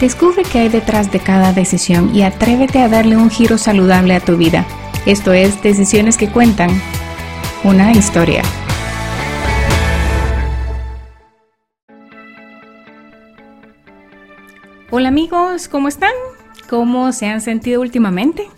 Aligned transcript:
Descubre 0.00 0.44
qué 0.50 0.60
hay 0.60 0.68
detrás 0.70 1.12
de 1.12 1.20
cada 1.20 1.52
decisión 1.52 2.16
y 2.16 2.22
atrévete 2.22 2.78
a 2.78 2.88
darle 2.88 3.18
un 3.18 3.28
giro 3.28 3.58
saludable 3.58 4.14
a 4.14 4.20
tu 4.20 4.38
vida. 4.38 4.66
Esto 5.04 5.34
es 5.34 5.62
Decisiones 5.62 6.16
que 6.16 6.30
Cuentan, 6.30 6.70
una 7.64 7.92
historia. 7.92 8.42
Hola 14.90 15.08
amigos, 15.08 15.68
¿cómo 15.68 15.88
están? 15.88 16.14
¿Cómo 16.70 17.12
se 17.12 17.26
han 17.26 17.42
sentido 17.42 17.82
últimamente? 17.82 18.48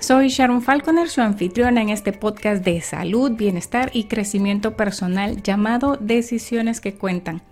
Soy 0.00 0.26
Sharon 0.26 0.60
Falconer, 0.60 1.08
su 1.08 1.20
anfitriona 1.20 1.82
en 1.82 1.90
este 1.90 2.12
podcast 2.12 2.64
de 2.64 2.80
salud, 2.80 3.30
bienestar 3.30 3.90
y 3.92 4.04
crecimiento 4.04 4.76
personal 4.76 5.40
llamado 5.40 5.96
Decisiones 6.00 6.80
que 6.80 6.94
Cuentan. 6.94 7.42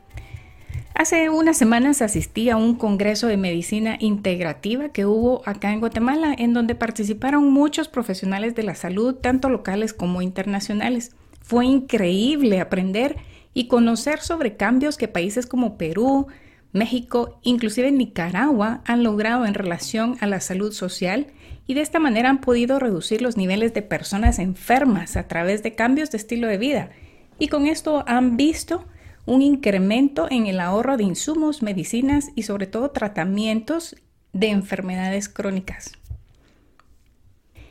Hace 0.95 1.31
unas 1.31 1.57
semanas 1.57 2.03
asistí 2.03 2.51
a 2.51 2.57
un 2.57 2.75
congreso 2.75 3.27
de 3.27 3.39
medicina 3.39 3.97
integrativa 3.99 4.91
que 4.91 5.07
hubo 5.07 5.43
acá 5.47 5.73
en 5.73 5.81
Guatemala, 5.81 6.35
en 6.37 6.53
donde 6.53 6.75
participaron 6.75 7.51
muchos 7.51 7.89
profesionales 7.89 8.55
de 8.55 8.63
la 8.63 8.75
salud, 8.75 9.15
tanto 9.15 9.49
locales 9.49 9.95
como 9.95 10.21
internacionales. 10.21 11.13
Fue 11.41 11.65
increíble 11.65 12.61
aprender 12.61 13.17
y 13.55 13.69
conocer 13.69 14.21
sobre 14.21 14.57
cambios 14.57 14.99
que 14.99 15.09
países 15.09 15.47
como 15.47 15.79
Perú, 15.79 16.27
México, 16.73 17.39
inclusive 17.43 17.91
Nicaragua 17.91 18.83
han 18.85 19.03
logrado 19.03 19.47
en 19.47 19.55
relación 19.55 20.17
a 20.21 20.27
la 20.27 20.41
salud 20.41 20.73
social 20.73 21.27
y 21.67 21.75
de 21.75 21.81
esta 21.81 21.99
manera 22.01 22.31
han 22.31 22.41
podido 22.41 22.79
reducir 22.79 23.23
los 23.23 23.37
niveles 23.37 23.75
de 23.75 23.83
personas 23.83 24.39
enfermas 24.39 25.17
a 25.17 25.27
través 25.27 25.63
de 25.63 25.75
cambios 25.75 26.11
de 26.11 26.19
estilo 26.19 26.49
de 26.49 26.59
vida. 26.59 26.91
Y 27.39 27.49
con 27.49 27.67
esto 27.67 28.05
han 28.07 28.37
visto 28.37 28.85
un 29.27 29.43
incremento 29.43 30.27
en 30.31 30.47
el 30.47 30.61
ahorro 30.61 30.97
de 30.97 31.05
insumos, 31.05 31.63
medicinas 31.63 32.31
y 32.35 32.43
sobre 32.43 32.67
todo 32.67 32.91
tratamientos 32.91 33.97
de 34.33 34.49
enfermedades 34.49 35.29
crónicas. 35.29 35.93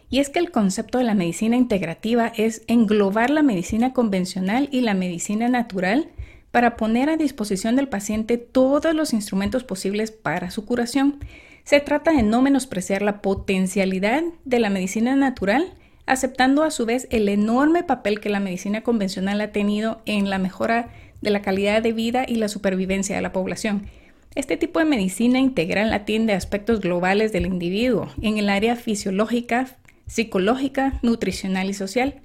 Y 0.10 0.20
es 0.20 0.30
que 0.30 0.40
el 0.40 0.52
concepto 0.52 0.98
de 0.98 1.06
la 1.06 1.14
medicina 1.14 1.56
integrativa 1.56 2.32
es 2.36 2.64
englobar 2.68 3.30
la 3.30 3.44
medicina 3.44 3.94
convencional 3.94 4.68
y 4.72 4.82
la 4.82 4.94
medicina 4.94 5.48
natural 5.48 6.10
para 6.52 6.76
poner 6.76 7.10
a 7.10 7.16
disposición 7.16 7.78
del 7.78 7.88
paciente 7.88 8.38
todos 8.38 8.94
los 8.94 9.14
instrumentos 9.14 9.64
posibles 9.64 10.12
para 10.12 10.52
su 10.52 10.66
curación. 10.66 11.20
Se 11.64 11.80
trata 11.80 12.12
de 12.12 12.24
no 12.24 12.42
menospreciar 12.42 13.02
la 13.02 13.22
potencialidad 13.22 14.24
de 14.44 14.60
la 14.60 14.70
medicina 14.70 15.16
natural, 15.16 15.74
aceptando 16.06 16.64
a 16.64 16.72
su 16.72 16.86
vez 16.86 17.08
el 17.10 17.30
enorme 17.30 17.84
papel 17.84 18.20
que 18.20 18.30
la 18.30 18.42
medicina 18.42 18.82
convencional 18.82 19.40
ha 19.40 19.54
tenido 19.54 20.02
en 20.06 20.30
la 20.30 20.40
mejora 20.40 20.90
de 21.22 21.30
la 21.30 21.42
calidad 21.42 21.82
de 21.82 21.94
vida 21.94 22.26
y 22.28 22.36
la 22.36 22.50
supervivencia 22.50 23.16
de 23.16 23.22
la 23.22 23.32
población. 23.32 23.88
Este 24.34 24.58
tipo 24.58 24.80
de 24.80 24.86
medicina 24.86 25.40
integral 25.40 25.94
atiende 25.94 26.34
aspectos 26.34 26.80
globales 26.80 27.32
del 27.32 27.46
individuo 27.46 28.10
en 28.22 28.38
el 28.38 28.50
área 28.50 28.76
fisiológica, 28.76 29.78
psicológica, 30.08 31.00
nutricional 31.02 31.70
y 31.70 31.74
social. 31.74 32.22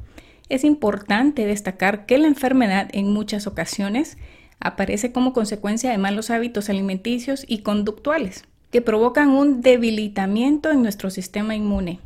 Es 0.49 0.63
importante 0.65 1.47
destacar 1.47 2.07
que 2.07 2.19
la 2.19 2.29
enfermedad 2.29 2.89
en 2.93 3.13
muchas 3.13 3.47
ocasiones 3.47 4.19
aparece 4.61 5.13
como 5.13 5.33
consecuencia 5.33 5.91
de 5.91 5.99
malos 5.99 6.31
hábitos 6.31 6.71
alimenticios 6.71 7.45
y 7.47 7.59
conductuales 7.59 8.45
que 8.71 8.83
provocan 8.83 9.31
un 9.31 9.61
debilitamiento 9.61 10.71
en 10.71 10.83
nuestro 10.83 11.11
sistema 11.11 11.55
inmune. 11.55 12.01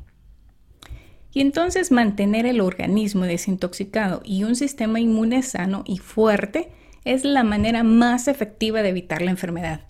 Y 1.33 1.43
entonces 1.43 1.93
mantener 1.93 2.47
el 2.47 2.61
organismo 2.61 3.25
desintoxicado 3.25 4.21
y 4.25 4.45
un 4.45 4.57
sistema 4.57 4.99
inmune 4.99 5.43
sano 5.43 5.85
y 5.87 5.99
fuerte 5.99 6.71
es 7.05 7.25
la 7.25 7.45
manera 7.45 7.83
más 7.83 8.29
efectiva 8.29 8.83
de 8.83 8.91
evitar 8.91 9.23
la 9.23 9.31
enfermedad. 9.31 9.81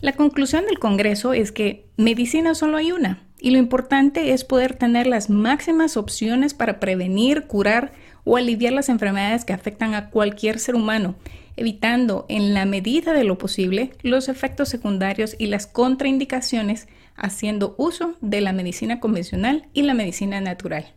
La 0.00 0.12
conclusión 0.12 0.66
del 0.66 0.78
Congreso 0.78 1.32
es 1.32 1.52
que 1.52 1.86
medicina 1.96 2.54
solo 2.54 2.76
hay 2.76 2.92
una 2.92 3.22
y 3.38 3.50
lo 3.50 3.58
importante 3.58 4.32
es 4.32 4.44
poder 4.44 4.74
tener 4.74 5.06
las 5.06 5.30
máximas 5.30 5.96
opciones 5.96 6.54
para 6.54 6.80
prevenir, 6.80 7.46
curar 7.46 7.92
o 8.24 8.36
aliviar 8.36 8.72
las 8.72 8.88
enfermedades 8.88 9.44
que 9.44 9.52
afectan 9.52 9.94
a 9.94 10.10
cualquier 10.10 10.58
ser 10.58 10.74
humano, 10.74 11.14
evitando 11.56 12.26
en 12.28 12.54
la 12.54 12.66
medida 12.66 13.12
de 13.12 13.24
lo 13.24 13.38
posible 13.38 13.92
los 14.02 14.28
efectos 14.28 14.68
secundarios 14.68 15.34
y 15.38 15.46
las 15.46 15.66
contraindicaciones 15.66 16.88
haciendo 17.16 17.74
uso 17.78 18.14
de 18.20 18.40
la 18.42 18.52
medicina 18.52 19.00
convencional 19.00 19.66
y 19.72 19.82
la 19.82 19.94
medicina 19.94 20.40
natural. 20.40 20.92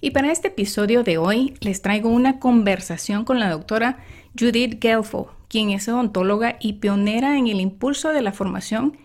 Y 0.00 0.10
para 0.10 0.30
este 0.30 0.48
episodio 0.48 1.02
de 1.02 1.18
hoy 1.18 1.54
les 1.60 1.82
traigo 1.82 2.08
una 2.08 2.38
conversación 2.38 3.24
con 3.24 3.40
la 3.40 3.50
doctora 3.50 3.98
Judith 4.38 4.80
Gelfo, 4.80 5.32
quien 5.48 5.70
es 5.70 5.88
odontóloga 5.88 6.56
y 6.60 6.74
pionera 6.74 7.36
en 7.36 7.48
el 7.48 7.60
impulso 7.60 8.10
de 8.10 8.22
la 8.22 8.32
formación 8.32 8.96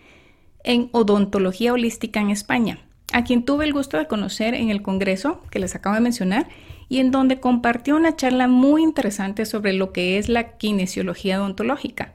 en 0.62 0.88
odontología 0.92 1.72
holística 1.72 2.20
en 2.20 2.30
España, 2.30 2.78
a 3.12 3.24
quien 3.24 3.44
tuve 3.44 3.64
el 3.64 3.72
gusto 3.72 3.98
de 3.98 4.06
conocer 4.06 4.54
en 4.54 4.70
el 4.70 4.82
Congreso 4.82 5.42
que 5.50 5.58
les 5.58 5.74
acabo 5.74 5.96
de 5.96 6.02
mencionar 6.02 6.48
y 6.88 6.98
en 6.98 7.10
donde 7.10 7.40
compartió 7.40 7.96
una 7.96 8.14
charla 8.14 8.46
muy 8.46 8.82
interesante 8.82 9.44
sobre 9.44 9.72
lo 9.72 9.92
que 9.92 10.18
es 10.18 10.28
la 10.28 10.56
kinesiología 10.56 11.40
odontológica, 11.40 12.14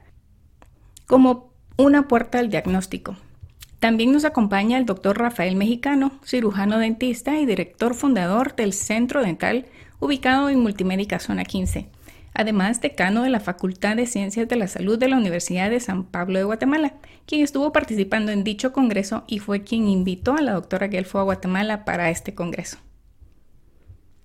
como 1.06 1.52
una 1.76 2.08
puerta 2.08 2.38
al 2.38 2.48
diagnóstico. 2.48 3.16
También 3.80 4.12
nos 4.12 4.24
acompaña 4.24 4.78
el 4.78 4.86
doctor 4.86 5.18
Rafael 5.18 5.56
Mexicano, 5.56 6.12
cirujano 6.24 6.78
dentista 6.78 7.38
y 7.38 7.46
director 7.46 7.94
fundador 7.94 8.54
del 8.54 8.72
Centro 8.72 9.22
Dental 9.22 9.66
ubicado 10.00 10.48
en 10.48 10.60
Multimédica 10.60 11.18
Zona 11.18 11.44
15 11.44 11.88
además 12.34 12.80
decano 12.80 13.22
de 13.22 13.30
la 13.30 13.40
Facultad 13.40 13.96
de 13.96 14.06
Ciencias 14.06 14.48
de 14.48 14.56
la 14.56 14.68
Salud 14.68 14.98
de 14.98 15.08
la 15.08 15.16
Universidad 15.16 15.70
de 15.70 15.80
San 15.80 16.04
Pablo 16.04 16.38
de 16.38 16.44
Guatemala, 16.44 16.94
quien 17.26 17.42
estuvo 17.42 17.72
participando 17.72 18.32
en 18.32 18.44
dicho 18.44 18.72
congreso 18.72 19.24
y 19.26 19.38
fue 19.38 19.62
quien 19.62 19.88
invitó 19.88 20.34
a 20.34 20.42
la 20.42 20.52
doctora 20.52 20.88
Gelfo 20.88 21.18
a 21.18 21.24
Guatemala 21.24 21.84
para 21.84 22.10
este 22.10 22.34
congreso. 22.34 22.78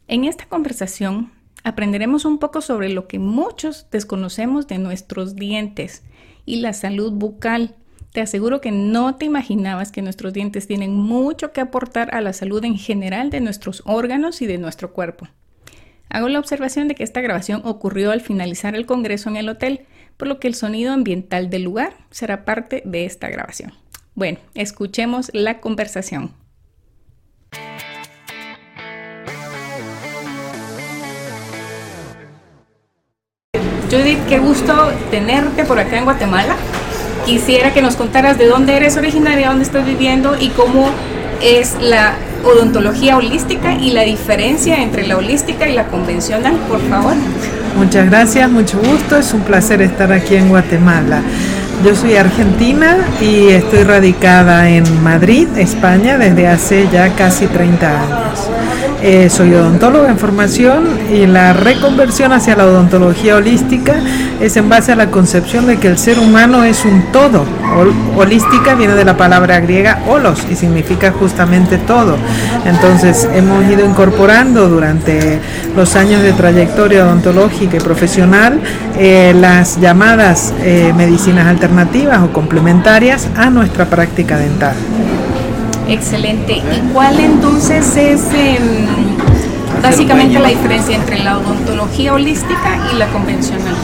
En 0.07 0.23
esta 0.23 0.45
conversación 0.45 1.31
aprenderemos 1.63 2.25
un 2.25 2.37
poco 2.37 2.61
sobre 2.61 2.89
lo 2.89 3.07
que 3.07 3.17
muchos 3.17 3.87
desconocemos 3.91 4.67
de 4.67 4.77
nuestros 4.77 5.35
dientes 5.35 6.03
y 6.45 6.57
la 6.57 6.73
salud 6.73 7.11
bucal. 7.11 7.75
Te 8.11 8.21
aseguro 8.21 8.61
que 8.61 8.71
no 8.71 9.15
te 9.15 9.25
imaginabas 9.25 9.91
que 9.91 10.03
nuestros 10.03 10.31
dientes 10.31 10.67
tienen 10.67 10.93
mucho 10.95 11.51
que 11.51 11.61
aportar 11.61 12.13
a 12.13 12.21
la 12.21 12.33
salud 12.33 12.63
en 12.63 12.77
general 12.77 13.31
de 13.31 13.41
nuestros 13.41 13.81
órganos 13.85 14.41
y 14.43 14.45
de 14.45 14.59
nuestro 14.59 14.93
cuerpo. 14.93 15.27
Hago 16.09 16.29
la 16.29 16.39
observación 16.39 16.87
de 16.87 16.95
que 16.95 17.03
esta 17.03 17.21
grabación 17.21 17.61
ocurrió 17.65 18.11
al 18.11 18.21
finalizar 18.21 18.75
el 18.75 18.85
Congreso 18.85 19.29
en 19.29 19.37
el 19.37 19.49
hotel, 19.49 19.85
por 20.17 20.27
lo 20.27 20.39
que 20.39 20.47
el 20.47 20.55
sonido 20.55 20.93
ambiental 20.93 21.49
del 21.49 21.63
lugar 21.63 21.93
será 22.09 22.45
parte 22.45 22.81
de 22.85 23.05
esta 23.05 23.29
grabación. 23.29 23.73
Bueno, 24.13 24.39
escuchemos 24.53 25.29
la 25.33 25.59
conversación. 25.59 26.31
Judith, 33.91 34.19
qué 34.27 34.39
gusto 34.39 34.91
tenerte 35.11 35.63
por 35.63 35.79
acá 35.79 35.97
en 35.97 36.05
Guatemala. 36.05 36.55
Quisiera 37.25 37.73
que 37.73 37.81
nos 37.81 37.95
contaras 37.95 38.37
de 38.37 38.47
dónde 38.47 38.75
eres 38.75 38.97
originaria, 38.97 39.49
dónde 39.49 39.63
estás 39.63 39.85
viviendo 39.85 40.35
y 40.39 40.49
cómo 40.49 40.91
es 41.41 41.75
la 41.81 42.15
odontología 42.43 43.17
holística 43.17 43.73
y 43.73 43.91
la 43.91 44.03
diferencia 44.03 44.81
entre 44.81 45.07
la 45.07 45.17
holística 45.17 45.67
y 45.67 45.73
la 45.73 45.87
convencional, 45.87 46.55
por 46.69 46.79
favor. 46.89 47.15
Muchas 47.77 48.09
gracias, 48.09 48.49
mucho 48.49 48.79
gusto, 48.79 49.17
es 49.17 49.33
un 49.33 49.41
placer 49.41 49.81
estar 49.81 50.11
aquí 50.11 50.35
en 50.35 50.49
Guatemala. 50.49 51.21
Yo 51.83 51.95
soy 51.95 52.15
argentina 52.15 52.97
y 53.19 53.49
estoy 53.49 53.83
radicada 53.83 54.69
en 54.69 55.03
Madrid, 55.03 55.47
España, 55.57 56.17
desde 56.17 56.47
hace 56.47 56.87
ya 56.91 57.13
casi 57.15 57.47
30 57.47 58.01
años. 58.01 58.49
Eh, 59.07 59.29
soy 59.29 59.53
odontóloga 59.53 60.09
en 60.09 60.17
formación 60.17 60.97
y 61.13 61.27
la 61.27 61.53
reconversión 61.53 62.33
hacia 62.33 62.55
la 62.55 62.65
odontología 62.65 63.35
holística 63.35 63.93
es 64.41 64.57
en 64.57 64.67
base 64.67 64.93
a 64.93 64.95
la 64.95 65.11
concepción 65.11 65.67
de 65.67 65.77
que 65.77 65.89
el 65.89 65.99
ser 65.99 66.17
humano 66.17 66.63
es 66.63 66.83
un 66.85 67.03
todo. 67.11 67.45
holística 68.17 68.73
viene 68.73 68.95
de 68.95 69.05
la 69.05 69.15
palabra 69.15 69.59
griega 69.59 70.01
holos 70.07 70.47
y 70.49 70.55
significa 70.55 71.11
justamente 71.11 71.77
todo. 71.77 72.17
Entonces 72.65 73.29
hemos 73.31 73.63
ido 73.71 73.85
incorporando 73.85 74.67
durante 74.69 75.39
los 75.75 75.95
años 75.95 76.23
de 76.23 76.33
trayectoria 76.33 77.05
odontológica 77.05 77.77
y 77.77 77.81
profesional 77.81 78.59
eh, 78.97 79.35
las 79.39 79.79
llamadas 79.79 80.51
eh, 80.63 80.91
medicinas 80.97 81.45
alternativas 81.45 82.23
o 82.23 82.33
complementarias 82.33 83.27
a 83.35 83.51
nuestra 83.51 83.85
práctica 83.85 84.35
dental. 84.39 84.73
Excelente. 85.87 86.53
¿Y 86.57 86.93
cuál 86.93 87.19
entonces 87.19 87.95
es 87.95 88.21
em, 88.33 88.85
básicamente 89.81 90.39
la 90.39 90.49
diferencia 90.49 90.95
entre 90.95 91.19
la 91.19 91.37
odontología 91.37 92.13
holística 92.13 92.89
y 92.93 92.97
la 92.97 93.07
convencional. 93.07 93.75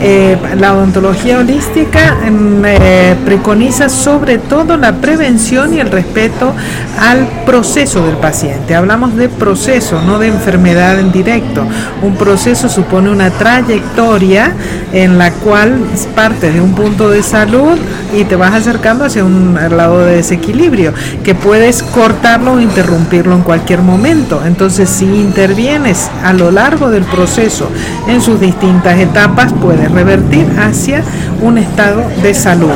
Eh, 0.00 0.38
la 0.56 0.74
odontología 0.74 1.38
holística 1.38 2.14
mm, 2.14 2.64
eh, 2.64 3.16
preconiza 3.24 3.88
sobre 3.88 4.38
todo 4.38 4.76
la 4.76 4.92
prevención 4.92 5.74
y 5.74 5.80
el 5.80 5.90
respeto 5.90 6.54
al 7.00 7.26
proceso 7.44 8.06
del 8.06 8.16
paciente. 8.16 8.76
Hablamos 8.76 9.16
de 9.16 9.28
proceso, 9.28 10.00
no 10.02 10.20
de 10.20 10.28
enfermedad 10.28 11.00
en 11.00 11.10
directo. 11.10 11.64
Un 12.02 12.14
proceso 12.14 12.68
supone 12.68 13.10
una 13.10 13.30
trayectoria 13.30 14.52
en 14.92 15.18
la 15.18 15.32
cual 15.32 15.80
partes 16.14 16.54
de 16.54 16.60
un 16.60 16.74
punto 16.74 17.10
de 17.10 17.22
salud 17.22 17.76
y 18.16 18.24
te 18.24 18.36
vas 18.36 18.54
acercando 18.54 19.04
hacia 19.04 19.24
un 19.24 19.54
lado 19.54 20.04
de 20.04 20.16
desequilibrio, 20.16 20.94
que 21.24 21.34
puedes 21.34 21.82
cortarlo 21.82 22.52
o 22.52 22.60
interrumpirlo 22.60 23.34
en 23.34 23.42
cualquier 23.42 23.82
momento. 23.82 24.42
Entonces, 24.44 24.88
si 24.88 25.04
intervienes 25.04 26.10
a 26.24 26.32
lo 26.32 26.50
largo 26.50 26.88
del 26.90 27.04
proceso 27.04 27.68
en 28.06 28.20
sus 28.20 28.40
distintas 28.40 28.98
etapas, 28.98 29.52
puedes 29.52 29.87
revertir 29.88 30.46
hacia 30.58 31.02
un 31.42 31.58
estado 31.58 32.02
de 32.22 32.34
salud. 32.34 32.70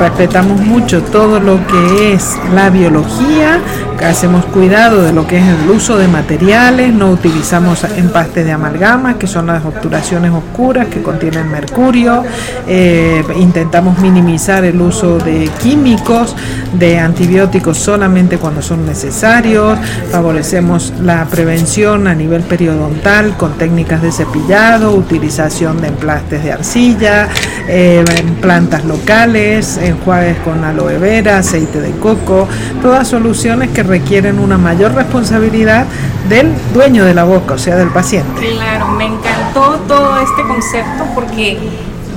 Respetamos 0.00 0.60
mucho 0.60 1.02
todo 1.02 1.40
lo 1.40 1.58
que 1.66 2.12
es 2.12 2.36
la 2.54 2.70
biología, 2.70 3.60
hacemos 4.04 4.44
cuidado 4.46 5.02
de 5.02 5.12
lo 5.12 5.26
que 5.26 5.38
es 5.38 5.44
el 5.44 5.70
uso 5.70 5.98
de 5.98 6.08
materiales, 6.08 6.92
no 6.92 7.10
utilizamos 7.10 7.84
empastes 7.96 8.44
de 8.44 8.52
amalgama, 8.52 9.18
que 9.18 9.26
son 9.26 9.46
las 9.46 9.64
obturaciones 9.64 10.30
oscuras 10.32 10.86
que 10.86 11.02
contienen 11.02 11.50
mercurio, 11.50 12.24
eh, 12.66 13.24
intentamos 13.36 13.98
minimizar 13.98 14.64
el 14.64 14.80
uso 14.80 15.18
de 15.18 15.50
químicos, 15.62 16.36
de 16.74 16.98
antibióticos 16.98 17.78
solamente 17.78 18.38
cuando 18.38 18.62
son 18.62 18.86
necesarios, 18.86 19.78
favorecemos 20.10 20.92
la 21.02 21.24
prevención 21.24 22.06
a 22.06 22.14
nivel 22.14 22.42
periodontal 22.42 23.36
con 23.36 23.54
técnicas 23.54 24.02
de 24.02 24.12
cepillado, 24.12 24.94
utilización 24.94 25.80
de 25.80 25.88
emplastes 25.88 26.37
de 26.42 26.52
arcilla, 26.52 27.28
eh, 27.68 28.04
plantas 28.40 28.84
locales, 28.84 29.78
enjuagues 29.78 30.38
con 30.38 30.64
aloe 30.64 30.98
vera, 30.98 31.38
aceite 31.38 31.80
de 31.80 31.92
coco, 31.92 32.48
todas 32.82 33.08
soluciones 33.08 33.70
que 33.70 33.82
requieren 33.82 34.38
una 34.38 34.58
mayor 34.58 34.94
responsabilidad 34.94 35.86
del 36.28 36.52
dueño 36.74 37.04
de 37.04 37.14
la 37.14 37.24
boca, 37.24 37.54
o 37.54 37.58
sea, 37.58 37.76
del 37.76 37.88
paciente. 37.88 38.40
Claro, 38.40 38.88
me 38.88 39.06
encantó 39.06 39.80
todo 39.86 40.18
este 40.18 40.42
concepto 40.42 41.04
porque 41.14 41.58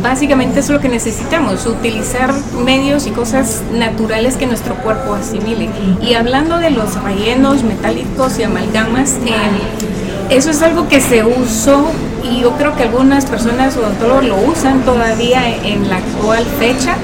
básicamente 0.01 0.59
es 0.59 0.69
lo 0.69 0.79
que 0.79 0.89
necesitamos, 0.89 1.65
utilizar 1.65 2.33
medios 2.63 3.07
y 3.07 3.12
cosas 3.12 3.62
naturales 3.74 4.35
que 4.35 4.47
nuestro 4.47 4.75
cuerpo 4.75 5.13
asimile. 5.13 5.69
Y 6.01 6.13
hablando 6.13 6.57
de 6.57 6.71
los 6.71 7.01
rellenos 7.03 7.63
metálicos 7.63 8.39
y 8.39 8.44
amalgamas, 8.44 9.15
eh, 9.25 10.35
eso 10.35 10.50
es 10.50 10.62
algo 10.62 10.88
que 10.88 11.01
se 11.01 11.24
usó 11.24 11.91
y 12.23 12.41
yo 12.41 12.51
creo 12.57 12.75
que 12.75 12.83
algunas 12.83 13.25
personas 13.25 13.75
odontólogos 13.77 14.25
lo 14.25 14.35
usan 14.38 14.81
todavía 14.81 15.44
en 15.63 15.89
la 15.89 15.97
actual 15.97 16.45
fecha 16.59 16.95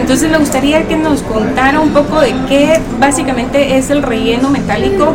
entonces 0.00 0.30
me 0.30 0.38
gustaría 0.38 0.86
que 0.86 0.96
nos 0.96 1.22
contara 1.22 1.80
un 1.80 1.90
poco 1.90 2.20
de 2.20 2.34
qué 2.48 2.80
básicamente 3.00 3.76
es 3.76 3.90
el 3.90 4.02
relleno 4.02 4.50
metálico 4.50 5.14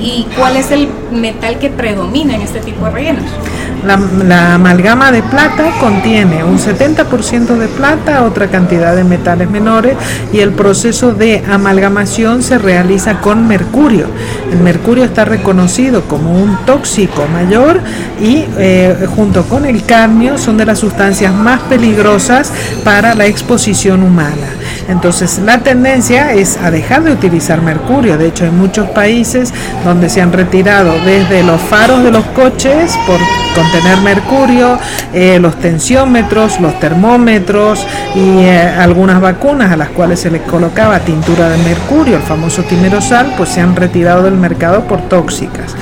y 0.00 0.26
cuál 0.36 0.56
es 0.56 0.70
el 0.70 0.88
metal 1.10 1.58
que 1.58 1.68
predomina 1.68 2.36
en 2.36 2.42
este 2.42 2.60
tipo 2.60 2.84
de 2.86 2.90
rellenos. 2.90 3.24
La, 3.84 4.54
amalgama 4.54 5.10
de 5.10 5.22
plata 5.22 5.70
contiene 5.80 6.44
un 6.44 6.58
70% 6.58 7.56
de 7.56 7.68
plata, 7.68 8.24
otra 8.24 8.48
cantidad 8.48 8.94
de 8.94 9.04
metales 9.04 9.50
menores 9.50 9.96
y 10.32 10.40
el 10.40 10.52
proceso 10.52 11.12
de 11.12 11.42
amalgamación 11.50 12.42
se 12.42 12.58
realiza 12.58 13.20
con 13.20 13.48
mercurio. 13.48 14.06
El 14.52 14.60
mercurio 14.60 15.04
está 15.04 15.24
reconocido 15.24 16.02
como 16.02 16.32
un 16.32 16.56
tóxico 16.66 17.26
mayor 17.32 17.80
y 18.20 18.44
eh, 18.58 19.06
junto 19.14 19.44
con 19.44 19.64
el 19.64 19.84
cadmio 19.84 20.38
son 20.38 20.56
de 20.56 20.66
las 20.66 20.78
sustancias 20.78 21.32
más 21.32 21.60
peligrosas 21.62 22.52
para 22.84 23.14
la 23.14 23.26
exposición 23.26 24.02
humana. 24.02 24.46
Entonces 24.88 25.38
la 25.38 25.58
tendencia 25.58 26.32
es 26.32 26.56
a 26.56 26.70
dejar 26.70 27.02
de 27.02 27.12
utilizar 27.12 27.62
mercurio. 27.62 28.18
De 28.18 28.28
hecho 28.28 28.44
hay 28.44 28.50
muchos 28.50 28.88
países 28.90 29.52
donde 29.84 30.08
se 30.08 30.20
han 30.20 30.32
retirado 30.32 30.92
desde 31.04 31.42
los 31.42 31.60
faros 31.60 32.02
de 32.02 32.10
los 32.10 32.24
coches 32.26 32.92
por 33.06 33.18
contener 33.54 33.98
mercurio, 34.02 34.78
eh, 35.12 35.38
los 35.40 35.56
tensiómetros, 35.56 36.60
los 36.60 36.78
termómetros 36.78 37.86
y 38.14 38.40
eh, 38.40 38.60
algunas 38.60 39.20
vacunas 39.20 39.72
a 39.72 39.76
las 39.76 39.88
cuales 39.90 40.20
se 40.20 40.30
les 40.30 40.42
colocaba 40.42 41.00
tintura 41.00 41.48
de 41.48 41.58
mercurio, 41.58 42.16
el 42.16 42.22
famoso 42.22 42.62
timerosal, 42.62 43.34
pues 43.36 43.50
se 43.50 43.60
han 43.60 43.76
retirado 43.76 44.22
del 44.22 44.34
mercado 44.34 44.84
por 44.84 45.00
tóxicas. 45.08 45.74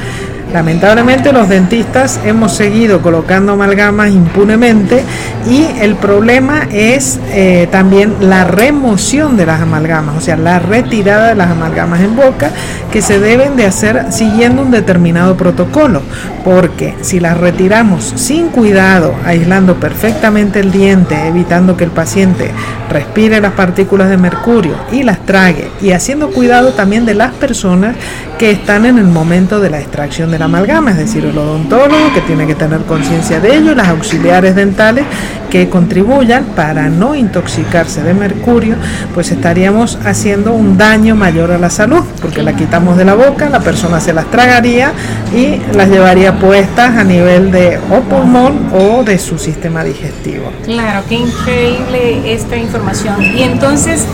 Lamentablemente 0.52 1.32
los 1.32 1.48
dentistas 1.48 2.20
hemos 2.24 2.54
seguido 2.54 3.02
colocando 3.02 3.52
amalgamas 3.52 4.10
impunemente 4.10 5.02
y 5.46 5.66
el 5.80 5.94
problema 5.96 6.66
es 6.70 7.20
eh, 7.28 7.68
también 7.70 8.14
la 8.20 8.44
remoción 8.44 9.36
de 9.36 9.44
las 9.44 9.60
amalgamas, 9.60 10.16
o 10.16 10.20
sea, 10.20 10.36
la 10.36 10.58
retirada 10.58 11.28
de 11.28 11.34
las 11.34 11.50
amalgamas 11.50 12.00
en 12.00 12.16
boca 12.16 12.50
que 12.90 13.02
se 13.02 13.20
deben 13.20 13.56
de 13.56 13.66
hacer 13.66 14.06
siguiendo 14.10 14.62
un 14.62 14.70
determinado 14.70 15.36
protocolo, 15.36 16.00
porque 16.44 16.94
si 17.02 17.20
las 17.20 17.36
retiramos 17.36 18.14
sin 18.16 18.48
cuidado, 18.48 19.14
aislando 19.26 19.74
perfectamente 19.76 20.60
el 20.60 20.72
diente, 20.72 21.28
evitando 21.28 21.76
que 21.76 21.84
el 21.84 21.90
paciente 21.90 22.50
respire 22.90 23.40
las 23.40 23.52
partículas 23.52 24.08
de 24.08 24.16
mercurio 24.16 24.74
y 24.90 25.02
las 25.02 25.24
trague 25.26 25.70
y 25.82 25.92
haciendo 25.92 26.30
cuidado 26.30 26.72
también 26.72 27.04
de 27.04 27.14
las 27.14 27.32
personas 27.34 27.96
que 28.38 28.50
están 28.50 28.86
en 28.86 28.98
el 28.98 29.06
momento 29.06 29.60
de 29.60 29.68
la 29.68 29.80
extracción 29.80 30.30
de 30.30 30.37
la 30.38 30.46
amalgama, 30.46 30.92
es 30.92 30.98
decir, 30.98 31.24
el 31.24 31.36
odontólogo 31.36 32.12
que 32.14 32.20
tiene 32.22 32.46
que 32.46 32.54
tener 32.54 32.80
conciencia 32.82 33.40
de 33.40 33.56
ello, 33.56 33.74
las 33.74 33.88
auxiliares 33.88 34.54
dentales 34.54 35.04
que 35.50 35.68
contribuyan 35.68 36.44
para 36.56 36.88
no 36.88 37.14
intoxicarse 37.14 38.02
de 38.02 38.14
mercurio, 38.14 38.76
pues 39.14 39.32
estaríamos 39.32 39.98
haciendo 40.04 40.52
un 40.52 40.76
daño 40.76 41.16
mayor 41.16 41.50
a 41.50 41.58
la 41.58 41.70
salud, 41.70 42.04
porque 42.20 42.42
la 42.42 42.54
quitamos 42.54 42.96
de 42.96 43.04
la 43.04 43.14
boca, 43.14 43.48
la 43.48 43.60
persona 43.60 44.00
se 44.00 44.12
las 44.12 44.30
tragaría 44.30 44.92
y 45.34 45.60
las 45.74 45.88
llevaría 45.88 46.38
puestas 46.38 46.96
a 46.96 47.04
nivel 47.04 47.50
de 47.50 47.78
o 47.90 48.00
pulmón 48.00 48.68
o 48.72 49.02
de 49.04 49.18
su 49.18 49.38
sistema 49.38 49.82
digestivo. 49.82 50.50
Claro, 50.64 51.02
qué 51.08 51.16
increíble 51.16 52.32
esta 52.32 52.56
información. 52.56 53.22
Y 53.22 53.42
entonces, 53.42 54.04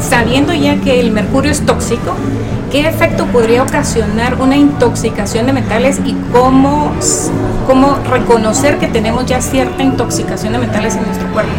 sabiendo 0.00 0.52
ya 0.52 0.76
que 0.80 1.00
el 1.00 1.10
mercurio 1.10 1.50
es 1.50 1.64
tóxico, 1.64 2.14
¿qué 2.70 2.88
efecto 2.88 3.26
podría 3.26 3.62
ocasionar 3.62 4.40
una 4.40 4.56
intoxicación 4.56 5.46
de 5.46 5.52
metales 5.52 6.00
y 6.04 6.14
cómo, 6.32 6.92
cómo 7.66 7.96
reconocer 8.10 8.78
que 8.78 8.88
tenemos 8.88 9.26
ya 9.26 9.40
cierta 9.40 9.82
intoxicación 9.82 10.52
de 10.52 10.58
metales 10.60 10.96
en 10.96 11.04
nuestro 11.04 11.30
cuerpo? 11.32 11.52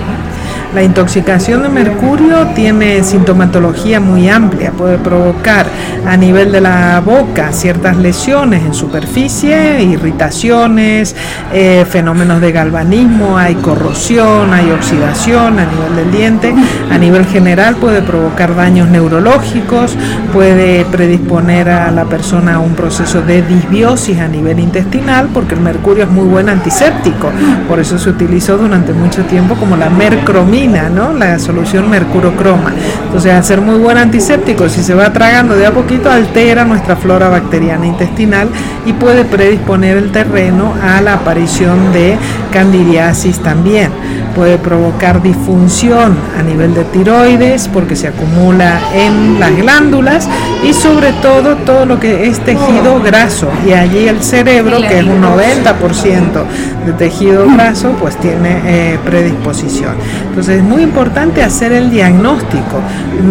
La 0.73 0.83
intoxicación 0.83 1.63
de 1.63 1.69
mercurio 1.69 2.45
tiene 2.53 3.03
sintomatología 3.03 3.99
muy 3.99 4.29
amplia, 4.29 4.71
puede 4.71 4.99
provocar 4.99 5.65
a 6.05 6.15
nivel 6.15 6.51
de 6.51 6.61
la 6.61 7.01
boca 7.03 7.51
ciertas 7.51 7.97
lesiones 7.97 8.63
en 8.63 8.75
superficie, 8.75 9.81
irritaciones, 9.81 11.15
eh, 11.51 11.85
fenómenos 11.89 12.39
de 12.39 12.51
galvanismo, 12.51 13.35
hay 13.35 13.55
corrosión, 13.55 14.53
hay 14.53 14.69
oxidación 14.69 15.57
a 15.57 15.65
nivel 15.65 15.95
del 15.95 16.11
diente, 16.11 16.53
a 16.91 16.97
nivel 16.99 17.25
general 17.25 17.75
puede 17.77 18.03
provocar 18.03 18.55
daños 18.55 18.89
neurológicos, 18.89 19.97
puede 20.31 20.85
predisponer 20.85 21.67
a 21.69 21.89
la 21.89 22.05
persona 22.05 22.55
a 22.55 22.59
un 22.59 22.75
proceso 22.75 23.23
de 23.23 23.41
disbiosis 23.41 24.19
a 24.19 24.27
nivel 24.27 24.59
intestinal, 24.59 25.29
porque 25.33 25.55
el 25.55 25.61
mercurio 25.61 26.03
es 26.03 26.11
muy 26.11 26.25
buen 26.25 26.47
antiséptico, 26.47 27.31
por 27.67 27.79
eso 27.79 27.97
se 27.97 28.11
utilizó 28.11 28.55
durante 28.55 28.93
mucho 28.93 29.23
tiempo 29.23 29.55
como 29.55 29.75
la 29.75 29.89
mercromina 29.89 30.58
¿no? 30.67 31.13
La 31.13 31.39
solución 31.39 31.89
mercurocroma. 31.89 32.73
Entonces, 33.05 33.31
al 33.31 33.43
ser 33.43 33.61
muy 33.61 33.77
buen 33.77 33.97
antiséptico, 33.97 34.67
si 34.67 34.83
se 34.83 34.93
va 34.93 35.13
tragando 35.13 35.55
de 35.55 35.65
a 35.65 35.71
poquito, 35.71 36.11
altera 36.11 36.65
nuestra 36.65 36.97
flora 36.97 37.29
bacteriana 37.29 37.85
intestinal 37.85 38.49
y 38.85 38.93
puede 38.93 39.23
predisponer 39.23 39.97
el 39.97 40.11
terreno 40.11 40.73
a 40.81 41.01
la 41.01 41.13
aparición 41.13 41.93
de 41.93 42.17
candidiasis 42.51 43.39
también. 43.39 43.91
Puede 44.39 44.57
provocar 44.57 45.21
disfunción 45.21 46.15
a 46.39 46.41
nivel 46.41 46.73
de 46.73 46.85
tiroides 46.85 47.67
porque 47.67 47.97
se 47.97 48.07
acumula 48.07 48.79
en 48.95 49.37
las 49.37 49.53
glándulas 49.53 50.29
y 50.63 50.71
sobre 50.71 51.11
todo 51.21 51.57
todo 51.57 51.85
lo 51.85 51.99
que 51.99 52.25
es 52.25 52.39
tejido 52.39 53.01
graso. 53.03 53.49
Y 53.67 53.73
allí 53.73 54.07
el 54.07 54.23
cerebro, 54.23 54.79
que 54.79 54.99
es 54.99 55.03
un 55.03 55.21
90% 55.21 56.45
de 56.85 56.93
tejido 56.93 57.47
graso, 57.47 57.91
pues 57.99 58.15
tiene 58.17 58.61
eh, 58.65 58.99
predisposición. 59.03 59.95
Entonces, 60.29 60.59
es 60.59 60.63
muy 60.63 60.83
importante 60.83 61.43
hacer 61.43 61.73
el 61.73 61.91
diagnóstico. 61.91 62.79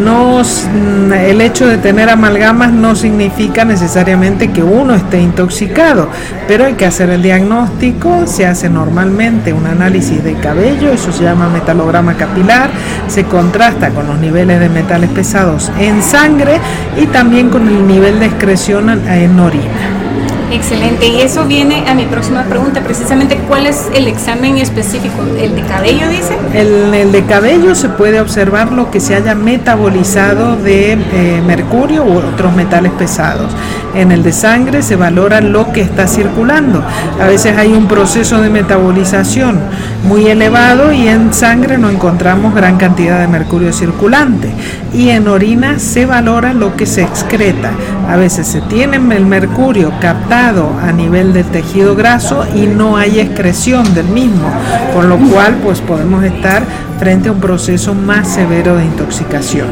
No, 0.05 0.43
mm, 0.43 1.13
el 1.13 1.41
hecho 1.41 1.67
de 1.67 1.79
tener 1.79 2.11
amalgamas 2.11 2.71
no 2.71 2.95
significa 2.95 3.65
necesariamente 3.65 4.51
que 4.51 4.63
uno 4.63 4.95
esté 4.95 5.21
intoxicado, 5.23 6.09
pero 6.47 6.67
hay 6.67 6.75
que 6.75 6.85
hacer 6.85 7.09
el 7.09 7.23
diagnóstico. 7.23 8.27
Se 8.27 8.47
hace 8.47 8.69
normalmente 8.69 9.55
un 9.55 9.67
análisis 9.67 10.23
de 10.23 10.35
cabello, 10.35 10.93
eso 10.99 11.13
se 11.13 11.25
llama 11.25 11.49
metalograma 11.49 12.15
capilar, 12.15 12.71
se 13.07 13.25
contrasta 13.25 13.91
con 13.91 14.07
los 14.07 14.19
niveles 14.19 14.59
de 14.59 14.69
metales 14.69 15.11
pesados 15.11 15.71
en 15.79 16.03
sangre 16.03 16.61
y 16.97 17.07
también 17.07 17.51
con 17.51 17.69
el 17.69 17.87
nivel 17.87 18.19
de 18.19 18.27
excreción 18.27 18.89
en 18.91 19.39
orina. 19.39 20.08
Excelente, 20.51 21.07
y 21.07 21.21
eso 21.21 21.45
viene 21.45 21.85
a 21.87 21.95
mi 21.95 22.07
próxima 22.07 22.43
pregunta, 22.45 22.81
precisamente 22.81 23.37
cuál 23.49 23.67
es 23.67 23.89
el 23.95 24.07
examen 24.07 24.57
específico, 24.57 25.23
el 25.39 25.55
de 25.55 25.63
cabello 25.63 26.09
dice. 26.09 26.39
El, 26.55 26.95
el 26.95 27.13
de 27.13 27.25
cabello 27.25 27.75
se 27.75 27.91
puede 27.91 28.19
observar 28.19 28.73
lo 28.73 28.91
que 28.91 28.99
se 28.99 29.15
haya 29.15 29.35
metabolizado 29.35 30.57
de 30.57 30.93
eh, 30.93 31.43
mercurio 31.47 32.03
u 32.05 32.17
otros 32.17 32.55
metales 32.55 32.93
pesados. 32.93 33.53
En 33.95 34.11
el 34.11 34.23
de 34.23 34.33
sangre 34.33 34.83
se 34.83 34.97
valora 34.97 35.43
lo 35.43 35.71
que 35.73 35.83
está 35.83 36.07
circulando. 36.07 36.83
A 37.21 37.27
veces 37.27 37.57
hay 37.59 37.73
un 37.73 37.87
proceso 37.87 38.41
de 38.41 38.49
metabolización 38.49 39.59
muy 40.05 40.29
elevado 40.29 40.93
y 40.93 41.09
en 41.09 41.35
sangre 41.35 41.77
no 41.77 41.91
encontramos 41.91 42.55
gran 42.55 42.77
cantidad 42.79 43.21
de 43.21 43.29
mercurio 43.29 43.73
circulante. 43.73 44.51
Y 44.95 45.11
en 45.11 45.29
orina 45.29 45.79
se 45.79 46.07
valora 46.07 46.55
lo 46.55 46.77
que 46.77 46.87
se 46.87 47.03
excreta. 47.03 47.71
A 48.09 48.17
veces 48.17 48.47
se 48.47 48.61
tiene 48.63 48.97
el 48.97 49.27
mercurio 49.27 49.93
captado 50.01 50.38
a 50.39 50.93
nivel 50.93 51.33
del 51.33 51.45
tejido 51.47 51.97
graso 51.97 52.47
y 52.55 52.69
no 52.69 52.97
hay 52.97 53.19
excreción 53.19 53.93
del 53.93 54.07
mismo, 54.07 54.49
por 54.95 55.05
lo 55.05 55.19
cual 55.19 55.57
pues 55.65 55.81
podemos 55.81 56.23
estar 56.23 56.63
frente 57.01 57.29
a 57.29 57.33
un 57.33 57.41
proceso 57.41 57.93
más 57.93 58.29
severo 58.29 58.77
de 58.77 58.85
intoxicación. 58.85 59.67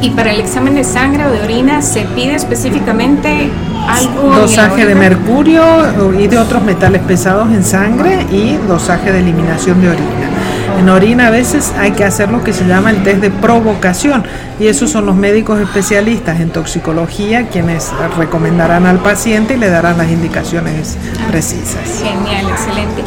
Y 0.00 0.10
para 0.10 0.32
el 0.32 0.40
examen 0.40 0.74
de 0.74 0.84
sangre 0.84 1.26
o 1.26 1.30
de 1.30 1.42
orina 1.42 1.82
se 1.82 2.02
pide 2.14 2.34
específicamente 2.34 3.50
algo 3.86 4.30
dosaje 4.30 4.86
de 4.86 4.94
mercurio 4.94 5.62
y 6.18 6.26
de 6.28 6.38
otros 6.38 6.62
metales 6.62 7.02
pesados 7.02 7.50
en 7.52 7.62
sangre 7.62 8.26
y 8.32 8.56
dosaje 8.66 9.12
de 9.12 9.20
eliminación 9.20 9.82
de 9.82 9.88
orina. 9.90 10.25
En 10.78 10.88
orina 10.90 11.28
a 11.28 11.30
veces 11.30 11.72
hay 11.78 11.92
que 11.92 12.04
hacer 12.04 12.30
lo 12.30 12.44
que 12.44 12.52
se 12.52 12.66
llama 12.66 12.90
el 12.90 13.02
test 13.02 13.20
de 13.20 13.30
provocación 13.30 14.24
y 14.60 14.66
esos 14.66 14.90
son 14.90 15.06
los 15.06 15.16
médicos 15.16 15.58
especialistas 15.60 16.40
en 16.40 16.50
toxicología 16.50 17.48
quienes 17.48 17.90
recomendarán 18.16 18.86
al 18.86 18.98
paciente 18.98 19.54
y 19.54 19.56
le 19.56 19.70
darán 19.70 19.96
las 19.98 20.10
indicaciones 20.10 20.96
precisas. 21.30 22.02
Genial, 22.02 22.46
excelente. 22.50 23.02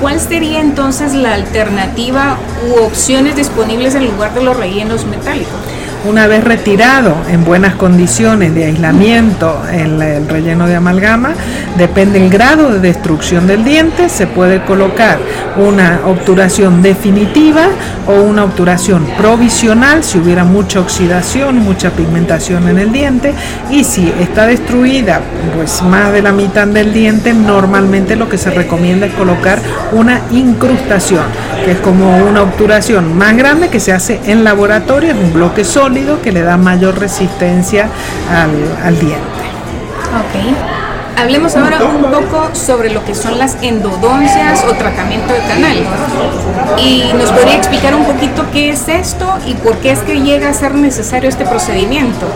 ¿Cuál 0.00 0.20
sería 0.20 0.60
entonces 0.60 1.12
la 1.12 1.34
alternativa 1.34 2.38
u 2.68 2.84
opciones 2.84 3.36
disponibles 3.36 3.94
en 3.94 4.06
lugar 4.06 4.32
de 4.32 4.42
los 4.42 4.56
rellenos 4.56 5.04
metálicos? 5.04 5.60
Una 6.02 6.26
vez 6.26 6.42
retirado 6.42 7.14
en 7.28 7.44
buenas 7.44 7.74
condiciones 7.74 8.54
de 8.54 8.64
aislamiento 8.64 9.60
el, 9.70 10.00
el 10.00 10.26
relleno 10.28 10.66
de 10.66 10.76
amalgama, 10.76 11.34
depende 11.76 12.24
el 12.24 12.30
grado 12.30 12.70
de 12.70 12.80
destrucción 12.80 13.46
del 13.46 13.64
diente, 13.64 14.08
se 14.08 14.26
puede 14.26 14.64
colocar 14.64 15.18
una 15.58 16.00
obturación 16.06 16.80
definitiva 16.80 17.66
o 18.06 18.22
una 18.22 18.44
obturación 18.44 19.04
provisional 19.18 20.02
si 20.02 20.16
hubiera 20.18 20.42
mucha 20.42 20.80
oxidación, 20.80 21.58
mucha 21.58 21.90
pigmentación 21.90 22.66
en 22.70 22.78
el 22.78 22.92
diente 22.92 23.34
y 23.70 23.84
si 23.84 24.10
está 24.20 24.46
destruida 24.46 25.20
pues 25.54 25.82
más 25.82 26.14
de 26.14 26.22
la 26.22 26.32
mitad 26.32 26.66
del 26.66 26.94
diente, 26.94 27.34
normalmente 27.34 28.16
lo 28.16 28.26
que 28.26 28.38
se 28.38 28.48
recomienda 28.48 29.06
es 29.06 29.12
colocar 29.12 29.58
una 29.92 30.22
incrustación, 30.30 31.24
que 31.62 31.72
es 31.72 31.78
como 31.80 32.16
una 32.26 32.42
obturación 32.42 33.18
más 33.18 33.36
grande 33.36 33.68
que 33.68 33.80
se 33.80 33.92
hace 33.92 34.18
en 34.24 34.44
laboratorio, 34.44 35.10
en 35.10 35.18
un 35.18 35.32
bloque 35.34 35.62
sólido 35.62 35.89
que 36.22 36.32
le 36.32 36.42
da 36.42 36.56
mayor 36.56 36.98
resistencia 36.98 37.88
al, 38.32 38.98
diente. 38.98 39.18
Ok. 40.20 41.20
Hablemos 41.20 41.54
ahora 41.56 41.84
un 41.84 42.02
poco 42.10 42.48
sobre 42.54 42.90
lo 42.90 43.04
que 43.04 43.14
son 43.14 43.38
las 43.38 43.56
endodoncias 43.60 44.64
o 44.64 44.72
tratamiento 44.74 45.32
de 45.32 45.40
canal. 45.40 45.76
Y 46.78 47.10
nos 47.18 47.30
podría 47.30 47.56
explicar 47.56 47.94
un 47.94 48.04
poquito 48.04 48.46
qué 48.52 48.70
es 48.70 48.88
esto 48.88 49.26
y 49.46 49.54
por 49.54 49.76
qué 49.78 49.90
es 49.90 49.98
que 50.00 50.20
llega 50.20 50.48
a 50.48 50.54
ser 50.54 50.74
necesario 50.74 51.28
este 51.28 51.44
procedimiento. 51.44 52.26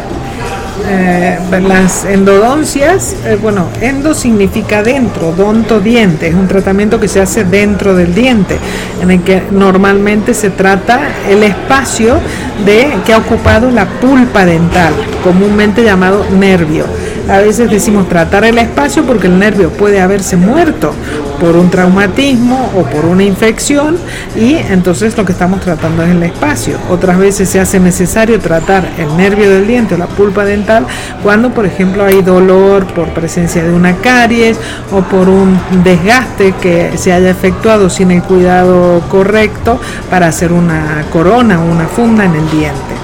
Eh, 0.86 1.38
las 1.62 2.04
endodoncias, 2.04 3.16
eh, 3.24 3.38
bueno, 3.40 3.68
endo 3.80 4.12
significa 4.12 4.82
dentro, 4.82 5.32
donto 5.32 5.80
diente, 5.80 6.28
es 6.28 6.34
un 6.34 6.46
tratamiento 6.46 7.00
que 7.00 7.08
se 7.08 7.20
hace 7.20 7.44
dentro 7.44 7.94
del 7.94 8.14
diente, 8.14 8.58
en 9.00 9.10
el 9.10 9.22
que 9.22 9.42
normalmente 9.50 10.34
se 10.34 10.50
trata 10.50 11.00
el 11.28 11.42
espacio 11.42 12.20
de 12.64 12.92
que 13.04 13.12
ha 13.12 13.18
ocupado 13.18 13.70
la 13.70 13.86
pulpa 13.86 14.44
dental, 14.44 14.92
comúnmente 15.22 15.82
llamado 15.82 16.24
nervio. 16.30 16.84
A 17.28 17.38
veces 17.38 17.70
decimos 17.70 18.06
tratar 18.08 18.44
el 18.44 18.58
espacio 18.58 19.04
porque 19.04 19.28
el 19.28 19.38
nervio 19.38 19.70
puede 19.70 20.00
haberse 20.00 20.36
muerto 20.36 20.92
por 21.40 21.56
un 21.56 21.70
traumatismo 21.70 22.70
o 22.76 22.82
por 22.84 23.06
una 23.06 23.22
infección 23.22 23.96
y 24.36 24.54
entonces 24.54 25.16
lo 25.16 25.24
que 25.24 25.32
estamos 25.32 25.60
tratando 25.60 26.02
es 26.02 26.10
el 26.10 26.22
espacio. 26.22 26.76
Otras 26.90 27.18
veces 27.18 27.48
se 27.48 27.60
hace 27.60 27.80
necesario 27.80 28.40
tratar 28.40 28.86
el 28.98 29.16
nervio 29.16 29.50
del 29.50 29.66
diente 29.66 29.94
o 29.94 29.98
la 29.98 30.06
pulpa 30.06 30.44
dental 30.44 30.86
cuando 31.22 31.50
por 31.50 31.64
ejemplo 31.64 32.04
hay 32.04 32.20
dolor 32.20 32.86
por 32.88 33.08
presencia 33.08 33.62
de 33.62 33.72
una 33.72 33.96
caries 33.96 34.58
o 34.92 35.00
por 35.00 35.28
un 35.30 35.58
desgaste 35.82 36.52
que 36.60 36.96
se 36.96 37.12
haya 37.12 37.30
efectuado 37.30 37.88
sin 37.88 38.10
el 38.10 38.22
cuidado 38.22 39.00
correcto 39.10 39.80
para 40.10 40.26
hacer 40.26 40.52
una 40.52 41.04
corona 41.10 41.60
o 41.60 41.70
una 41.70 41.86
funda 41.86 42.26
en 42.26 42.34
el 42.34 42.43
diente. 42.50 42.94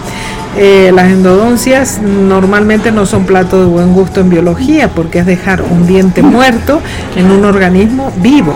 Eh, 0.57 0.91
las 0.93 1.11
endodoncias 1.11 2.01
normalmente 2.03 2.91
no 2.91 3.07
son 3.07 3.25
plato 3.25 3.61
de 3.61 3.67
buen 3.67 3.93
gusto 3.93 4.21
en 4.21 4.31
biología 4.31 4.89
porque 4.89 5.21
es 5.21 5.27
dejar 5.27 5.63
un 5.63 5.87
diente 5.87 6.23
muerto 6.23 6.81
en 7.17 7.31
un 7.31 7.45
organismo 7.45 8.13
vivo. 8.17 8.53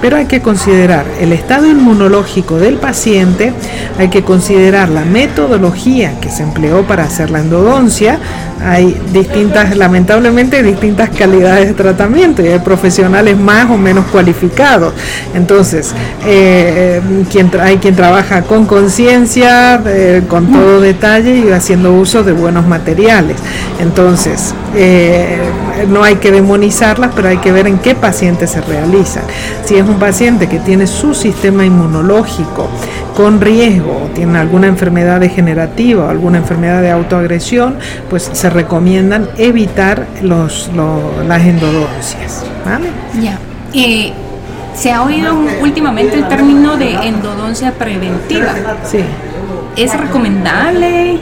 Pero 0.00 0.16
hay 0.16 0.26
que 0.26 0.40
considerar 0.40 1.06
el 1.20 1.32
estado 1.32 1.66
inmunológico 1.66 2.58
del 2.58 2.76
paciente, 2.76 3.52
hay 3.98 4.08
que 4.08 4.22
considerar 4.22 4.88
la 4.88 5.04
metodología 5.04 6.20
que 6.20 6.30
se 6.30 6.42
empleó 6.42 6.82
para 6.82 7.04
hacer 7.04 7.30
la 7.30 7.40
endodoncia, 7.40 8.18
hay 8.64 8.98
distintas, 9.12 9.76
lamentablemente, 9.76 10.62
distintas 10.62 11.10
calidades 11.10 11.68
de 11.68 11.74
tratamiento 11.74 12.42
y 12.42 12.48
hay 12.48 12.58
profesionales 12.58 13.36
más 13.36 13.70
o 13.70 13.76
menos 13.76 14.06
cualificados. 14.06 14.94
Entonces, 15.34 15.92
eh, 16.24 17.00
hay 17.60 17.76
quien 17.78 17.96
trabaja 17.96 18.42
con 18.42 18.66
conciencia, 18.66 19.82
eh, 19.86 20.22
con 20.28 20.50
todo 20.50 20.80
detalle 20.80 21.36
y 21.36 21.52
haciendo 21.52 21.92
uso 21.92 22.22
de 22.22 22.32
buenos 22.32 22.66
materiales. 22.66 23.36
Entonces, 23.80 24.54
eh, 24.74 25.38
no 25.88 26.02
hay 26.02 26.16
que 26.16 26.32
demonizarlas, 26.32 27.10
pero 27.14 27.28
hay 27.28 27.38
que 27.38 27.52
ver 27.52 27.66
en 27.66 27.78
qué 27.78 27.94
paciente 27.94 28.46
se 28.46 28.60
realizan. 28.62 29.24
Si 29.64 29.76
es 29.76 29.84
paciente 29.96 30.48
que 30.48 30.58
tiene 30.58 30.86
su 30.86 31.14
sistema 31.14 31.64
inmunológico 31.64 32.68
con 33.16 33.40
riesgo, 33.40 34.10
tiene 34.14 34.38
alguna 34.38 34.66
enfermedad 34.66 35.20
degenerativa 35.20 36.04
o 36.04 36.08
alguna 36.10 36.38
enfermedad 36.38 36.82
de 36.82 36.90
autoagresión, 36.90 37.76
pues 38.10 38.28
se 38.30 38.50
recomiendan 38.50 39.28
evitar 39.38 40.06
los, 40.22 40.70
las 41.26 41.42
endodoncias. 41.42 42.44
¿vale? 42.64 42.88
Ya. 43.20 43.38
Eh, 43.72 44.12
se 44.74 44.92
ha 44.92 45.02
oído 45.02 45.34
últimamente 45.62 46.16
el 46.16 46.28
término 46.28 46.76
de 46.76 46.92
endodoncia 46.92 47.72
preventiva. 47.72 48.54
Sí. 48.84 49.00
¿Es 49.76 49.98
recomendable? 49.98 51.18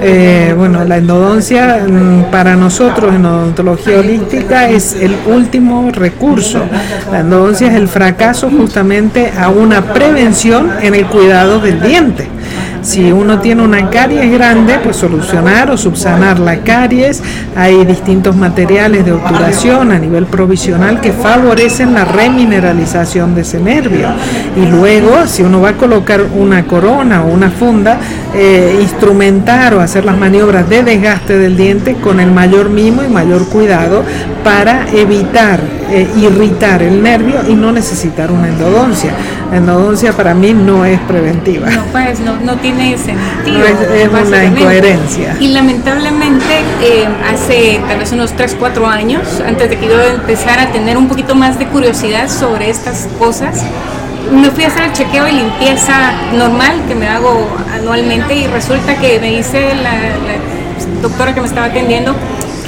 Eh, 0.00 0.54
bueno, 0.56 0.84
la 0.84 0.98
endodoncia 0.98 1.84
mm, 1.88 2.30
para 2.30 2.54
nosotros 2.54 3.12
en 3.14 3.26
odontología 3.26 3.98
holística 3.98 4.68
es 4.68 4.94
el 4.94 5.16
último 5.26 5.90
recurso. 5.90 6.64
La 7.10 7.20
endodoncia 7.20 7.66
es 7.68 7.74
el 7.74 7.88
fracaso 7.88 8.48
justamente 8.48 9.32
a 9.36 9.48
una 9.48 9.92
prevención 9.92 10.70
en 10.82 10.94
el 10.94 11.06
cuidado 11.06 11.58
del 11.58 11.80
diente. 11.80 12.28
Si 12.82 13.12
uno 13.12 13.40
tiene 13.40 13.62
una 13.62 13.90
caries 13.90 14.30
grande, 14.30 14.78
pues 14.82 14.96
solucionar 14.96 15.70
o 15.70 15.76
subsanar 15.76 16.38
la 16.38 16.58
caries. 16.58 17.22
Hay 17.56 17.84
distintos 17.84 18.36
materiales 18.36 19.04
de 19.04 19.12
obturación 19.12 19.92
a 19.92 19.98
nivel 19.98 20.26
provisional 20.26 21.00
que 21.00 21.12
favorecen 21.12 21.94
la 21.94 22.04
remineralización 22.04 23.34
de 23.34 23.42
ese 23.42 23.60
nervio. 23.60 24.08
Y 24.56 24.66
luego, 24.66 25.26
si 25.26 25.42
uno 25.42 25.60
va 25.60 25.70
a 25.70 25.76
colocar 25.76 26.22
una 26.22 26.64
corona 26.64 27.22
o 27.22 27.28
una 27.28 27.50
funda, 27.50 27.98
eh, 28.34 28.78
instrumentar 28.80 29.74
o 29.74 29.80
hacer 29.80 30.04
las 30.04 30.16
maniobras 30.16 30.68
de 30.68 30.82
desgaste 30.82 31.38
del 31.38 31.56
diente 31.56 31.94
con 31.94 32.20
el 32.20 32.30
mayor 32.30 32.70
mimo 32.70 33.02
y 33.02 33.08
mayor 33.08 33.48
cuidado 33.48 34.02
para 34.44 34.86
evitar 34.92 35.60
eh, 35.90 36.06
irritar 36.18 36.82
el 36.82 37.02
nervio 37.02 37.36
y 37.48 37.54
no 37.54 37.72
necesitar 37.72 38.30
una 38.30 38.48
endodoncia. 38.48 39.10
La 39.50 39.56
endodoncia 39.56 40.12
para 40.12 40.34
mí 40.34 40.52
no 40.52 40.84
es 40.84 41.00
preventiva. 41.00 41.70
No, 41.70 41.82
pues 41.92 42.20
no, 42.20 42.36
no 42.40 42.56
tiene 42.56 42.67
sentido. 42.98 43.64
es, 43.64 44.26
una 44.26 44.44
incoherencia. 44.44 45.36
Y 45.40 45.48
lamentablemente 45.48 46.60
eh, 46.82 47.06
hace 47.30 47.80
tal 47.88 47.98
vez 47.98 48.12
unos 48.12 48.32
3, 48.34 48.56
4 48.58 48.86
años, 48.86 49.22
antes 49.46 49.70
de 49.70 49.76
que 49.76 49.86
yo 49.86 50.00
empezara 50.00 50.64
a 50.64 50.72
tener 50.72 50.96
un 50.96 51.08
poquito 51.08 51.34
más 51.34 51.58
de 51.58 51.66
curiosidad 51.66 52.28
sobre 52.28 52.70
estas 52.70 53.08
cosas, 53.18 53.64
me 54.32 54.50
fui 54.50 54.64
a 54.64 54.68
hacer 54.68 54.82
el 54.82 54.92
chequeo 54.92 55.26
y 55.28 55.32
limpieza 55.32 56.12
normal 56.34 56.82
que 56.86 56.94
me 56.94 57.08
hago 57.08 57.48
anualmente 57.72 58.34
y 58.34 58.46
resulta 58.46 58.96
que 58.96 59.18
me 59.20 59.30
dice 59.36 59.74
la, 59.82 59.92
la 59.92 61.00
doctora 61.02 61.34
que 61.34 61.40
me 61.40 61.46
estaba 61.46 61.66
atendiendo 61.66 62.14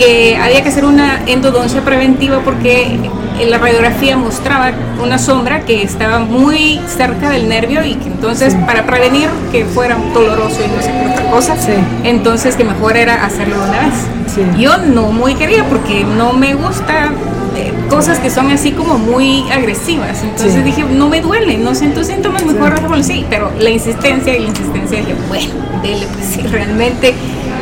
que 0.00 0.34
había 0.34 0.62
que 0.62 0.70
hacer 0.70 0.86
una 0.86 1.20
endodoncia 1.26 1.82
preventiva 1.82 2.40
porque 2.42 2.98
la 3.46 3.58
radiografía 3.58 4.16
mostraba 4.16 4.72
una 5.02 5.18
sombra 5.18 5.60
que 5.66 5.82
estaba 5.82 6.20
muy 6.20 6.80
cerca 6.88 7.28
del 7.28 7.50
nervio 7.50 7.84
y 7.84 7.96
que 7.96 8.06
entonces 8.06 8.54
para 8.66 8.86
prevenir 8.86 9.28
que 9.52 9.66
fuera 9.66 9.98
doloroso 10.14 10.56
y 10.64 10.68
no 10.74 10.82
sé 10.82 10.90
qué 10.90 11.12
otra 11.12 11.30
cosa, 11.30 11.54
entonces 12.02 12.56
que 12.56 12.64
mejor 12.64 12.96
era 12.96 13.26
hacerlo 13.26 13.56
una 13.56 13.88
vez. 13.88 14.58
Yo 14.58 14.78
no 14.78 15.12
muy 15.12 15.34
quería 15.34 15.64
porque 15.64 16.02
no 16.02 16.32
me 16.32 16.54
gusta 16.54 17.10
eh, 17.56 17.70
cosas 17.90 18.20
que 18.20 18.30
son 18.30 18.50
así 18.50 18.72
como 18.72 18.96
muy 18.96 19.50
agresivas. 19.50 20.22
Entonces 20.22 20.64
dije, 20.64 20.82
no 20.84 21.10
me 21.10 21.20
duele, 21.20 21.58
no 21.58 21.74
siento 21.74 22.04
síntomas, 22.04 22.46
mejor 22.46 22.80
sí. 22.96 23.02
sí, 23.02 23.26
pero 23.28 23.52
la 23.58 23.68
insistencia 23.68 24.34
y 24.34 24.40
la 24.40 24.48
insistencia 24.48 24.98
dije, 24.98 25.14
bueno, 25.28 25.52
dele, 25.82 26.06
pues 26.14 26.24
si 26.26 26.40
realmente 26.42 27.14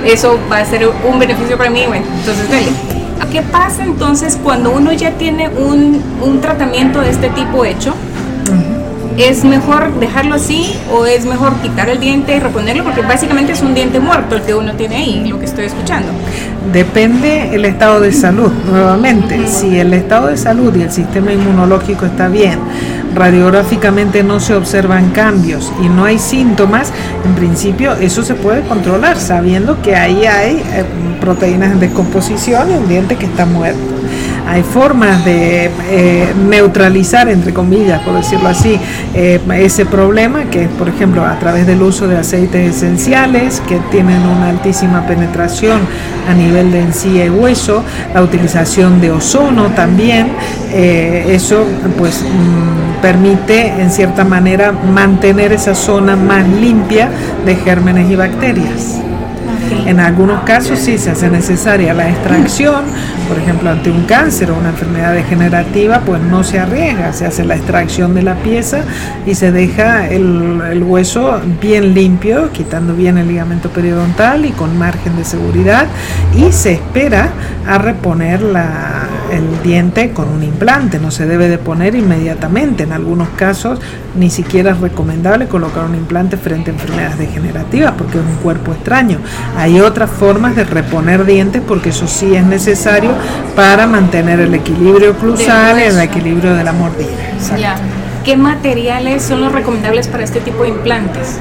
eso 0.04 0.38
va 0.50 0.58
a 0.58 0.64
ser 0.64 0.88
un 1.10 1.18
beneficio 1.18 1.56
para 1.56 1.70
mí, 1.70 1.84
bueno, 1.86 2.04
entonces 2.18 2.48
dele. 2.50 2.70
¿Qué 3.32 3.42
pasa 3.42 3.84
entonces 3.84 4.38
cuando 4.42 4.70
uno 4.70 4.92
ya 4.92 5.10
tiene 5.12 5.50
un, 5.50 6.02
un 6.22 6.40
tratamiento 6.40 7.00
de 7.00 7.10
este 7.10 7.28
tipo 7.30 7.64
hecho? 7.64 7.94
¿Es 9.18 9.44
mejor 9.44 9.92
dejarlo 9.98 10.36
así 10.36 10.72
o 10.92 11.04
es 11.04 11.26
mejor 11.26 11.52
quitar 11.56 11.88
el 11.88 11.98
diente 11.98 12.36
y 12.36 12.38
reponerlo? 12.38 12.84
Porque 12.84 13.02
básicamente 13.02 13.52
es 13.52 13.60
un 13.60 13.74
diente 13.74 13.98
muerto 13.98 14.36
el 14.36 14.42
que 14.42 14.54
uno 14.54 14.74
tiene 14.74 14.96
ahí, 14.96 15.28
lo 15.28 15.40
que 15.40 15.44
estoy 15.44 15.64
escuchando. 15.64 16.12
Depende 16.72 17.52
el 17.52 17.64
estado 17.64 18.00
de 18.00 18.12
salud, 18.12 18.52
nuevamente. 18.70 19.46
Si 19.48 19.78
el 19.78 19.92
estado 19.92 20.28
de 20.28 20.36
salud 20.36 20.74
y 20.76 20.82
el 20.82 20.92
sistema 20.92 21.32
inmunológico 21.32 22.06
está 22.06 22.28
bien, 22.28 22.60
radiográficamente 23.14 24.22
no 24.22 24.40
se 24.40 24.54
observan 24.54 25.10
cambios 25.10 25.72
y 25.82 25.88
no 25.88 26.04
hay 26.04 26.18
síntomas, 26.18 26.92
en 27.24 27.34
principio 27.34 27.92
eso 27.94 28.22
se 28.22 28.34
puede 28.34 28.62
controlar 28.62 29.18
sabiendo 29.18 29.80
que 29.82 29.96
ahí 29.96 30.26
hay 30.26 30.56
eh, 30.56 30.84
proteínas 31.20 31.72
en 31.72 31.80
descomposición 31.80 32.70
y 32.70 32.74
un 32.74 32.88
diente 32.88 33.16
que 33.16 33.26
está 33.26 33.46
muerto 33.46 33.97
hay 34.48 34.62
formas 34.62 35.24
de 35.26 35.70
eh, 35.90 36.32
neutralizar, 36.48 37.28
entre 37.28 37.52
comillas, 37.52 38.00
por 38.00 38.14
decirlo 38.14 38.48
así, 38.48 38.80
eh, 39.14 39.40
ese 39.56 39.84
problema, 39.84 40.44
que 40.44 40.64
es, 40.64 40.68
por 40.70 40.88
ejemplo, 40.88 41.24
a 41.24 41.38
través 41.38 41.66
del 41.66 41.82
uso 41.82 42.08
de 42.08 42.16
aceites 42.16 42.76
esenciales 42.76 43.60
que 43.68 43.78
tienen 43.90 44.22
una 44.22 44.48
altísima 44.48 45.06
penetración 45.06 45.80
a 46.28 46.34
nivel 46.34 46.72
de 46.72 46.80
encía 46.80 47.26
y 47.26 47.30
hueso, 47.30 47.84
la 48.14 48.22
utilización 48.22 49.02
de 49.02 49.10
ozono 49.10 49.66
también, 49.68 50.28
eh, 50.72 51.26
eso 51.28 51.66
pues 51.98 52.22
mm, 52.22 53.02
permite 53.02 53.68
en 53.80 53.90
cierta 53.90 54.24
manera 54.24 54.72
mantener 54.72 55.52
esa 55.52 55.74
zona 55.74 56.16
más 56.16 56.48
limpia 56.48 57.10
de 57.44 57.54
gérmenes 57.56 58.10
y 58.10 58.16
bacterias. 58.16 59.07
En 59.88 60.00
algunos 60.00 60.42
casos 60.42 60.78
sí 60.78 60.98
se 60.98 61.12
hace 61.12 61.30
necesaria 61.30 61.94
la 61.94 62.10
extracción, 62.10 62.84
por 63.26 63.38
ejemplo, 63.38 63.70
ante 63.70 63.90
un 63.90 64.04
cáncer 64.04 64.50
o 64.50 64.58
una 64.58 64.68
enfermedad 64.68 65.14
degenerativa, 65.14 66.00
pues 66.00 66.20
no 66.20 66.44
se 66.44 66.58
arriesga, 66.58 67.14
se 67.14 67.24
hace 67.24 67.42
la 67.42 67.56
extracción 67.56 68.14
de 68.14 68.20
la 68.20 68.34
pieza 68.34 68.82
y 69.24 69.34
se 69.34 69.50
deja 69.50 70.06
el, 70.06 70.84
hueso 70.86 71.40
bien 71.58 71.94
limpio, 71.94 72.52
quitando 72.52 72.94
bien 72.94 73.16
el 73.16 73.28
ligamento 73.28 73.70
periodontal 73.70 74.44
y 74.44 74.50
con 74.50 74.76
margen 74.76 75.16
de 75.16 75.24
seguridad 75.24 75.86
y 76.36 76.52
se 76.52 76.72
espera 76.74 77.30
a 77.66 77.78
reponer 77.78 78.42
el 79.30 79.62
diente 79.62 80.12
con 80.12 80.28
un 80.28 80.42
implante, 80.42 80.98
no 80.98 81.10
se 81.10 81.26
debe 81.26 81.48
de 81.48 81.58
poner 81.58 81.94
inmediatamente, 81.94 82.84
en 82.84 82.92
algunos 82.92 83.28
casos 83.30 83.78
ni 84.16 84.30
siquiera 84.30 84.72
es 84.72 84.80
recomendable 84.80 85.46
colocar 85.46 85.84
un 85.84 85.94
implante 85.94 86.36
frente 86.36 86.70
a 86.70 86.74
enfermedades 86.74 87.18
degenerativas 87.18 87.92
porque 87.96 88.18
es 88.18 88.24
un 88.24 88.36
cuerpo 88.36 88.72
extraño. 88.72 89.18
Hay 89.56 89.80
otras 89.80 90.10
formas 90.10 90.56
de 90.56 90.64
reponer 90.64 91.24
dientes 91.24 91.62
porque 91.66 91.90
eso 91.90 92.06
sí 92.06 92.34
es 92.34 92.44
necesario 92.44 93.10
para 93.54 93.86
mantener 93.86 94.40
el 94.40 94.54
equilibrio 94.54 95.12
oclusal 95.12 95.78
el 95.78 96.00
equilibrio 96.00 96.54
de 96.54 96.64
la 96.64 96.72
mordida. 96.72 97.08
¿Qué 98.24 98.36
materiales 98.36 99.22
son 99.22 99.40
los 99.40 99.52
recomendables 99.52 100.08
para 100.08 100.24
este 100.24 100.40
tipo 100.40 100.62
de 100.62 100.70
implantes? 100.70 101.38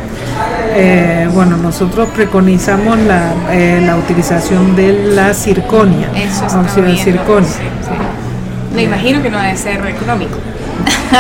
Eh, 0.74 1.27
bueno, 1.34 1.58
nosotros 1.58 2.08
preconizamos 2.15 2.98
la, 3.00 3.34
eh, 3.51 3.82
la, 3.86 3.98
utilización 3.98 4.75
de 4.75 4.94
la 5.13 5.34
circonia. 5.34 6.10
Eso 6.15 6.46
está 6.46 6.82
bien, 6.82 6.98
Me 8.74 8.84
imagino 8.84 9.22
que 9.22 9.30
no 9.30 9.40
debe 9.40 9.58
ser 9.58 9.86
económico. 9.86 10.38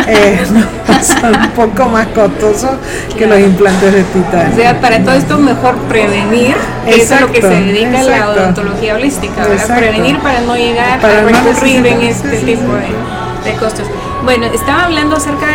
Eh, 0.05 0.45
son 1.01 1.33
un 1.33 1.49
poco 1.51 1.87
más 1.87 2.07
costosos 2.07 2.71
que 3.17 3.25
los 3.25 3.39
implantes 3.39 3.93
de 3.93 4.03
titanio. 4.03 4.53
O 4.53 4.55
sea, 4.55 4.81
para 4.81 5.01
todo 5.01 5.15
esto 5.15 5.37
mejor 5.37 5.77
prevenir, 5.87 6.55
eso 6.85 7.15
es 7.15 7.21
lo 7.21 7.31
que 7.31 7.41
se 7.41 7.47
dedica 7.47 8.01
a 8.01 8.03
la 8.03 8.29
odontología 8.31 8.95
holística, 8.95 9.45
prevenir 9.77 10.19
para 10.19 10.41
no 10.41 10.57
llegar 10.57 10.99
a 11.03 11.21
recurrir 11.21 11.85
en 11.87 12.01
este 12.01 12.37
tipo 12.39 12.73
de, 12.73 13.53
costos. 13.53 13.87
Bueno, 14.25 14.47
estaba 14.47 14.83
hablando 14.83 15.15
acerca 15.15 15.47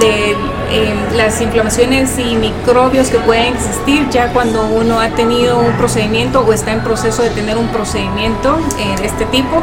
de 0.00 0.34
eh, 0.70 0.94
las 1.14 1.40
inflamaciones 1.40 2.18
y 2.18 2.34
microbios 2.34 3.08
que 3.08 3.18
pueden 3.18 3.54
existir 3.54 4.08
ya 4.10 4.32
cuando 4.32 4.66
uno 4.66 5.00
ha 5.00 5.10
tenido 5.10 5.60
un 5.60 5.72
procedimiento 5.74 6.40
o 6.40 6.52
está 6.52 6.72
en 6.72 6.80
proceso 6.80 7.22
de 7.22 7.30
tener 7.30 7.56
un 7.56 7.68
procedimiento 7.68 8.58
eh, 8.80 9.00
de 9.00 9.06
este 9.06 9.26
tipo. 9.26 9.62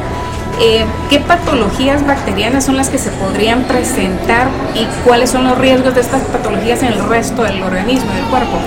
Eh, 0.62 0.86
qué 1.10 1.20
patologías 1.20 2.06
bacterianas 2.06 2.66
son 2.66 2.78
las 2.78 2.90
que 2.90 2.98
se 2.98 3.10
podrían 3.12 3.64
presentar 3.64 4.48
y 4.76 4.86
cuáles 5.04 5.32
son 5.32 5.46
los 5.46 5.58
riesgos 5.58 5.96
de 5.96 6.02
estas 6.02 6.22
patologías 6.24 6.84
en 6.84 6.90
el 6.90 7.10
resto 7.10 7.44
del 7.44 7.62
organismo, 7.64 8.12
del 8.14 8.26
cuerpo. 8.26 8.58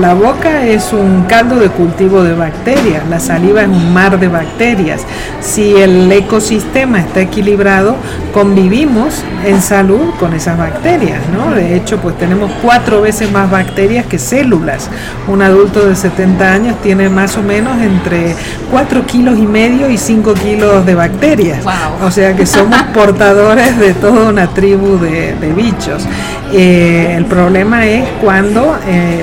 La 0.00 0.14
boca 0.14 0.64
es 0.66 0.92
un 0.92 1.24
caldo 1.28 1.56
de 1.56 1.68
cultivo 1.68 2.22
de 2.22 2.34
bacterias, 2.34 3.08
la 3.08 3.20
saliva 3.20 3.62
es 3.62 3.68
un 3.68 3.92
mar 3.92 4.18
de 4.18 4.28
bacterias. 4.28 5.02
Si 5.40 5.76
el 5.76 6.10
ecosistema 6.10 7.00
está 7.00 7.20
equilibrado, 7.20 7.96
convivimos 8.32 9.22
en 9.44 9.62
salud 9.62 10.10
con 10.18 10.34
esas 10.34 10.58
bacterias, 10.58 11.20
¿no? 11.32 11.54
De 11.54 11.76
hecho, 11.76 11.98
pues 11.98 12.18
tenemos 12.18 12.50
cuatro 12.62 13.02
veces 13.02 13.30
más 13.30 13.50
bacterias 13.50 14.06
que 14.06 14.18
células. 14.18 14.90
Un 15.28 15.42
adulto 15.42 15.86
de 15.86 15.94
70 15.94 16.52
años 16.52 16.76
tiene 16.82 17.08
más 17.08 17.36
o 17.36 17.42
menos 17.42 17.80
entre 17.80 18.34
4 18.70 19.06
kilos 19.06 19.38
y 19.38 19.46
medio 19.46 19.88
y 19.88 19.96
5 19.96 20.34
kilos 20.34 20.84
de 20.84 20.94
bacterias. 20.94 21.64
O 22.02 22.10
sea 22.10 22.34
que 22.34 22.46
somos 22.46 22.82
portadores 22.94 23.78
de 23.78 23.94
toda 23.94 24.28
una 24.28 24.48
tribu 24.48 24.98
de, 24.98 25.34
bichos. 25.54 26.04
Eh, 26.52 27.14
el 27.16 27.26
problema 27.26 27.86
es 27.86 28.08
cuando 28.20 28.76
eh, 28.86 29.22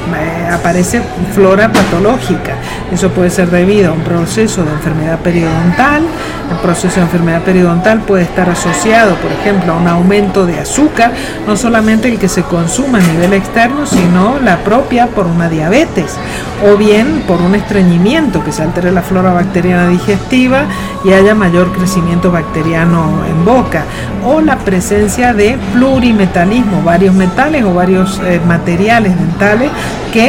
aparece 0.52 1.02
flora 1.34 1.72
patológica. 1.72 2.56
Eso 2.92 3.10
puede 3.10 3.30
ser 3.30 3.50
debido 3.50 3.92
a 3.92 3.94
un 3.94 4.02
proceso 4.02 4.64
de 4.64 4.72
enfermedad 4.72 5.20
periodontal. 5.20 6.04
El 6.52 6.58
proceso 6.58 6.98
de 6.98 7.04
enfermedad 7.04 7.42
periodontal 7.44 8.02
puede 8.02 8.24
estar 8.24 8.50
asociado, 8.50 9.16
por 9.16 9.32
ejemplo, 9.32 9.74
a 9.74 9.78
un 9.78 9.88
aumento 9.88 10.46
de 10.46 10.60
azúcar, 10.60 11.14
no 11.48 11.56
solamente 11.56 12.10
el 12.10 12.20
que 12.20 12.28
se 12.28 12.44
consuma 12.44 12.98
a 12.98 13.02
nivel 13.02 13.34
externo, 13.34 13.86
sino 13.86 14.40
la 14.40 14.58
propia 14.58 15.08
por 15.08 15.28
una 15.28 15.48
diabetes 15.48 16.18
o 16.70 16.78
bien 16.78 17.24
por 17.28 17.42
un 17.42 17.56
estreñimiento 17.56 18.44
que 18.44 18.52
se 18.52 18.62
altere 18.62 18.92
la 18.92 19.02
flora 19.02 19.32
bacteriana 19.32 19.88
digestiva 19.88 20.66
y 21.04 21.14
haya 21.14 21.34
mayor 21.34 21.72
crecimiento 21.72 22.32
bacteriano 22.32 23.24
en 23.28 23.46
boca 23.46 23.86
o 24.26 24.42
la 24.42 24.58
presencia 24.58 25.34
de 25.34 25.58
plurimetalismo, 25.74 26.84
varios 26.84 27.16
metales 27.16 27.64
o 27.64 27.74
varios 27.74 28.20
eh, 28.26 28.40
materiales 28.46 29.18
dentales 29.18 29.72
que 30.14 30.21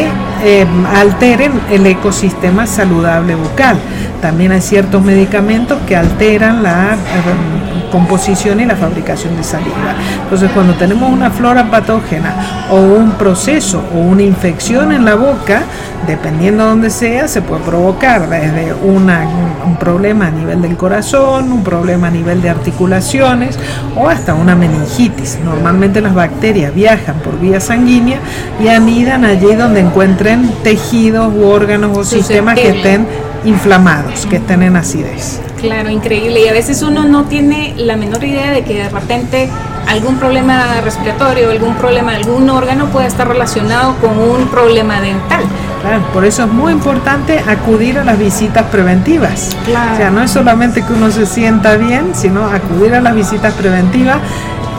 eh, 0.44 0.66
alteren 0.94 1.52
el 1.70 1.86
ecosistema 1.86 2.66
saludable 2.66 3.34
bucal. 3.34 3.76
También 4.20 4.52
hay 4.52 4.60
ciertos 4.60 5.02
medicamentos 5.02 5.78
que 5.86 5.96
alteran 5.96 6.62
la 6.62 6.94
eh, 6.94 7.61
composición 7.92 8.58
y 8.60 8.64
la 8.64 8.74
fabricación 8.74 9.36
de 9.36 9.44
saliva. 9.44 9.94
Entonces, 10.24 10.50
cuando 10.52 10.74
tenemos 10.74 11.12
una 11.12 11.30
flora 11.30 11.70
patógena 11.70 12.66
o 12.70 12.76
un 12.80 13.12
proceso 13.12 13.82
o 13.94 13.98
una 13.98 14.22
infección 14.22 14.90
en 14.90 15.04
la 15.04 15.14
boca, 15.14 15.62
dependiendo 16.06 16.64
de 16.64 16.70
donde 16.70 16.90
sea, 16.90 17.28
se 17.28 17.42
puede 17.42 17.62
provocar 17.62 18.28
desde 18.28 18.74
una, 18.74 19.26
un 19.64 19.76
problema 19.76 20.26
a 20.26 20.30
nivel 20.30 20.62
del 20.62 20.76
corazón, 20.76 21.52
un 21.52 21.62
problema 21.62 22.08
a 22.08 22.10
nivel 22.10 22.42
de 22.42 22.50
articulaciones 22.50 23.58
o 23.96 24.08
hasta 24.08 24.34
una 24.34 24.56
meningitis. 24.56 25.38
Normalmente 25.44 26.00
las 26.00 26.14
bacterias 26.14 26.74
viajan 26.74 27.16
por 27.16 27.38
vía 27.38 27.60
sanguínea 27.60 28.18
y 28.60 28.68
anidan 28.68 29.24
allí 29.24 29.54
donde 29.54 29.80
encuentren 29.80 30.50
tejidos 30.64 31.32
u 31.34 31.44
órganos 31.44 31.96
o 31.96 32.04
sistemas 32.04 32.54
que 32.54 32.70
estén 32.70 33.06
inflamados, 33.44 34.26
que 34.26 34.36
estén 34.36 34.62
en 34.62 34.76
acidez. 34.76 35.40
Claro, 35.62 35.90
increíble. 35.90 36.44
Y 36.44 36.48
a 36.48 36.52
veces 36.52 36.82
uno 36.82 37.04
no 37.04 37.24
tiene 37.24 37.74
la 37.78 37.96
menor 37.96 38.24
idea 38.24 38.50
de 38.50 38.64
que 38.64 38.74
de 38.82 38.88
repente 38.88 39.48
algún 39.86 40.16
problema 40.16 40.80
respiratorio, 40.82 41.50
algún 41.50 41.76
problema 41.76 42.10
de 42.10 42.18
algún 42.18 42.50
órgano 42.50 42.86
puede 42.86 43.06
estar 43.06 43.28
relacionado 43.28 43.94
con 44.00 44.18
un 44.18 44.48
problema 44.48 45.00
dental. 45.00 45.44
Claro, 45.82 46.02
por 46.12 46.24
eso 46.24 46.44
es 46.44 46.48
muy 46.48 46.72
importante 46.72 47.38
acudir 47.46 47.98
a 47.98 48.04
las 48.04 48.18
visitas 48.18 48.64
preventivas. 48.66 49.56
O 49.62 49.96
sea, 49.96 50.10
no 50.10 50.22
es 50.22 50.30
solamente 50.30 50.82
que 50.82 50.92
uno 50.92 51.10
se 51.10 51.26
sienta 51.26 51.76
bien, 51.76 52.10
sino 52.14 52.44
acudir 52.44 52.94
a 52.94 53.00
las 53.00 53.14
visitas 53.14 53.54
preventivas 53.54 54.18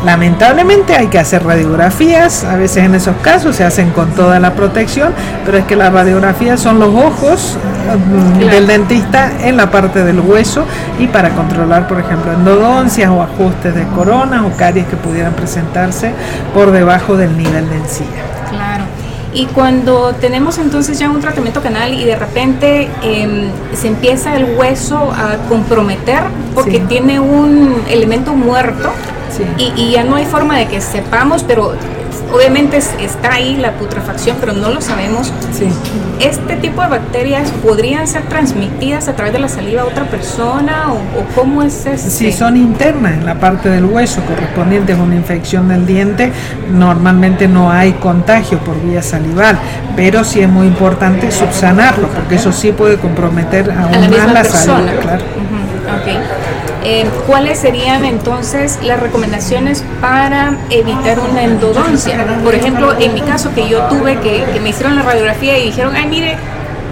Lamentablemente 0.05 0.95
hay 0.95 1.07
que 1.07 1.17
hacer 1.17 1.45
radiografías, 1.45 2.43
a 2.43 2.57
veces 2.57 2.83
en 2.83 2.93
esos 2.93 3.15
casos 3.17 3.55
se 3.55 3.63
hacen 3.63 3.91
con 3.91 4.11
toda 4.11 4.37
la 4.39 4.53
protección, 4.53 5.13
pero 5.45 5.57
es 5.57 5.63
que 5.63 5.77
las 5.77 5.93
radiografías 5.93 6.59
son 6.59 6.77
los 6.79 6.93
ojos 6.93 7.57
mm, 8.35 8.39
del 8.49 8.67
dentista 8.67 9.31
en 9.41 9.55
la 9.55 9.71
parte 9.71 10.03
del 10.03 10.19
hueso 10.19 10.65
y 10.99 11.07
para 11.07 11.29
controlar, 11.29 11.87
por 11.87 11.99
ejemplo, 11.99 12.33
endodoncias 12.33 13.09
o 13.09 13.21
ajustes 13.21 13.73
de 13.75 13.83
coronas 13.95 14.43
o 14.43 14.51
caries 14.57 14.87
que 14.87 14.97
pudieran 14.97 15.33
presentarse 15.33 16.11
por 16.53 16.71
debajo 16.71 17.15
del 17.15 17.37
nivel 17.37 17.69
de 17.69 17.77
encía. 17.77 18.07
Claro. 18.49 18.83
Y 19.33 19.45
cuando 19.47 20.13
tenemos 20.13 20.57
entonces 20.57 20.99
ya 20.99 21.09
un 21.09 21.21
tratamiento 21.21 21.61
canal 21.61 21.93
y 21.93 22.03
de 22.03 22.15
repente 22.15 22.89
em, 23.01 23.49
se 23.73 23.87
empieza 23.87 24.35
el 24.35 24.55
hueso 24.57 25.11
a 25.11 25.37
comprometer 25.47 26.21
porque 26.53 26.81
tiene 26.81 27.19
un 27.19 27.81
elemento 27.89 28.33
muerto 28.33 28.91
y, 29.57 29.73
y, 29.75 29.91
ya 29.91 30.03
no 30.03 30.15
hay 30.15 30.25
forma 30.25 30.57
de 30.57 30.67
que 30.67 30.81
sepamos, 30.81 31.43
pero 31.43 31.73
obviamente 32.33 32.77
está 32.77 33.33
ahí 33.33 33.55
la 33.57 33.73
putrefacción, 33.73 34.37
pero 34.39 34.53
no 34.53 34.69
lo 34.69 34.81
sabemos. 34.81 35.31
Sí. 35.51 35.67
¿Este 36.19 36.55
tipo 36.55 36.81
de 36.81 36.89
bacterias 36.89 37.51
podrían 37.63 38.07
ser 38.07 38.23
transmitidas 38.23 39.07
a 39.07 39.13
través 39.13 39.33
de 39.33 39.39
la 39.39 39.49
saliva 39.49 39.83
a 39.83 39.85
otra 39.85 40.05
persona 40.05 40.91
o, 40.91 41.35
cómo 41.35 41.63
es 41.63 41.85
eso? 41.85 42.09
Si 42.09 42.31
son 42.31 42.57
internas 42.57 43.13
en 43.13 43.25
la 43.25 43.35
parte 43.35 43.69
del 43.69 43.85
hueso 43.85 44.21
correspondiente 44.25 44.93
a 44.93 44.97
una 44.97 45.15
infección 45.15 45.67
del 45.69 45.85
diente, 45.85 46.31
normalmente 46.71 47.47
no 47.47 47.71
hay 47.71 47.93
contagio 47.93 48.59
por 48.59 48.79
vía 48.81 49.01
salival, 49.01 49.57
pero 49.95 50.23
sí 50.23 50.41
es 50.41 50.49
muy 50.49 50.67
importante 50.67 51.31
subsanarlo, 51.31 52.07
porque 52.07 52.35
eso 52.35 52.51
sí 52.51 52.71
puede 52.71 52.97
comprometer 52.97 53.71
aún 53.71 54.11
la 54.11 54.25
más 54.25 54.33
la 54.33 54.43
saliva. 54.43 54.91
Claro. 55.01 55.23
Eh, 56.85 57.09
¿Cuáles 57.27 57.59
serían 57.59 58.03
entonces 58.03 58.79
las 58.83 58.99
recomendaciones 58.99 59.83
para 60.01 60.57
evitar 60.69 61.19
una 61.19 61.43
endodoncia? 61.43 62.25
Por 62.43 62.53
ejemplo, 62.55 62.93
en 62.99 63.13
mi 63.13 63.21
caso 63.21 63.53
que 63.55 63.69
yo 63.69 63.83
tuve 63.83 64.19
que, 64.19 64.59
me 64.61 64.69
hicieron 64.69 64.95
la 64.95 65.03
radiografía 65.03 65.57
y 65.57 65.65
dijeron, 65.67 65.95
ay 65.95 66.07
mire, 66.07 66.35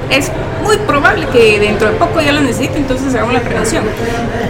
es 0.09 0.31
muy 0.63 0.77
probable 0.77 1.27
que 1.27 1.59
dentro 1.59 1.89
de 1.89 1.97
poco 1.97 2.21
ya 2.21 2.31
lo 2.31 2.41
necesite, 2.41 2.77
entonces 2.77 3.13
hagamos 3.13 3.33
la 3.33 3.41
prevención. 3.41 3.83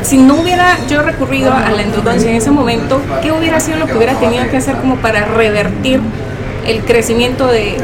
Si 0.03 0.17
no 0.17 0.35
hubiera 0.35 0.77
yo 0.87 1.01
recurrido 1.01 1.51
a 1.51 1.71
la 1.71 1.81
endodoncia 1.81 2.29
en 2.29 2.35
ese 2.35 2.51
momento, 2.51 3.01
¿qué 3.23 3.31
hubiera 3.31 3.59
sido 3.59 3.79
lo 3.79 3.87
que 3.87 3.93
hubiera 3.93 4.13
tenido 4.19 4.47
que 4.49 4.57
hacer 4.57 4.75
como 4.75 4.97
para 4.97 5.25
revertir 5.25 6.01
el 6.65 6.81
crecimiento 6.81 7.47
de, 7.47 7.77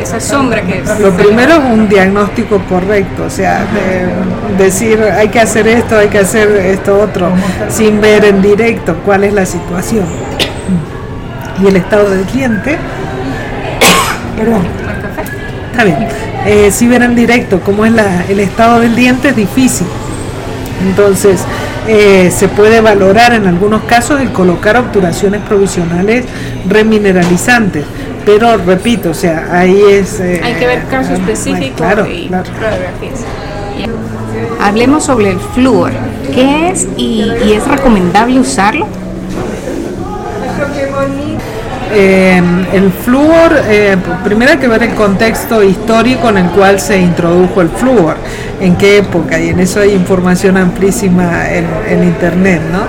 esa 0.00 0.20
sombra 0.20 0.62
que 0.62 0.78
es. 0.78 1.00
Lo 1.00 1.12
primero 1.12 1.54
es 1.54 1.64
un 1.64 1.88
diagnóstico 1.88 2.60
correcto, 2.68 3.24
o 3.24 3.30
sea, 3.30 3.66
decir 4.58 5.00
hay 5.02 5.28
que 5.28 5.40
hacer 5.40 5.68
esto, 5.68 5.98
hay 5.98 6.08
que 6.08 6.18
hacer 6.18 6.50
esto 6.50 6.98
otro, 7.00 7.28
sin 7.68 8.00
ver 8.00 8.24
en 8.24 8.42
directo 8.42 8.96
cuál 9.04 9.24
es 9.24 9.32
la 9.32 9.46
situación. 9.46 10.04
Y 11.62 11.66
el 11.66 11.76
estado 11.76 12.10
del 12.10 12.24
cliente, 12.24 12.78
perdón, 14.36 14.62
está 15.70 15.84
bien, 15.84 16.08
eh, 16.46 16.70
si 16.72 16.88
ver 16.88 17.02
en 17.02 17.14
directo 17.14 17.60
cómo 17.60 17.84
es 17.84 17.92
la, 17.92 18.24
el 18.28 18.40
estado 18.40 18.80
del 18.80 18.94
diente 18.96 19.28
es 19.28 19.36
difícil. 19.36 19.86
Entonces, 20.88 21.44
eh, 21.86 22.32
se 22.34 22.48
puede 22.48 22.80
valorar 22.80 23.34
en 23.34 23.46
algunos 23.46 23.82
casos 23.82 24.20
el 24.20 24.32
colocar 24.32 24.76
obturaciones 24.76 25.40
provisionales 25.42 26.24
remineralizantes 26.68 27.84
pero 28.24 28.56
repito, 28.56 29.10
o 29.10 29.14
sea, 29.14 29.48
ahí 29.50 29.82
es... 29.88 30.20
Eh, 30.20 30.40
Hay 30.42 30.54
que 30.54 30.66
ver 30.66 30.84
casos 30.84 31.18
específicos 31.18 31.76
claro, 31.76 32.06
y 32.08 32.28
claro. 32.28 32.44
Hablemos 34.60 35.04
sobre 35.04 35.30
el 35.30 35.40
flúor. 35.40 35.92
¿Qué 36.32 36.70
es 36.70 36.86
y, 36.96 37.52
es 37.52 37.66
recomendable 37.66 38.38
usarlo? 38.40 38.86
Eh, 41.94 42.40
el 42.72 42.90
flúor, 42.90 43.60
eh, 43.66 43.96
primero 44.24 44.52
hay 44.52 44.58
que 44.58 44.68
ver 44.68 44.82
el 44.82 44.94
contexto 44.94 45.62
histórico 45.62 46.30
en 46.30 46.38
el 46.38 46.46
cual 46.50 46.80
se 46.80 46.98
introdujo 46.98 47.60
el 47.60 47.68
flúor, 47.68 48.16
en 48.62 48.76
qué 48.76 48.98
época, 48.98 49.40
y 49.40 49.48
en 49.48 49.58
eso 49.58 49.80
hay 49.80 49.90
información 49.92 50.56
amplísima 50.56 51.48
en, 51.50 52.04
internet, 52.04 52.62
¿no? 52.70 52.82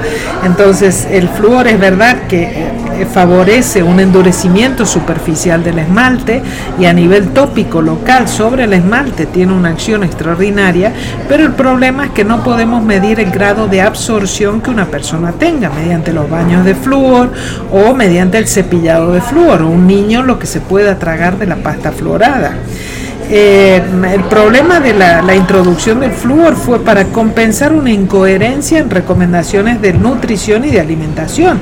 Entonces, 0.46 1.08
el 1.10 1.28
flúor 1.28 1.68
es 1.68 1.80
verdad 1.80 2.28
que 2.28 2.44
eh, 2.44 3.08
favorece 3.12 3.82
un 3.82 4.00
endurecimiento 4.00 4.86
superficial 4.86 5.64
del 5.64 5.80
esmalte 5.80 6.44
y 6.80 6.86
a 6.86 6.94
nivel 6.94 7.30
tópico 7.30 7.82
local 7.82 8.28
sobre 8.28 8.66
el 8.66 8.74
esmalte 8.74 9.26
tiene 9.26 9.54
una 9.54 9.70
acción 9.70 10.04
extraordinaria, 10.04 10.94
pero 11.28 11.44
el 11.44 11.54
problema 11.54 12.06
es 12.06 12.12
que 12.12 12.24
no 12.24 12.44
podemos 12.44 12.84
medir 12.84 13.20
el 13.20 13.32
grado 13.32 13.68
de 13.68 13.82
absorción 13.82 14.62
que 14.62 14.70
una 14.70 14.86
persona 14.86 15.32
tenga 15.32 15.72
mediante 15.72 16.14
los 16.14 16.30
baños 16.30 16.66
de 16.66 16.76
flúor 16.76 17.32
o 17.72 17.96
mediante 17.96 18.38
el 18.38 18.48
cepillado 18.48 19.12
de 19.12 19.22
flúor 19.22 19.64
o 19.64 19.70
un 19.70 19.88
niño 19.88 20.22
lo 20.22 20.38
que 20.38 20.46
se 20.46 20.62
pueda 20.62 21.00
tragar 21.00 21.40
de 21.40 21.48
la 21.48 21.56
pasta 21.56 21.92
florada. 21.92 22.54
Eh, 23.36 23.82
el 24.14 24.24
problema 24.26 24.80
de 24.80 24.94
la, 24.94 25.34
introducción 25.34 26.02
del 26.02 26.12
flúor 26.12 26.56
fue 26.56 26.78
para 26.78 27.06
compensar 27.06 27.74
una 27.74 27.90
incoherencia 27.90 28.78
en 28.78 28.92
recomendaciones 28.92 29.82
de 29.82 29.92
nutrición 29.92 30.66
y 30.66 30.70
de 30.70 30.80
alimentación. 30.80 31.58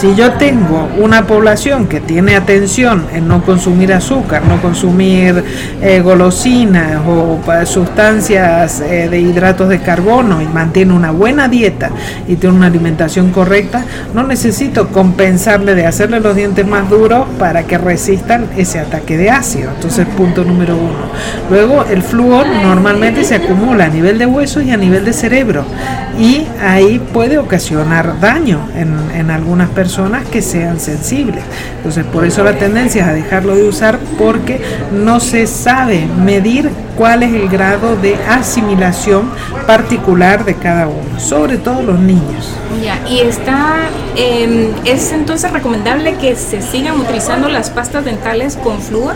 Si 0.00 0.14
yo 0.14 0.32
tengo 0.32 0.88
una 0.98 1.26
población 1.26 1.88
que 1.88 2.00
tiene 2.00 2.36
atención 2.36 3.06
en 3.12 3.28
no 3.28 3.44
consumir 3.44 3.92
azúcar, 3.92 4.44
no 4.46 4.62
consumir 4.62 5.44
eh, 5.82 6.00
golosinas 6.00 7.02
o 7.06 7.38
sustancias 7.66 8.80
eh, 8.80 9.10
de 9.10 9.20
hidratos 9.20 9.68
de 9.68 9.80
carbono 9.80 10.40
y 10.40 10.46
mantiene 10.46 10.94
una 10.94 11.10
buena 11.10 11.48
dieta 11.48 11.90
y 12.28 12.36
tiene 12.36 12.56
una 12.56 12.68
alimentación 12.68 13.30
correcta, 13.30 13.84
no 14.14 14.22
necesito 14.22 14.88
compensarle 14.88 15.74
de 15.74 15.84
hacerle 15.84 16.18
los 16.18 16.34
dientes 16.34 16.66
más 16.66 16.88
duros 16.88 17.26
para 17.38 17.64
que 17.64 17.76
resistan 17.76 18.46
ese 18.56 18.78
ataque 18.78 19.18
de 19.18 19.28
ácido. 19.28 19.70
Entonces, 19.74 20.06
punto 20.16 20.44
número 20.44 20.76
uno. 20.76 21.09
Luego 21.50 21.84
el 21.90 22.02
flúor 22.02 22.46
normalmente 22.62 23.24
se 23.24 23.36
acumula 23.36 23.86
a 23.86 23.88
nivel 23.88 24.18
de 24.18 24.26
huesos 24.26 24.64
y 24.64 24.70
a 24.70 24.76
nivel 24.76 25.04
de 25.04 25.12
cerebro 25.12 25.64
y 26.18 26.46
ahí 26.62 27.00
puede 27.12 27.38
ocasionar 27.38 28.20
daño 28.20 28.68
en, 28.76 28.94
en 29.14 29.30
algunas 29.30 29.70
personas 29.70 30.24
que 30.26 30.42
sean 30.42 30.78
sensibles. 30.80 31.42
Entonces 31.76 32.04
por 32.04 32.24
eso 32.24 32.44
la 32.44 32.54
tendencia 32.54 33.02
es 33.02 33.08
a 33.08 33.12
dejarlo 33.12 33.54
de 33.54 33.68
usar 33.68 33.98
porque 34.18 34.60
no 34.92 35.20
se 35.20 35.46
sabe 35.46 36.06
medir 36.22 36.70
cuál 37.00 37.22
es 37.22 37.32
el 37.32 37.48
grado 37.48 37.96
de 37.96 38.14
asimilación 38.28 39.30
particular 39.66 40.44
de 40.44 40.54
cada 40.56 40.86
uno, 40.86 41.18
sobre 41.18 41.56
todo 41.56 41.80
los 41.80 41.98
niños. 41.98 42.54
Ya, 42.84 43.00
y 43.08 43.20
está, 43.20 43.88
em, 44.16 44.68
¿es 44.84 45.10
entonces 45.10 45.50
recomendable 45.50 46.16
que 46.16 46.36
se 46.36 46.60
sigan 46.60 47.00
utilizando 47.00 47.48
las 47.48 47.70
pastas 47.70 48.04
dentales 48.04 48.58
con 48.62 48.82
flúor? 48.82 49.14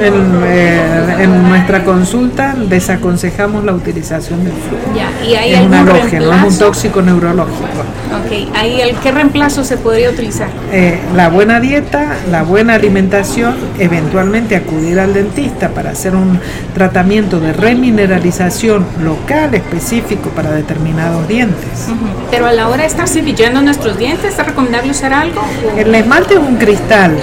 En, 0.00 0.14
eh, 0.46 1.16
en 1.18 1.46
nuestra 1.46 1.84
consulta 1.84 2.54
desaconsejamos 2.56 3.64
la 3.64 3.74
utilización 3.74 4.42
del 4.42 4.54
flúor. 4.54 4.96
Ya, 4.96 5.10
y 5.22 5.34
hay 5.34 5.52
es 5.52 5.60
un 5.60 5.74
halógeno, 5.74 6.32
es 6.32 6.52
un 6.54 6.58
tóxico 6.58 7.02
neurológico. 7.02 7.66
Ok, 8.10 8.56
¿Ahí 8.56 8.80
el, 8.80 8.96
¿qué 8.96 9.12
reemplazo 9.12 9.62
se 9.62 9.76
podría 9.76 10.10
utilizar? 10.10 10.48
Eh, 10.72 10.98
la 11.14 11.28
buena 11.28 11.60
dieta, 11.60 12.16
la 12.30 12.42
buena 12.42 12.74
alimentación, 12.74 13.56
eventualmente 13.78 14.56
acudir 14.56 14.98
al 14.98 15.12
dentista 15.12 15.68
para 15.68 15.90
hacer 15.90 16.16
un 16.16 16.40
tratamiento 16.74 17.09
de 17.10 17.52
remineralización 17.52 18.86
local 19.02 19.52
específico 19.52 20.30
para 20.30 20.52
determinados 20.52 21.26
dientes. 21.26 21.88
Pero 22.30 22.46
a 22.46 22.52
la 22.52 22.68
hora 22.68 22.82
de 22.82 22.86
estar 22.86 23.08
cepillando 23.08 23.60
nuestros 23.62 23.98
dientes, 23.98 24.38
¿es 24.38 24.46
recomendable 24.46 24.92
usar 24.92 25.12
algo? 25.12 25.42
El 25.76 25.92
esmalte 25.92 26.34
es 26.34 26.40
un 26.40 26.54
cristal, 26.54 27.16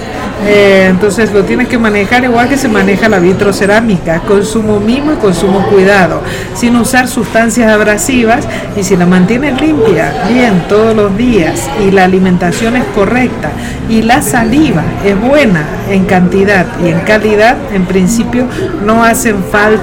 eh, 0.46 0.88
entonces 0.90 1.32
lo 1.32 1.46
tienes 1.46 1.70
que 1.70 1.78
manejar 1.78 2.26
igual 2.26 2.50
que 2.50 2.58
se 2.58 2.68
maneja 2.68 3.08
la 3.08 3.20
vitrocerámica, 3.20 4.20
con 4.20 4.46
sumo 4.46 4.82
mimo 4.82 5.14
y 5.14 5.16
con 5.16 5.34
sumo 5.34 5.66
cuidado, 5.68 6.22
sin 6.54 6.76
usar 6.76 7.08
sustancias 7.08 7.72
abrasivas 7.72 8.46
y 8.76 8.84
si 8.84 8.98
la 8.98 9.06
mantienes 9.06 9.60
limpia, 9.62 10.12
bien, 10.28 10.66
todos 10.68 10.94
los 10.94 11.16
días 11.16 11.70
y 11.82 11.92
la 11.92 12.04
alimentación 12.04 12.76
es 12.76 12.84
correcta 12.94 13.52
y 13.90 14.02
la 14.02 14.22
saliva 14.22 14.84
es 15.06 15.18
buena 15.20 15.64
en 15.90 16.04
cantidad 16.04 16.66
y 16.84 16.90
en 16.90 17.00
calidad, 17.00 17.56
en 17.74 17.86
principio 17.86 18.48
no 18.86 19.02
hacen 19.06 19.42
falta 19.50 19.77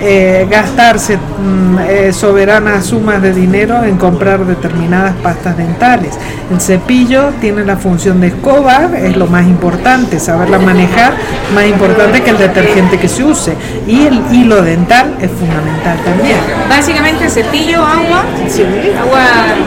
eh, 0.00 0.46
gastarse 0.50 1.16
mm, 1.16 1.78
eh, 1.88 2.12
soberanas 2.12 2.84
sumas 2.86 3.22
de 3.22 3.32
dinero 3.32 3.84
en 3.84 3.96
comprar 3.96 4.44
determinadas 4.44 5.14
pastas 5.22 5.56
dentales. 5.56 6.18
El 6.50 6.60
cepillo 6.60 7.30
tiene 7.40 7.64
la 7.64 7.76
función 7.76 8.20
de 8.20 8.26
escoba, 8.28 8.90
es 8.96 9.16
lo 9.16 9.26
más 9.28 9.46
importante, 9.46 10.20
saberla 10.20 10.58
manejar, 10.58 11.14
más 11.54 11.66
importante 11.66 12.22
que 12.22 12.30
el 12.30 12.38
detergente 12.38 12.98
que 12.98 13.08
se 13.08 13.24
use. 13.24 13.54
Y 13.86 14.06
el 14.06 14.20
hilo 14.30 14.60
dental 14.62 15.14
es 15.20 15.30
fundamental 15.30 15.96
también. 16.04 16.36
Básicamente 16.68 17.30
cepillo, 17.30 17.78
agua, 17.78 18.24
agua, 19.00 19.24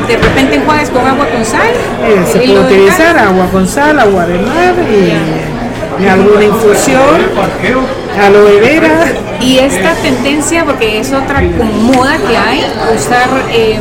de 0.07 0.17
repente 0.17 0.55
enjuagues 0.55 0.89
con 0.89 1.07
agua 1.07 1.25
con 1.29 1.43
sal. 1.43 1.71
Eh, 2.03 2.23
se 2.31 2.39
puede 2.39 2.59
utilizar 2.59 3.17
agua 3.17 3.47
con 3.51 3.67
sal, 3.67 3.99
agua 3.99 4.25
de 4.27 4.37
mar 4.37 4.75
y, 4.91 6.03
y 6.03 6.07
alguna 6.07 6.43
infusión, 6.43 7.01
aloe 8.19 8.59
vera 8.59 9.05
y 9.41 9.59
esta 9.59 9.93
tendencia, 9.95 10.65
porque 10.65 10.99
es 10.99 11.11
otra 11.13 11.41
moda 11.41 12.17
que 12.27 12.37
hay, 12.37 12.65
usar, 12.95 13.27
eh, 13.51 13.79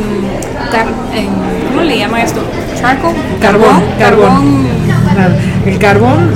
¿cómo 1.69 1.81
le 1.81 1.97
llama 1.97 2.21
esto? 2.21 2.41
Charcoal, 2.79 3.15
carbón, 3.41 3.83
carbón. 3.97 4.67
El 5.65 5.79
carbón, 5.79 6.31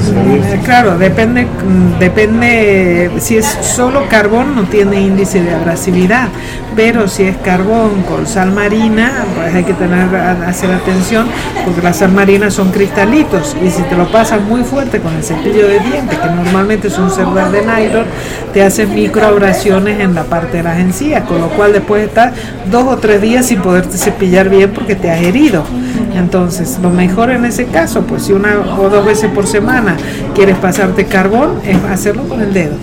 claro, 0.66 0.98
depende, 0.98 1.48
depende, 2.00 3.12
si 3.20 3.38
es 3.38 3.46
solo 3.46 4.08
carbón 4.10 4.56
no 4.56 4.64
tiene 4.64 5.00
índice 5.00 5.42
de 5.42 5.54
abrasividad, 5.54 6.30
pero 6.76 7.08
si 7.08 7.24
es 7.24 7.38
carbón 7.38 8.04
con 8.04 8.26
sal 8.28 8.52
marina, 8.52 9.12
pues 9.36 9.54
hay 9.54 9.64
que 9.64 9.74
tener 9.74 10.16
hacer 10.16 10.72
atención 10.72 11.28
porque 11.66 11.82
las 11.82 11.98
sal 11.98 12.12
marinas 12.12 12.54
son 12.54 12.72
cristalitos 12.72 13.56
y 13.64 13.70
si 13.70 13.82
te 13.84 13.96
lo 13.96 14.12
pasas 14.12 14.42
muy 14.42 14.64
fuerte 14.64 15.00
con 15.00 15.14
el 15.16 15.24
cepillo 15.24 15.68
de 15.68 15.80
dientes, 15.80 16.18
que 16.18 16.28
normalmente 16.28 16.90
son 16.90 17.12
cerdas 17.12 17.52
de 17.52 17.62
nylon, 17.62 18.06
te 18.54 18.64
hacen 18.64 18.94
microabrasiones 18.94 20.00
en 20.00 20.16
la 20.16 20.24
parte 20.24 20.58
de 20.58 20.64
las 20.64 20.80
encías, 20.80 21.24
con 21.24 21.40
lo 21.40 21.50
cual 21.50 21.74
después 21.74 22.08
estás 22.08 22.34
dos 22.70 22.86
o 22.88 22.98
tres 22.98 23.22
días 23.22 23.46
sin 23.46 23.62
poderte 23.62 23.98
cepillar 23.98 24.50
bien 24.50 24.72
porque 24.72 24.96
te 24.96 25.12
has 25.12 25.22
herido. 25.22 25.64
Entonces, 26.16 26.80
lo 26.82 26.90
mejor 26.90 27.32
en 27.32 27.46
ese 27.46 27.66
caso, 27.66 28.02
pues 28.02 28.24
si 28.24 28.34
una 28.34 28.60
o 28.80 28.90
dos 28.90 29.06
veces 29.06 29.32
por 29.32 29.48
semana 29.48 29.96
quieres 30.36 30.58
pasarte 30.58 31.06
carbón, 31.06 31.62
es 31.66 31.78
hacerlo 31.84 32.24
con 32.28 32.42
el 32.42 32.54
dedo. 32.54 32.76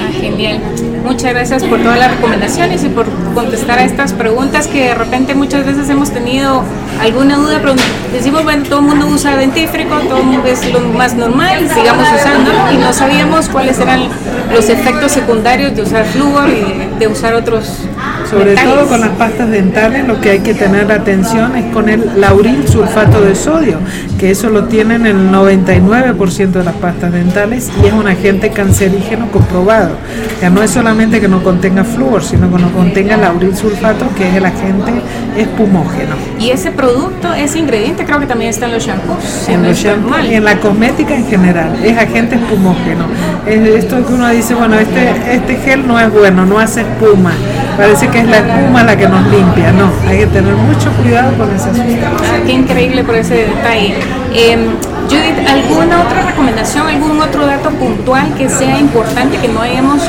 Ah, 0.00 0.10
genial. 0.12 0.60
Muchas 1.04 1.32
gracias 1.32 1.64
por 1.64 1.80
todas 1.80 1.98
las 1.98 2.10
recomendaciones 2.12 2.84
y 2.84 2.88
por 2.88 3.06
contestar 3.34 3.78
a 3.78 3.84
estas 3.84 4.12
preguntas 4.12 4.66
que 4.68 4.88
de 4.88 4.94
repente 4.94 5.34
muchas 5.34 5.66
veces 5.66 5.88
hemos 5.90 6.10
tenido 6.10 6.62
alguna 7.00 7.36
duda, 7.36 7.58
pero 7.60 7.74
decimos, 8.12 8.44
bueno, 8.44 8.64
todo 8.68 8.80
el 8.80 8.86
mundo 8.86 9.06
usa 9.08 9.36
dentífrico, 9.36 9.94
todo 10.08 10.18
el 10.18 10.24
mundo 10.24 10.46
es 10.46 10.72
lo 10.72 10.80
más 10.80 11.14
normal, 11.14 11.68
sigamos 11.68 12.06
usando 12.14 12.50
y 12.72 12.76
no 12.76 12.92
sabíamos 12.92 13.48
cuáles 13.48 13.78
eran 13.80 14.08
los 14.54 14.68
efectos 14.68 15.12
secundarios 15.12 15.74
de 15.74 15.82
usar 15.82 16.04
flúor 16.06 16.48
y 16.48 16.98
de 16.98 17.08
usar 17.08 17.34
otros 17.34 17.78
sobre 18.32 18.54
todo 18.54 18.86
con 18.86 19.00
las 19.02 19.10
pastas 19.10 19.50
dentales, 19.50 20.08
lo 20.08 20.18
que 20.18 20.30
hay 20.30 20.40
que 20.40 20.54
tener 20.54 20.90
atención 20.90 21.54
es 21.54 21.66
con 21.66 21.90
el 21.90 22.18
lauril 22.18 22.66
sulfato 22.66 23.20
de 23.20 23.34
sodio, 23.34 23.76
que 24.18 24.30
eso 24.30 24.48
lo 24.48 24.64
tienen 24.64 25.04
el 25.04 25.30
99% 25.30 26.50
de 26.52 26.64
las 26.64 26.74
pastas 26.76 27.12
dentales 27.12 27.70
y 27.82 27.86
es 27.88 27.92
un 27.92 28.08
agente 28.08 28.48
cancerígeno 28.48 29.30
comprobado. 29.30 29.96
Ya 30.40 30.48
no 30.48 30.62
es 30.62 30.70
solamente 30.70 31.20
que 31.20 31.28
no 31.28 31.42
contenga 31.42 31.84
flúor, 31.84 32.24
sino 32.24 32.50
que 32.50 32.62
no 32.62 32.72
contenga 32.72 33.18
lauril 33.18 33.54
sulfato, 33.54 34.06
que 34.16 34.26
es 34.26 34.34
el 34.36 34.46
agente 34.46 34.92
espumógeno. 35.36 36.14
Y 36.38 36.50
ese 36.50 36.70
producto, 36.70 37.34
ese 37.34 37.58
ingrediente 37.58 38.06
creo 38.06 38.18
que 38.18 38.26
también 38.26 38.48
está 38.48 38.64
en 38.64 38.72
los 38.72 38.86
shampoos. 38.86 39.46
En 39.46 39.62
los 39.62 39.76
shampoos 39.76 40.24
y 40.24 40.34
en 40.36 40.44
la 40.44 40.58
cosmética 40.58 41.14
en 41.14 41.26
general, 41.26 41.76
es 41.84 41.98
agente 41.98 42.36
espumógeno. 42.36 43.04
Es 43.46 43.84
esto 43.84 44.06
que 44.06 44.14
uno 44.14 44.26
dice, 44.30 44.54
bueno, 44.54 44.78
este, 44.78 45.34
este 45.34 45.56
gel 45.56 45.86
no 45.86 46.00
es 46.00 46.10
bueno, 46.10 46.46
no 46.46 46.58
hace 46.58 46.80
espuma 46.80 47.32
parece 47.76 48.08
que 48.08 48.20
es 48.20 48.26
la 48.26 48.38
espuma 48.38 48.82
la 48.82 48.96
que 48.96 49.08
nos 49.08 49.26
limpia. 49.28 49.72
No, 49.72 49.90
hay 50.08 50.18
que 50.18 50.26
tener 50.26 50.54
mucho 50.54 50.90
cuidado 51.02 51.32
con 51.36 51.54
esa 51.54 51.68
sustancia. 51.68 52.10
Ah, 52.18 52.40
qué 52.44 52.52
increíble 52.52 53.04
por 53.04 53.14
ese 53.14 53.46
detalle. 53.46 53.96
Eh, 54.32 54.56
Judith, 55.08 55.46
¿alguna 55.46 56.02
otra 56.02 56.22
recomendación, 56.22 56.86
algún 56.86 57.20
otro 57.20 57.46
dato 57.46 57.70
puntual 57.70 58.32
que 58.34 58.48
sea 58.48 58.78
importante 58.78 59.36
que 59.38 59.48
no 59.48 59.60
hayamos 59.60 60.02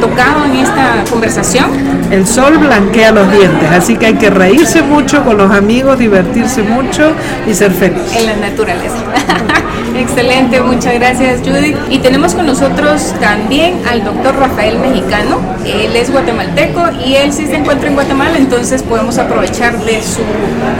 tocado 0.00 0.44
en 0.44 0.56
esta 0.56 1.04
conversación? 1.10 1.70
El 2.10 2.26
sol 2.26 2.58
blanquea 2.58 3.12
los 3.12 3.30
dientes, 3.30 3.70
así 3.70 3.96
que 3.96 4.06
hay 4.06 4.14
que 4.14 4.30
reírse 4.30 4.82
mucho 4.82 5.24
con 5.24 5.38
los 5.38 5.50
amigos, 5.50 5.98
divertirse 5.98 6.62
mucho 6.62 7.12
y 7.46 7.54
ser 7.54 7.72
feliz. 7.72 8.14
En 8.14 8.26
la 8.26 8.36
naturaleza. 8.36 8.96
Excelente, 9.98 10.60
muchas 10.60 10.94
gracias 10.94 11.40
Judith. 11.40 11.76
Y 11.90 11.98
tenemos 11.98 12.34
con 12.34 12.46
nosotros 12.46 13.12
también 13.20 13.80
al 13.90 14.04
doctor 14.04 14.36
Rafael 14.36 14.78
Mexicano. 14.78 15.40
Él 15.66 15.96
es 15.96 16.12
guatemalteco 16.12 16.82
y 17.04 17.16
él 17.16 17.32
sí 17.32 17.46
se 17.46 17.56
encuentra 17.56 17.88
en 17.88 17.94
Guatemala, 17.94 18.38
entonces 18.38 18.84
podemos 18.84 19.18
aprovechar 19.18 19.76
de 19.80 20.00
su 20.00 20.22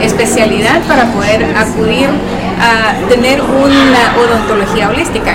especialidad 0.01 0.81
para 0.87 1.11
poder 1.11 1.43
acudir 1.57 2.07
a 2.61 3.09
tener 3.09 3.41
una 3.41 4.15
odontología 4.17 4.87
holística. 4.87 5.33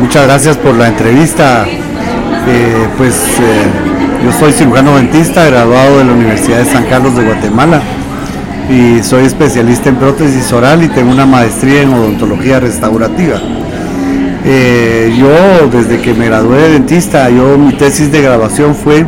Muchas 0.00 0.26
gracias 0.26 0.56
por 0.56 0.74
la 0.74 0.88
entrevista. 0.88 1.66
Eh, 1.66 2.88
pues 2.96 3.14
eh, 3.38 4.24
yo 4.24 4.32
soy 4.32 4.52
cirujano 4.52 4.96
dentista, 4.96 5.44
graduado 5.44 5.98
de 5.98 6.04
la 6.04 6.12
Universidad 6.12 6.58
de 6.58 6.64
San 6.64 6.84
Carlos 6.84 7.14
de 7.16 7.24
Guatemala 7.24 7.82
y 8.68 9.02
soy 9.02 9.26
especialista 9.26 9.88
en 9.88 9.96
prótesis 9.96 10.52
oral 10.52 10.82
y 10.82 10.88
tengo 10.88 11.10
una 11.10 11.26
maestría 11.26 11.82
en 11.82 11.92
odontología 11.92 12.60
restaurativa. 12.60 13.40
Eh, 14.46 15.14
yo 15.18 15.68
desde 15.68 16.00
que 16.00 16.14
me 16.14 16.26
gradué 16.26 16.60
de 16.62 16.72
dentista, 16.72 17.28
yo 17.30 17.56
mi 17.58 17.72
tesis 17.74 18.10
de 18.12 18.22
graduación 18.22 18.74
fue 18.74 19.06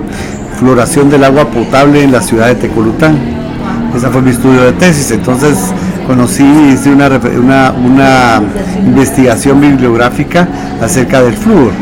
floración 0.59 1.11
del 1.11 1.25
agua 1.25 1.51
potable 1.51 2.03
en 2.03 2.13
la 2.13 2.23
ciudad 2.23 2.49
de 2.49 2.55
Tecolután. 2.55 3.19
Ese 3.95 4.09
fue 4.09 4.23
mi 4.23 4.31
estudio 4.31 4.63
de 4.63 4.73
tesis, 4.73 5.11
entonces 5.11 5.59
conocí, 6.07 6.45
hice 6.73 6.91
una, 6.91 7.73
una, 7.73 8.43
investigación 8.85 9.61
bibliográfica 9.61 10.47
acerca 10.81 11.23
del 11.23 11.35
flúor 11.35 11.73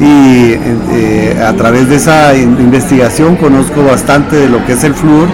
y 0.00 0.54
eh, 0.92 1.42
a 1.46 1.52
través 1.54 1.88
de 1.88 1.96
esa 1.96 2.34
investigación 2.36 3.36
conozco 3.36 3.82
bastante 3.84 4.36
de 4.36 4.48
lo 4.48 4.64
que 4.64 4.72
es 4.72 4.84
el 4.84 4.94
flúor 4.94 5.28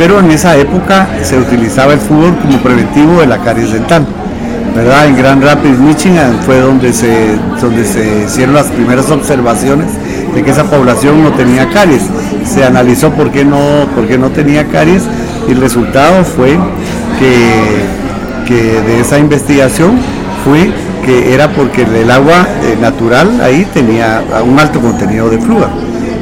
pero 0.00 0.18
en 0.18 0.30
esa 0.30 0.56
época 0.56 1.06
se 1.22 1.38
utilizaba 1.38 1.92
el 1.92 1.98
fútbol 1.98 2.34
como 2.40 2.56
preventivo 2.62 3.20
de 3.20 3.26
la 3.26 3.36
caries 3.36 3.70
dental. 3.70 4.06
¿verdad? 4.74 5.06
En 5.06 5.14
Grand 5.14 5.44
Rapids, 5.44 5.78
Michigan 5.78 6.38
fue 6.46 6.58
donde 6.58 6.94
se, 6.94 7.36
donde 7.60 7.84
se 7.84 8.24
hicieron 8.24 8.54
las 8.54 8.68
primeras 8.68 9.10
observaciones 9.10 9.88
de 10.34 10.42
que 10.42 10.52
esa 10.52 10.64
población 10.64 11.22
no 11.22 11.32
tenía 11.32 11.68
caries. 11.68 12.00
Se 12.46 12.64
analizó 12.64 13.10
por 13.10 13.30
qué 13.30 13.44
no, 13.44 13.58
por 13.94 14.06
qué 14.06 14.16
no 14.16 14.30
tenía 14.30 14.66
caries 14.68 15.02
y 15.46 15.52
el 15.52 15.60
resultado 15.60 16.24
fue 16.24 16.56
que, 17.18 18.56
de 18.56 19.00
esa 19.00 19.18
investigación 19.18 19.98
fue 20.46 20.70
que 21.04 21.34
era 21.34 21.52
porque 21.52 21.82
el 21.82 22.10
agua 22.10 22.48
eh, 22.62 22.78
natural 22.80 23.38
ahí 23.42 23.66
tenía 23.74 24.22
un 24.46 24.58
alto 24.58 24.80
contenido 24.80 25.28
de 25.28 25.38
flúor. 25.38 25.68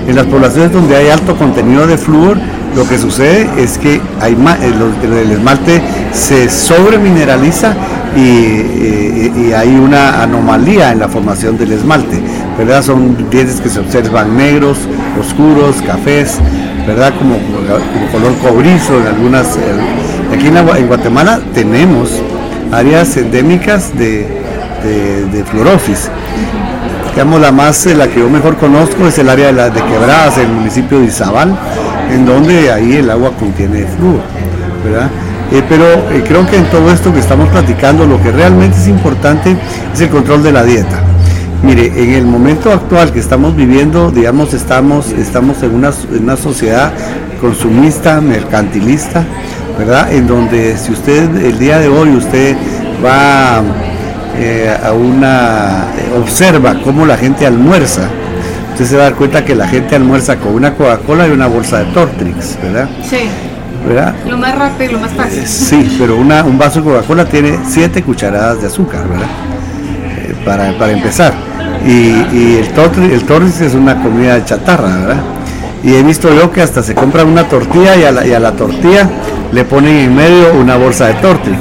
En 0.08 0.16
las 0.16 0.26
poblaciones 0.26 0.72
donde 0.72 0.96
hay 0.96 1.10
alto 1.10 1.36
contenido 1.36 1.86
de 1.86 1.96
flúor, 1.96 2.38
lo 2.78 2.88
que 2.88 2.96
sucede 2.96 3.48
es 3.58 3.76
que 3.76 3.96
eh, 3.96 4.00
el, 4.22 5.32
esmalte 5.32 5.82
se 6.12 6.48
sobremineraliza 6.48 7.74
y, 8.14 8.20
y, 8.20 9.32
y, 9.36 9.52
hay 9.52 9.74
una 9.74 10.22
anomalía 10.22 10.92
en 10.92 11.00
la 11.00 11.08
formación 11.08 11.58
del 11.58 11.72
esmalte, 11.72 12.20
¿verdad? 12.56 12.84
Son 12.84 13.28
dientes 13.30 13.60
que 13.60 13.68
se 13.68 13.80
observan 13.80 14.36
negros, 14.36 14.78
oscuros, 15.20 15.82
cafés, 15.84 16.38
¿verdad? 16.86 17.12
Como, 17.18 17.36
color 18.12 18.34
cobrizo 18.36 19.00
en 19.00 19.08
algunas... 19.08 19.56
Eh, 19.56 20.32
aquí 20.32 20.46
en, 20.46 20.86
Guatemala 20.86 21.40
tenemos 21.52 22.10
áreas 22.70 23.16
endémicas 23.16 23.98
de, 23.98 24.24
de, 25.32 25.44
fluorosis. 25.44 26.08
Digamos, 27.10 27.40
la 27.40 27.50
más, 27.50 27.86
la 27.86 28.06
que 28.06 28.20
yo 28.20 28.30
mejor 28.30 28.56
conozco 28.56 29.08
es 29.08 29.18
el 29.18 29.28
área 29.28 29.48
de, 29.48 29.52
la, 29.52 29.70
de 29.70 29.82
Quebradas, 29.82 30.38
el 30.38 30.48
municipio 30.48 31.00
de 31.00 31.06
Izabal, 31.06 31.58
en 32.10 32.26
donde 32.26 32.72
ahí 32.72 32.96
el 32.96 33.10
agua 33.10 33.32
contiene 33.38 33.86
flúor, 33.86 34.20
¿verdad? 34.84 35.10
Eh, 35.50 35.62
pero 35.68 35.84
eh, 35.84 36.22
creo 36.26 36.46
que 36.46 36.56
en 36.56 36.64
todo 36.70 36.90
esto 36.90 37.12
que 37.12 37.20
estamos 37.20 37.48
platicando, 37.48 38.06
lo 38.06 38.22
que 38.22 38.30
realmente 38.30 38.76
es 38.76 38.88
importante 38.88 39.56
es 39.94 40.00
el 40.00 40.10
control 40.10 40.42
de 40.42 40.52
la 40.52 40.64
dieta. 40.64 41.02
Mire, 41.62 41.86
en 41.86 42.12
el 42.12 42.24
momento 42.24 42.70
actual 42.70 43.12
que 43.12 43.18
estamos 43.18 43.56
viviendo, 43.56 44.10
digamos, 44.10 44.54
estamos, 44.54 45.10
estamos 45.10 45.62
en, 45.62 45.74
una, 45.74 45.90
en 46.12 46.22
una 46.22 46.36
sociedad 46.36 46.92
consumista, 47.40 48.20
mercantilista, 48.20 49.24
¿verdad? 49.78 50.12
En 50.12 50.26
donde 50.26 50.76
si 50.76 50.92
usted 50.92 51.34
el 51.36 51.58
día 51.58 51.78
de 51.78 51.88
hoy 51.88 52.10
usted 52.10 52.56
va 53.04 53.62
eh, 54.36 54.76
a 54.84 54.92
una, 54.92 55.86
observa 56.16 56.80
cómo 56.84 57.06
la 57.06 57.16
gente 57.16 57.46
almuerza, 57.46 58.08
usted 58.78 58.90
se 58.90 58.96
va 58.96 59.02
a 59.02 59.04
dar 59.06 59.14
cuenta 59.16 59.44
que 59.44 59.56
la 59.56 59.66
gente 59.66 59.96
almuerza 59.96 60.36
con 60.36 60.54
una 60.54 60.72
Coca-Cola 60.72 61.26
y 61.26 61.32
una 61.32 61.48
bolsa 61.48 61.80
de 61.80 61.86
Tortrix, 61.86 62.56
¿verdad? 62.62 62.88
Sí. 63.02 63.28
¿verdad? 63.84 64.14
Lo 64.24 64.38
más 64.38 64.56
rápido 64.56 64.90
y 64.90 64.92
lo 64.92 65.00
más 65.00 65.10
fácil. 65.10 65.40
Eh, 65.40 65.46
sí, 65.48 65.96
pero 65.98 66.16
una, 66.16 66.44
un 66.44 66.56
vaso 66.56 66.78
de 66.78 66.84
Coca-Cola 66.84 67.24
tiene 67.24 67.58
7 67.68 68.04
cucharadas 68.04 68.60
de 68.60 68.68
azúcar, 68.68 69.08
¿verdad? 69.08 69.26
Eh, 70.04 70.32
para, 70.44 70.92
empezar. 70.92 71.34
Y, 71.84 72.54
el, 72.58 72.68
tortrix, 72.72 73.12
el 73.12 73.24
Tortrix 73.24 73.60
es 73.62 73.74
una 73.74 74.00
comida 74.00 74.36
de 74.36 74.44
chatarra, 74.44 74.96
¿verdad? 74.96 75.22
Y 75.82 75.94
he 75.94 76.02
visto 76.04 76.32
yo 76.32 76.52
que 76.52 76.62
hasta 76.62 76.80
se 76.84 76.94
compra 76.94 77.24
una 77.24 77.48
tortilla 77.48 77.96
y 77.96 78.04
a 78.04 78.12
la, 78.12 78.26
y 78.28 78.32
a 78.32 78.38
la 78.38 78.52
tortilla 78.52 79.08
le 79.50 79.64
ponen 79.64 79.96
en 79.96 80.14
medio 80.14 80.54
una 80.54 80.76
bolsa 80.76 81.06
de 81.06 81.14
Tortrix, 81.14 81.58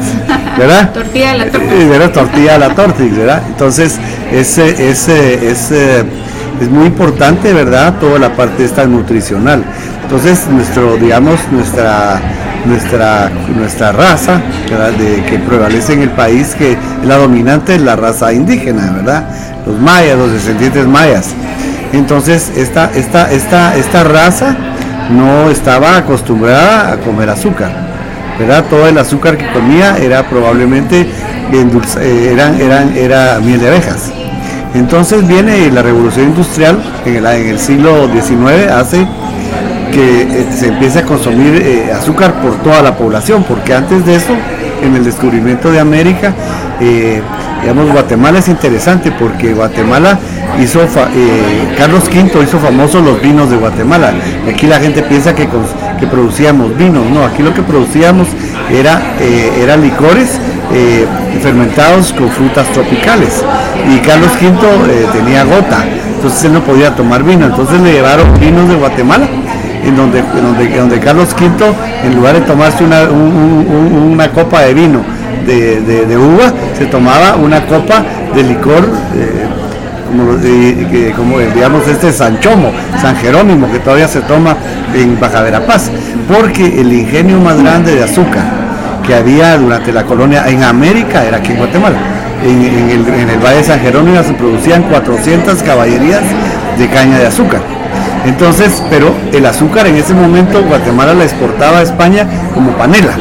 ¿verdad? 0.55 0.91
tortilla 0.93 1.31
de 1.31 1.37
la 1.39 1.45
Tortrix. 1.49 1.89
¿verdad? 1.89 2.11
Tortilla 2.11 2.53
de 2.53 2.59
la 2.59 2.75
Tortrix, 2.75 3.17
¿verdad? 3.17 3.41
Entonces, 3.47 3.97
ese, 4.31 4.91
ese, 4.91 5.49
ese 5.49 6.05
es 6.61 6.69
muy 6.69 6.85
importante, 6.85 7.53
¿verdad? 7.53 7.95
Toda 7.99 8.19
la 8.19 8.35
parte 8.35 8.65
esta 8.65 8.85
nutricional. 8.85 9.63
Entonces, 10.03 10.47
nuestro, 10.49 10.97
digamos, 10.97 11.39
nuestra, 11.51 12.21
nuestra, 12.65 13.29
nuestra 13.55 13.91
raza, 13.91 14.41
De, 14.97 15.23
que 15.23 15.39
prevalece 15.39 15.93
en 15.93 16.01
el 16.01 16.11
país, 16.11 16.55
que 16.55 16.73
es 16.73 16.77
la 17.03 17.17
dominante 17.17 17.75
es 17.75 17.81
la 17.81 17.95
raza 17.95 18.31
indígena, 18.33 18.91
¿verdad? 18.91 19.25
Los 19.65 19.77
mayas, 19.79 20.17
los 20.17 20.31
descendientes 20.31 20.87
mayas. 20.87 21.33
Entonces, 21.93 22.51
esta, 22.55 22.91
esta, 22.95 23.31
esta, 23.31 23.75
esta 23.75 24.03
raza 24.03 24.55
no 25.09 25.49
estaba 25.49 25.97
acostumbrada 25.97 26.93
a 26.93 26.97
comer 26.97 27.29
azúcar, 27.29 27.71
¿verdad? 28.39 28.65
Todo 28.69 28.87
el 28.87 28.97
azúcar 28.97 29.37
que 29.37 29.51
comía 29.51 29.97
era 29.97 30.29
probablemente 30.29 31.07
eh, 31.51 32.29
eran, 32.33 32.59
eran, 32.59 32.97
era 32.97 33.39
miel 33.39 33.59
de 33.59 33.67
abejas. 33.67 34.11
Entonces 34.77 35.27
viene 35.27 35.71
la 35.71 35.81
revolución 35.81 36.27
industrial 36.27 36.77
en 37.05 37.25
el, 37.25 37.59
siglo 37.59 38.07
XIX, 38.07 38.71
hace 38.71 39.07
que 39.91 40.21
eh, 40.21 40.47
se 40.55 40.67
empiece 40.67 40.99
a 40.99 41.03
consumir 41.03 41.55
eh, 41.55 41.91
azúcar 41.91 42.35
por 42.41 42.55
toda 42.57 42.83
la 42.83 42.95
población, 42.95 43.43
porque 43.47 43.73
antes 43.73 44.05
de 44.05 44.15
eso, 44.15 44.33
en 44.83 44.95
el 44.95 45.03
descubrimiento 45.03 45.71
de 45.71 45.79
América, 45.79 46.31
digamos, 47.61 47.91
Guatemala 47.91 48.37
es 48.37 48.47
interesante 48.47 49.11
porque 49.11 49.53
Guatemala 49.53 50.19
hizo, 50.61 50.81
Carlos 51.75 52.03
V 52.05 52.43
hizo 52.43 52.59
famosos 52.59 53.03
los 53.03 53.19
vinos 53.19 53.49
de 53.49 53.57
Guatemala. 53.57 54.13
Aquí 54.47 54.67
la 54.67 54.79
gente 54.79 55.01
piensa 55.01 55.33
que, 55.33 55.49
que 55.99 56.05
producíamos 56.05 56.77
vinos, 56.77 57.03
no, 57.09 57.25
aquí 57.25 57.41
lo 57.41 57.55
que 57.55 57.63
producíamos 57.63 58.27
era, 58.69 59.01
era 59.19 59.77
licores 59.77 60.39
eh, 60.73 61.05
fermentados 61.41 62.11
con 62.13 62.29
frutas 62.29 62.67
tropicales. 62.73 63.43
Y 63.89 63.99
Carlos 63.99 64.31
V 64.41 64.49
eh, 64.91 65.07
tenía 65.13 65.43
gota, 65.43 65.85
entonces 66.15 66.43
él 66.45 66.53
no 66.53 66.61
podía 66.61 66.95
tomar 66.95 67.23
vino. 67.23 67.45
Entonces 67.45 67.79
le 67.81 67.93
llevaron 67.93 68.37
vinos 68.39 68.67
de 68.67 68.75
Guatemala, 68.75 69.27
en 69.83 69.95
donde, 69.95 70.21
donde, 70.75 70.99
Carlos 70.99 71.29
V, 71.33 71.47
en 72.03 72.15
lugar 72.15 72.35
de 72.35 72.41
tomarse 72.41 72.83
una, 72.83 73.03
una 73.03 74.29
copa 74.31 74.61
de 74.61 74.73
vino 74.73 75.01
de, 75.45 76.17
uva, 76.17 76.51
se 76.77 76.85
tomaba 76.87 77.35
una 77.35 77.65
copa 77.65 78.03
de 78.35 78.43
licor. 78.43 78.89
Eh, 79.15 79.45
como, 80.07 80.37
como, 81.17 81.39
digamos 81.39 81.85
este 81.85 82.13
San 82.13 82.39
Chomo, 82.39 82.71
San 83.01 83.17
Jerónimo, 83.17 83.69
que 83.69 83.79
todavía 83.79 84.07
se 84.07 84.21
toma 84.21 84.55
en 84.93 85.19
Baja 85.19 85.41
Verapaz, 85.41 85.91
porque 86.29 86.79
el 86.79 86.93
ingenio 86.93 87.39
más 87.39 87.61
grande 87.61 87.93
de 87.93 88.03
azúcar 88.05 88.56
que 89.07 89.15
había 89.15 89.57
durante 89.57 89.93
la 89.93 90.03
colonia 90.03 90.47
en 90.47 90.63
América 90.63 91.23
era 91.25 91.37
aquí 91.37 91.53
en 91.53 91.57
Guatemala. 91.57 91.95
En, 92.43 92.89
el, 92.91 93.39
Valle 93.39 93.57
de 93.57 93.63
San 93.63 93.79
Jerónimo 93.79 94.21
se 94.21 94.33
producían 94.33 94.83
400 94.83 95.63
caballerías 95.63 96.21
de 96.77 96.87
caña 96.89 97.17
de 97.17 97.27
azúcar. 97.27 97.61
Entonces, 98.25 98.83
pero 98.89 99.15
el 99.31 99.45
azúcar 99.45 99.87
en 99.87 99.95
ese 99.95 100.13
momento 100.13 100.61
Guatemala 100.61 101.13
la 101.13 101.23
exportaba 101.23 101.79
a 101.79 101.81
España 101.81 102.27
como 102.53 102.71
panela, 102.71 103.13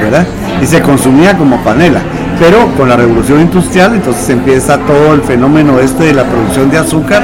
¿verdad? 0.00 0.26
Y 0.62 0.66
se 0.66 0.80
consumía 0.80 1.36
como 1.36 1.58
panela. 1.58 2.00
Pero 2.38 2.74
con 2.74 2.88
la 2.88 2.96
revolución 2.96 3.42
industrial, 3.42 3.94
entonces 3.94 4.28
empieza 4.30 4.78
todo 4.78 5.12
el 5.12 5.20
fenómeno 5.20 5.78
este 5.78 6.04
de 6.04 6.14
la 6.14 6.24
producción 6.24 6.70
de 6.70 6.78
azúcar, 6.78 7.22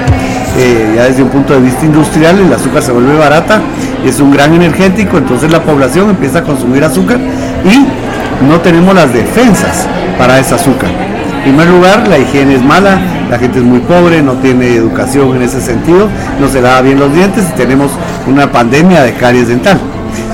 eh, 0.58 0.92
ya 0.94 1.04
desde 1.04 1.22
un 1.22 1.30
punto 1.30 1.54
de 1.54 1.60
vista 1.60 1.86
industrial, 1.86 2.38
el 2.38 2.52
azúcar 2.52 2.82
se 2.82 2.92
vuelve 2.92 3.16
barata, 3.16 3.62
es 4.04 4.20
un 4.20 4.30
gran 4.30 4.52
energético, 4.52 5.16
entonces 5.16 5.50
la 5.50 5.62
población 5.62 6.10
empieza 6.10 6.40
a 6.40 6.42
consumir 6.42 6.84
azúcar 6.84 7.18
y 7.66 8.44
no 8.46 8.60
tenemos 8.60 8.94
las 8.94 9.12
defensas 9.12 9.86
para 10.18 10.38
ese 10.38 10.54
azúcar. 10.54 10.90
En 10.90 11.42
primer 11.42 11.68
lugar, 11.68 12.08
la 12.08 12.18
higiene 12.18 12.54
es 12.54 12.62
mala, 12.62 12.98
la 13.30 13.38
gente 13.38 13.58
es 13.58 13.64
muy 13.64 13.80
pobre, 13.80 14.22
no 14.22 14.32
tiene 14.34 14.74
educación 14.74 15.36
en 15.36 15.42
ese 15.42 15.60
sentido, 15.60 16.08
no 16.40 16.48
se 16.48 16.60
lava 16.60 16.80
bien 16.80 16.98
los 16.98 17.12
dientes 17.14 17.44
y 17.48 17.56
tenemos 17.56 17.90
una 18.26 18.50
pandemia 18.50 19.02
de 19.02 19.14
caries 19.14 19.48
dental. 19.48 19.78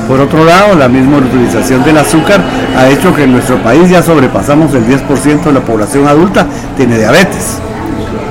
Por 0.08 0.20
otro 0.20 0.44
lado, 0.44 0.74
la 0.74 0.88
misma 0.88 1.18
utilización 1.18 1.84
del 1.84 1.98
azúcar 1.98 2.40
ha 2.76 2.88
hecho 2.88 3.14
que 3.14 3.24
en 3.24 3.32
nuestro 3.32 3.62
país 3.62 3.88
ya 3.90 4.02
sobrepasamos 4.02 4.74
el 4.74 4.86
10% 4.86 5.42
de 5.42 5.52
la 5.52 5.60
población 5.60 6.06
adulta 6.06 6.46
tiene 6.76 6.98
diabetes. 6.98 7.58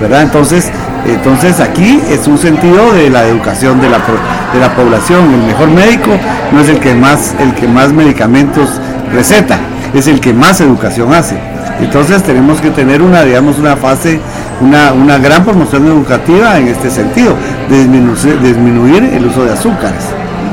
¿verdad? 0.02 0.24
Entonces, 0.24 0.72
entonces 1.06 1.60
aquí 1.60 2.00
es 2.10 2.28
un 2.28 2.38
sentido 2.38 2.94
de 2.94 3.10
la 3.10 3.26
educación 3.28 3.82
de 3.82 3.90
la, 3.90 3.98
de 3.98 4.60
la 4.60 4.76
población. 4.76 5.34
El 5.34 5.48
mejor 5.48 5.70
médico 5.70 6.12
no 6.52 6.60
es 6.62 6.70
el 6.70 6.80
que 6.80 6.94
más, 6.94 7.34
el 7.40 7.54
que 7.54 7.68
más 7.68 7.92
medicamentos 7.92 8.80
receta, 9.14 9.60
es 9.94 10.08
el 10.08 10.20
que 10.20 10.34
más 10.34 10.62
educación 10.62 11.14
hace. 11.14 11.38
Entonces 11.82 12.22
tenemos 12.24 12.62
que 12.62 12.70
tener 12.70 13.02
una, 13.02 13.24
digamos, 13.24 13.58
una 13.58 13.76
fase, 13.76 14.20
una, 14.62 14.94
una 14.94 15.18
gran 15.18 15.44
promoción 15.44 15.88
educativa 15.88 16.60
en 16.60 16.68
este 16.68 16.92
sentido, 16.92 17.36
disminuir, 17.70 19.04
el 19.04 19.26
uso 19.26 19.44
de 19.44 19.54
azúcares. 19.54 20.06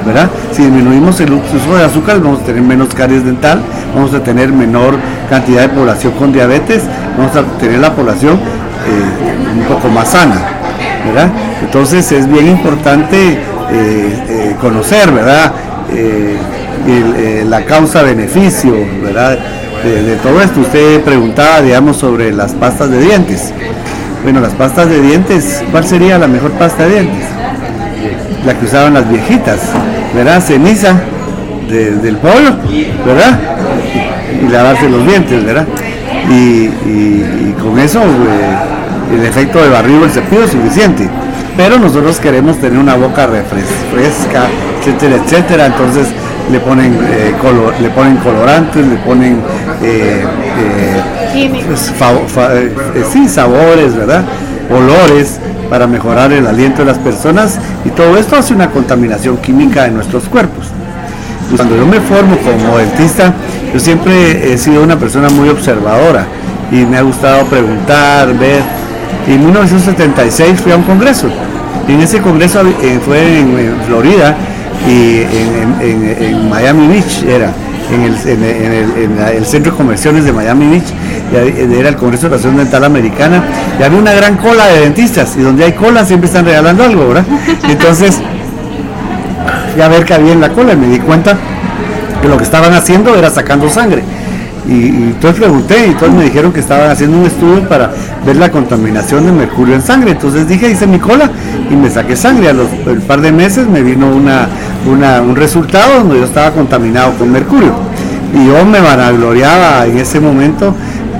¿verdad? 0.06 0.30
Si 0.52 0.62
disminuimos 0.62 1.20
el 1.20 1.34
uso 1.34 1.76
de 1.76 1.84
azúcares 1.84 2.22
vamos 2.22 2.40
a 2.40 2.44
tener 2.44 2.62
menos 2.62 2.94
caries 2.94 3.24
dental, 3.24 3.60
vamos 3.94 4.14
a 4.14 4.22
tener 4.22 4.50
menor 4.50 4.94
cantidad 5.28 5.62
de 5.62 5.68
población 5.68 6.14
con 6.14 6.32
diabetes, 6.32 6.82
vamos 7.18 7.36
a 7.36 7.42
tener 7.58 7.80
la 7.80 7.94
población 7.94 8.38
un 8.90 9.64
poco 9.68 9.88
más 9.88 10.08
sana. 10.08 10.58
¿verdad? 11.04 11.30
Entonces 11.62 12.10
es 12.12 12.28
bien 12.28 12.48
importante 12.48 13.32
eh, 13.32 13.38
eh, 13.70 14.56
conocer, 14.60 15.10
¿verdad? 15.10 15.52
Eh, 15.92 17.44
la 17.46 17.64
causa-beneficio. 17.64 18.72
De, 18.72 20.16
todo 20.16 20.40
esto. 20.42 20.60
Usted 20.60 21.02
preguntaba, 21.02 21.62
digamos, 21.62 21.98
sobre 21.98 22.32
las 22.32 22.52
pastas 22.52 22.90
de 22.90 23.00
dientes. 23.00 23.52
Bueno, 24.24 24.40
las 24.40 24.52
pastas 24.52 24.88
de 24.88 25.00
dientes, 25.00 25.62
¿cuál 25.70 25.84
sería 25.84 26.18
la 26.18 26.26
mejor 26.26 26.50
pasta 26.52 26.84
de 26.84 26.94
dientes? 26.94 27.24
La 28.44 28.54
que 28.54 28.64
usaban 28.64 28.94
las 28.94 29.08
viejitas, 29.08 29.60
¿verdad? 30.14 30.42
Ceniza 30.42 31.00
del 31.68 32.16
pollo, 32.16 32.56
¿verdad? 33.06 33.38
Y, 34.42 34.48
lavarse 34.48 34.88
los 34.88 35.06
dientes, 35.06 35.44
¿verdad? 35.44 35.66
Y, 36.28 36.68
con 37.62 37.78
eso 37.78 38.00
eh, 38.00 38.77
el 39.12 39.24
efecto 39.24 39.62
de 39.62 39.68
barrido 39.68 40.04
el 40.04 40.10
cepillo 40.10 40.44
es 40.44 40.50
suficiente. 40.50 41.08
Pero 41.56 41.78
nosotros 41.78 42.18
queremos 42.20 42.58
tener 42.58 42.78
una 42.78 42.94
boca 42.94 43.28
fresca, 43.90 44.46
etcétera, 44.78 45.16
etcétera. 45.16 45.66
Entonces 45.66 46.08
le 46.50 46.60
ponen, 46.60 46.94
eh, 47.02 47.34
le 47.80 47.90
ponen 47.90 48.16
colorantes, 48.18 48.86
le 48.86 48.96
ponen 48.96 49.40
eh, 49.82 50.24
eh, 51.34 51.64
pues, 51.66 51.92
sí, 53.12 53.28
sabores, 53.28 53.96
¿verdad? 53.96 54.24
Olores 54.70 55.40
para 55.68 55.86
mejorar 55.86 56.32
el 56.32 56.46
aliento 56.46 56.82
de 56.82 56.86
las 56.86 56.98
personas 56.98 57.58
y 57.84 57.90
todo 57.90 58.16
esto 58.16 58.36
hace 58.36 58.54
una 58.54 58.70
contaminación 58.70 59.36
química 59.38 59.86
en 59.86 59.94
nuestros 59.94 60.24
cuerpos. 60.24 60.66
Cuando 61.54 61.76
yo 61.76 61.86
me 61.86 62.00
formo 62.00 62.36
como 62.38 62.78
dentista, 62.78 63.32
yo 63.72 63.80
siempre 63.80 64.52
he 64.52 64.58
sido 64.58 64.82
una 64.82 64.96
persona 64.96 65.28
muy 65.30 65.48
observadora 65.48 66.26
y 66.70 66.76
me 66.84 66.98
ha 66.98 67.02
gustado 67.02 67.44
preguntar, 67.46 68.34
ver. 68.34 68.62
En 69.26 69.44
1976 69.44 70.60
fui 70.60 70.72
a 70.72 70.76
un 70.76 70.84
congreso. 70.84 71.28
En 71.86 72.00
ese 72.00 72.20
congreso 72.20 72.62
fue 73.04 73.40
en 73.40 73.80
Florida 73.86 74.36
y 74.86 75.22
en, 76.20 76.48
Miami 76.48 76.88
Beach 76.88 77.22
era, 77.24 77.52
en 77.92 78.02
el, 78.02 79.46
centro 79.46 79.72
de 79.72 79.76
conversiones 79.76 80.24
de 80.24 80.32
Miami 80.32 80.68
Beach, 80.68 80.92
era 81.32 81.88
el 81.88 81.96
Congreso 81.96 82.28
de 82.28 82.36
Nación 82.36 82.56
Dental 82.56 82.84
Americana, 82.84 83.44
y 83.78 83.82
había 83.82 83.98
una 83.98 84.12
gran 84.12 84.36
cola 84.36 84.66
de 84.66 84.80
dentistas, 84.80 85.36
y 85.36 85.40
donde 85.40 85.64
hay 85.64 85.72
cola 85.72 86.04
siempre 86.04 86.26
están 86.26 86.44
regalando 86.44 86.84
algo, 86.84 87.08
¿verdad? 87.08 87.24
Entonces, 87.68 88.18
ya 89.76 89.88
ver 89.88 90.04
que 90.04 90.14
había 90.14 90.32
en 90.32 90.40
la 90.40 90.50
cola, 90.50 90.72
y 90.72 90.76
me 90.76 90.88
di 90.88 90.98
cuenta 90.98 91.36
que 92.22 92.28
lo 92.28 92.36
que 92.36 92.44
estaban 92.44 92.72
haciendo 92.72 93.14
era 93.14 93.30
sacando 93.30 93.68
sangre. 93.68 94.02
Y, 94.68 94.88
entonces 94.88 95.40
pregunté 95.40 95.88
y 95.88 95.94
todos 95.94 96.12
me 96.12 96.24
dijeron 96.24 96.52
que 96.52 96.60
estaban 96.60 96.90
haciendo 96.90 97.18
un 97.18 97.24
estudio 97.24 97.66
para 97.68 97.90
ver 98.26 98.36
la 98.36 98.50
contaminación 98.50 99.24
de 99.24 99.32
mercurio 99.32 99.74
en 99.74 99.82
sangre. 99.82 100.12
Entonces 100.12 100.46
dije, 100.46 100.70
hice 100.70 100.86
mi 100.86 100.98
cola 100.98 101.30
y 101.70 101.74
me 101.74 101.90
saqué 101.90 102.14
sangre. 102.14 102.50
A 102.50 102.52
los 102.52 102.68
el 102.86 103.00
par 103.00 103.20
de 103.20 103.32
meses 103.32 103.66
me 103.66 103.82
vino 103.82 104.08
una, 104.08 104.48
un 104.86 105.36
resultado 105.36 106.00
donde 106.00 106.18
yo 106.18 106.24
estaba 106.24 106.50
contaminado 106.52 107.14
con 107.14 107.32
mercurio. 107.32 107.72
Y 108.34 108.46
yo 108.46 108.64
me 108.66 108.80
vanagloriaba 108.80 109.86
en 109.86 109.98
ese 109.98 110.20
momento 110.20 110.74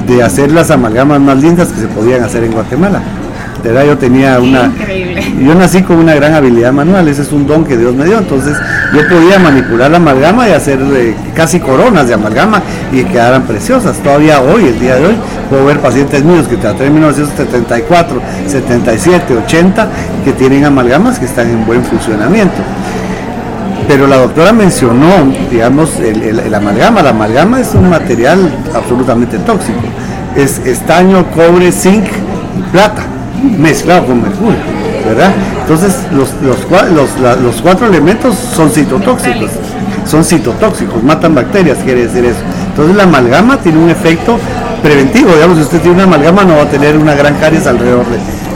de 0.06 0.22
hacer 0.22 0.52
las 0.52 0.70
amalgamas 0.70 1.20
más 1.20 1.38
lindas 1.38 1.68
que 1.68 1.80
se 1.80 1.87
podían 1.87 2.22
hacer 2.22 2.44
en 2.44 2.52
Guatemala. 2.52 3.02
De 3.62 3.70
verdad 3.70 3.87
yo 3.87 3.98
tenía 3.98 4.38
una... 4.40 4.70
Yo 5.40 5.55
nací 5.55 5.83
con 5.83 5.98
una 5.98 6.14
gran 6.14 6.35
habilidad 6.35 6.72
manual, 6.72 7.07
ese 7.09 7.22
es 7.22 7.33
un 7.33 7.46
don 7.46 7.64
que 7.64 7.77
Dios 7.77 7.94
me 7.94 8.05
dio. 8.05 8.18
Entonces 8.18 8.57
yo 8.92 9.01
podía 9.09 9.38
manipular 9.38 9.90
la 9.90 9.98
amalgama 9.98 10.48
y 10.48 10.53
hacer 10.53 10.81
eh, 10.81 11.14
casi 11.35 11.61
coronas 11.61 12.09
de 12.09 12.14
amalgama 12.14 12.62
y 12.92 13.05
que 13.05 13.12
quedaran 13.12 13.42
preciosas. 13.42 13.98
Todavía 13.98 14.40
hoy, 14.40 14.66
el 14.66 14.79
día 14.79 14.96
de 14.96 15.07
hoy, 15.07 15.16
puedo 15.48 15.64
ver 15.64 15.79
pacientes 15.81 16.24
míos 16.24 16.48
que 16.48 16.57
traté 16.57 16.87
en 16.87 16.94
1974, 16.94 18.20
77, 18.46 19.37
80, 19.46 19.88
que 20.24 20.33
tienen 20.33 20.64
amalgamas 20.64 21.18
que 21.18 21.27
están 21.27 21.48
en 21.48 21.64
buen 21.66 21.85
funcionamiento 21.85 22.62
pero 23.88 24.07
la 24.07 24.18
doctora 24.18 24.53
mencionó, 24.53 25.33
digamos, 25.51 25.98
el, 25.98 26.55
amalgama. 26.55 27.03
La 27.03 27.11
amalgama 27.11 27.59
es 27.59 27.74
un 27.74 27.88
material 27.88 28.38
absolutamente 28.74 29.38
tóxico. 29.38 29.81
Es 30.37 30.59
estaño, 30.66 31.24
cobre, 31.31 31.72
zinc 31.72 32.05
y 32.05 32.62
plata, 32.70 33.03
mezclado 33.59 34.07
con 34.07 34.22
mercurio, 34.22 34.59
¿verdad? 35.09 35.33
Entonces, 35.61 35.97
los, 36.12 36.31
los, 36.42 37.61
cuatro 37.62 37.87
elementos 37.87 38.37
son 38.37 38.71
citotóxicos. 38.71 39.51
Son 40.07 40.25
citotóxicos, 40.25 41.03
matan 41.03 41.35
bacterias, 41.35 41.79
quiere 41.85 42.07
decir 42.07 42.25
eso. 42.25 42.40
Entonces, 42.71 42.97
la 42.97 43.03
amalgama 43.05 43.59
tiene 43.59 43.79
un 43.79 43.90
efecto 43.90 44.38
preventivo. 44.83 45.33
Digamos, 45.35 45.57
si 45.59 45.64
usted 45.64 45.80
tiene 45.80 45.97
una 45.97 46.05
amalgama, 46.05 46.45
no 46.45 46.57
va 46.57 46.62
a 46.62 46.70
tener 46.70 46.97
una 46.97 47.14
gran 47.14 47.35
caries 47.37 47.66
alrededor 47.66 48.07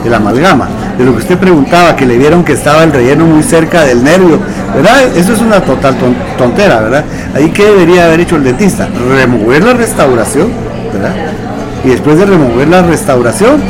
de 0.03 0.09
la 0.09 0.17
amalgama 0.17 0.67
de 0.97 1.05
lo 1.05 1.11
que 1.13 1.19
usted 1.19 1.37
preguntaba, 1.37 1.95
que 1.95 2.05
le 2.05 2.17
vieron 2.17 2.43
que 2.43 2.53
estaba 2.53 2.83
el 2.83 2.91
relleno 2.91 3.25
muy 3.25 3.41
cerca 3.41 3.81
del 3.83 4.03
nervio, 4.03 4.39
¿verdad? 4.75 5.03
Eso 5.15 5.33
es 5.33 5.41
una 5.41 5.59
total 5.61 5.95
tontera, 6.37 6.81
¿verdad? 6.81 7.03
Ahí 7.33 7.49
qué 7.49 7.65
debería 7.65 8.05
haber 8.05 8.19
hecho 8.19 8.35
el 8.35 8.43
dentista, 8.43 8.87
remover 9.09 9.63
la 9.63 9.73
restauración 9.73 10.51
¿verdad? 10.93 11.15
Y 11.83 11.89
después 11.89 12.17
de 12.17 12.25
remover 12.25 12.67
la 12.67 12.81
restauración, 12.83 13.61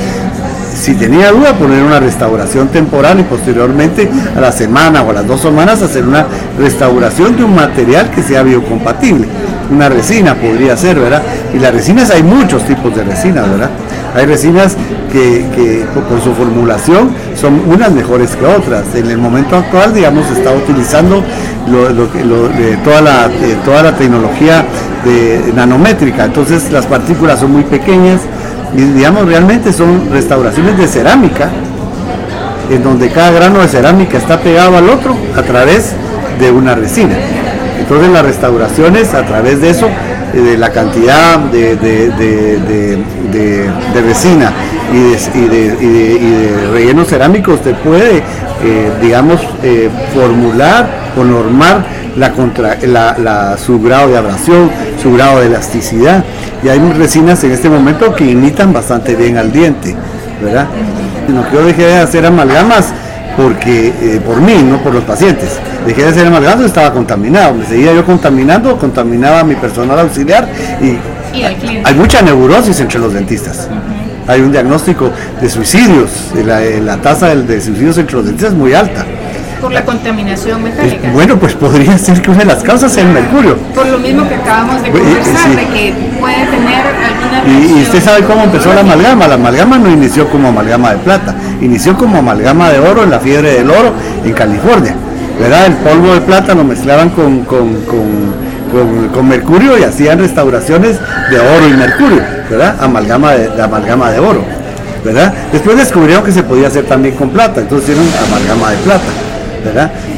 si 0.76 0.96
tenía 0.96 1.32
duda, 1.32 1.54
poner 1.54 1.84
una 1.84 2.00
restauración 2.00 2.68
temporal 2.70 3.20
y 3.20 3.24
posteriormente 3.24 4.10
a 4.36 4.42
la 4.42 4.52
semana 4.52 5.04
o 5.04 5.12
a 5.12 5.14
las 5.14 5.28
dos 5.28 5.42
semanas 5.42 5.82
hacer 5.82 6.06
una 6.06 6.26
restauración 6.60 7.38
de 7.38 7.44
un 7.44 7.56
material 7.56 8.10
que 8.12 8.24
sea 8.24 8.44
biocompatible. 8.44 9.28
Una 9.72 9.90
resina 9.90 10.36
podría 10.36 10.76
ser, 10.76 11.00
¿verdad? 11.00 11.22
Y 11.54 11.60
las 11.60 11.74
resinas 11.74 12.10
hay 12.10 12.24
muchos 12.24 12.64
tipos 12.66 12.96
de 12.96 13.04
resinas, 13.04 13.50
¿verdad? 13.50 13.70
Hay 14.16 14.26
resinas 14.26 14.76
que, 15.12 15.86
por 16.10 16.22
su 16.22 16.34
formulación 16.34 17.12
son 17.40 17.62
unas 17.68 17.92
mejores 17.92 18.36
que 18.36 18.46
otras. 18.46 18.84
En 18.96 19.10
el 19.10 19.18
momento 19.18 19.56
actual, 19.56 19.94
digamos, 19.94 20.26
se 20.28 20.34
está 20.34 20.52
utilizando 20.52 21.24
toda, 22.84 23.02
la, 23.02 23.30
toda 23.64 23.84
la 23.84 23.96
tecnología 23.96 24.66
nanométrica, 25.56 26.26
entonces 26.26 26.72
las 26.72 26.86
partículas 26.86 27.40
son 27.40 27.52
muy 27.52 27.64
pequeñas 27.64 28.22
digamos 28.76 29.26
realmente 29.26 29.72
son 29.72 30.10
restauraciones 30.12 30.78
de 30.78 30.88
cerámica, 30.88 31.50
en 32.70 32.84
donde 32.84 33.10
cada 33.10 33.32
grano 33.32 33.60
de 33.60 33.68
cerámica 33.68 34.18
está 34.18 34.40
pegado 34.40 34.78
al 34.78 34.90
otro 34.90 35.16
a 35.36 35.42
través 35.44 35.94
de 36.40 36.52
una 36.52 36.76
resina. 36.76 37.16
Entonces 37.80 38.10
las 38.10 38.26
restauraciones 38.26 39.14
a 39.14 39.26
través 39.26 39.62
de 39.62 39.70
eso, 39.70 39.90
de 40.34 40.58
la 40.58 40.72
cantidad 40.72 41.40
de, 41.40 41.78
resina 44.06 44.52
y 44.92 45.48
de, 45.48 46.70
relleno 46.72 47.06
cerámico, 47.06 47.54
usted 47.54 47.76
puede, 47.76 48.18
eh, 48.18 48.92
digamos, 49.02 49.40
eh, 49.62 49.90
formular 50.14 50.90
o 51.18 51.24
normar 51.24 51.86
la 52.18 52.32
contra, 52.32 52.78
la, 52.82 53.58
su 53.58 53.80
grado 53.80 54.10
de 54.10 54.18
abrasión, 54.18 54.70
su 55.02 55.14
grado 55.14 55.40
de 55.40 55.48
elasticidad. 55.48 56.24
Y 56.64 56.70
hay 56.70 56.80
resinas 56.94 57.44
en 57.44 57.52
este 57.52 57.70
momento 57.70 58.16
que 58.16 58.26
imitan 58.26 58.74
bastante 58.74 59.16
bien 59.16 59.38
al 59.38 59.52
diente, 59.52 59.96
¿verdad? 60.42 60.68
No 61.28 61.48
que 61.50 61.56
yo 61.56 61.66
dejé 61.66 61.84
de 61.84 61.98
hacer 61.98 62.26
amalgamas 62.26 62.94
porque 63.36 63.88
eh, 63.88 64.22
por 64.26 64.42
mí, 64.42 64.56
no 64.64 64.78
por 64.82 64.94
los 64.94 65.04
pacientes. 65.04 65.60
Dejé 65.86 66.04
de 66.04 66.10
hacer 66.10 66.28
amalgamas, 66.28 66.66
estaba 66.66 66.92
contaminado. 66.94 67.54
Me 67.56 67.66
seguía 67.66 67.94
yo 67.94 68.06
contaminando, 68.06 68.78
contaminaba 68.78 69.42
a 69.42 69.44
mi 69.44 69.56
personal 69.56 70.00
auxiliar 70.00 70.48
y, 70.82 70.98
hay 71.84 71.96
mucha 71.96 72.22
neurosis 72.22 72.80
entre 72.80 73.00
los 73.00 73.14
dentistas. 73.14 73.68
Hay 74.28 74.42
un 74.42 74.52
diagnóstico 74.52 75.12
de 75.42 75.50
suicidios, 75.50 76.32
la, 76.46 76.60
la 76.60 76.98
tasa 76.98 77.36
de 77.36 77.60
suicidios 77.60 77.98
entre 77.98 78.18
los 78.18 78.26
dentistas 78.26 78.54
es 78.54 78.58
muy 78.58 78.74
alta 78.74 79.04
por 79.64 79.72
la 79.72 79.86
contaminación 79.86 80.62
metálica. 80.62 81.10
bueno, 81.14 81.40
pues 81.40 81.54
podría 81.54 81.98
ser 81.98 82.22
que 82.22 82.30
una 82.30 82.40
de 82.40 82.46
las 82.46 82.62
causas 82.62 82.92
sea 82.92 83.04
el 83.04 83.14
mercurio. 83.14 83.56
Por 83.74 83.88
lo 83.88 83.98
mismo 83.98 84.28
que 84.28 84.36
acabamos 84.36 84.84
de 84.84 84.92
conversar, 84.92 85.56
de 85.56 85.66
que 85.68 85.94
puede 86.20 86.46
tener 86.48 86.84
y, 87.48 87.80
y, 87.80 87.84
usted 87.84 88.02
sabe 88.02 88.24
cómo 88.24 88.44
empezó 88.44 88.74
la 88.74 88.82
amalgama. 88.82 89.28
La 89.28 89.36
amalgama 89.36 89.78
no 89.78 89.90
inició 89.90 90.30
como 90.30 90.50
amalgama 90.50 90.92
de 90.92 90.98
plata, 90.98 91.36
inició 91.62 91.98
como 91.98 92.18
amalgama 92.18 92.70
de 92.70 92.80
oro 92.80 93.04
en 93.04 93.10
la 93.10 93.20
fiebre 93.20 93.54
del 93.54 93.70
oro 93.70 93.94
en 94.24 94.34
California. 94.34 94.96
¿Verdad? 95.40 95.66
El 95.66 95.74
polvo 95.74 96.14
de 96.14 96.22
plata 96.22 96.54
lo 96.54 96.64
mezclaban 96.64 97.10
con, 97.10 97.44
con, 97.46 97.84
con, 99.12 99.28
mercurio 99.28 99.78
y 99.78 99.84
hacían 99.84 100.20
restauraciones 100.20 101.00
de 101.32 101.40
oro 101.40 101.68
y 101.68 101.74
mercurio, 101.74 102.22
¿verdad? 102.50 102.76
Amalgama 102.80 103.32
de, 103.32 103.50
de 103.50 103.62
amalgama 103.62 104.12
de 104.12 104.20
oro. 104.20 104.44
¿verdad? 105.04 105.34
Después 105.52 105.78
descubrieron 105.78 106.24
que 106.24 106.32
se 106.32 106.44
podía 106.44 106.68
hacer 106.68 106.86
también 106.86 107.16
con 107.16 107.30
plata, 107.30 107.62
entonces 107.62 107.90
hicieron 107.90 108.08
amalgama 108.28 108.72
de 108.72 108.78
plata. 108.78 109.04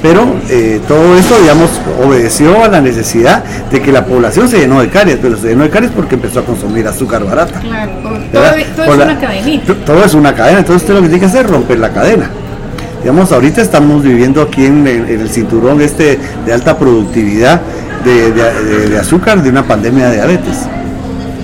Pero 0.01 0.35
eh, 0.49 0.79
todo 0.87 1.15
esto, 1.15 1.35
digamos, 1.39 1.69
obedeció 2.05 2.63
a 2.63 2.67
la 2.67 2.81
necesidad 2.81 3.43
de 3.71 3.81
que 3.81 3.91
la 3.91 4.05
población 4.05 4.47
se 4.47 4.59
llenó 4.59 4.81
de 4.81 4.89
caries, 4.89 5.17
pero 5.21 5.37
se 5.37 5.49
llenó 5.49 5.63
de 5.63 5.69
caries 5.69 5.91
porque 5.91 6.15
empezó 6.15 6.39
a 6.39 6.45
consumir 6.45 6.87
azúcar 6.87 7.23
barata. 7.23 7.59
Claro, 7.59 7.91
todo, 8.01 8.85
es 8.85 8.95
una 8.95 9.19
cadena. 9.19 9.61
Todo 9.85 10.03
es 10.03 10.13
una 10.13 10.35
cadena, 10.35 10.59
entonces 10.59 10.83
usted 10.83 10.93
lo 10.93 11.01
que 11.01 11.07
tiene 11.07 11.19
que 11.19 11.25
hacer 11.25 11.45
es 11.45 11.51
romper 11.51 11.79
la 11.79 11.91
cadena. 11.91 12.29
Digamos, 13.01 13.31
ahorita 13.31 13.61
estamos 13.61 14.01
viviendo 14.01 14.41
aquí 14.41 14.65
en, 14.65 14.87
el 14.87 15.29
cinturón 15.29 15.79
este 15.81 16.17
de 16.45 16.53
alta 16.53 16.77
productividad 16.77 17.61
de, 18.03 18.97
azúcar 18.99 19.41
de 19.43 19.49
una 19.49 19.63
pandemia 19.63 20.09
de 20.09 20.15
diabetes. 20.15 20.57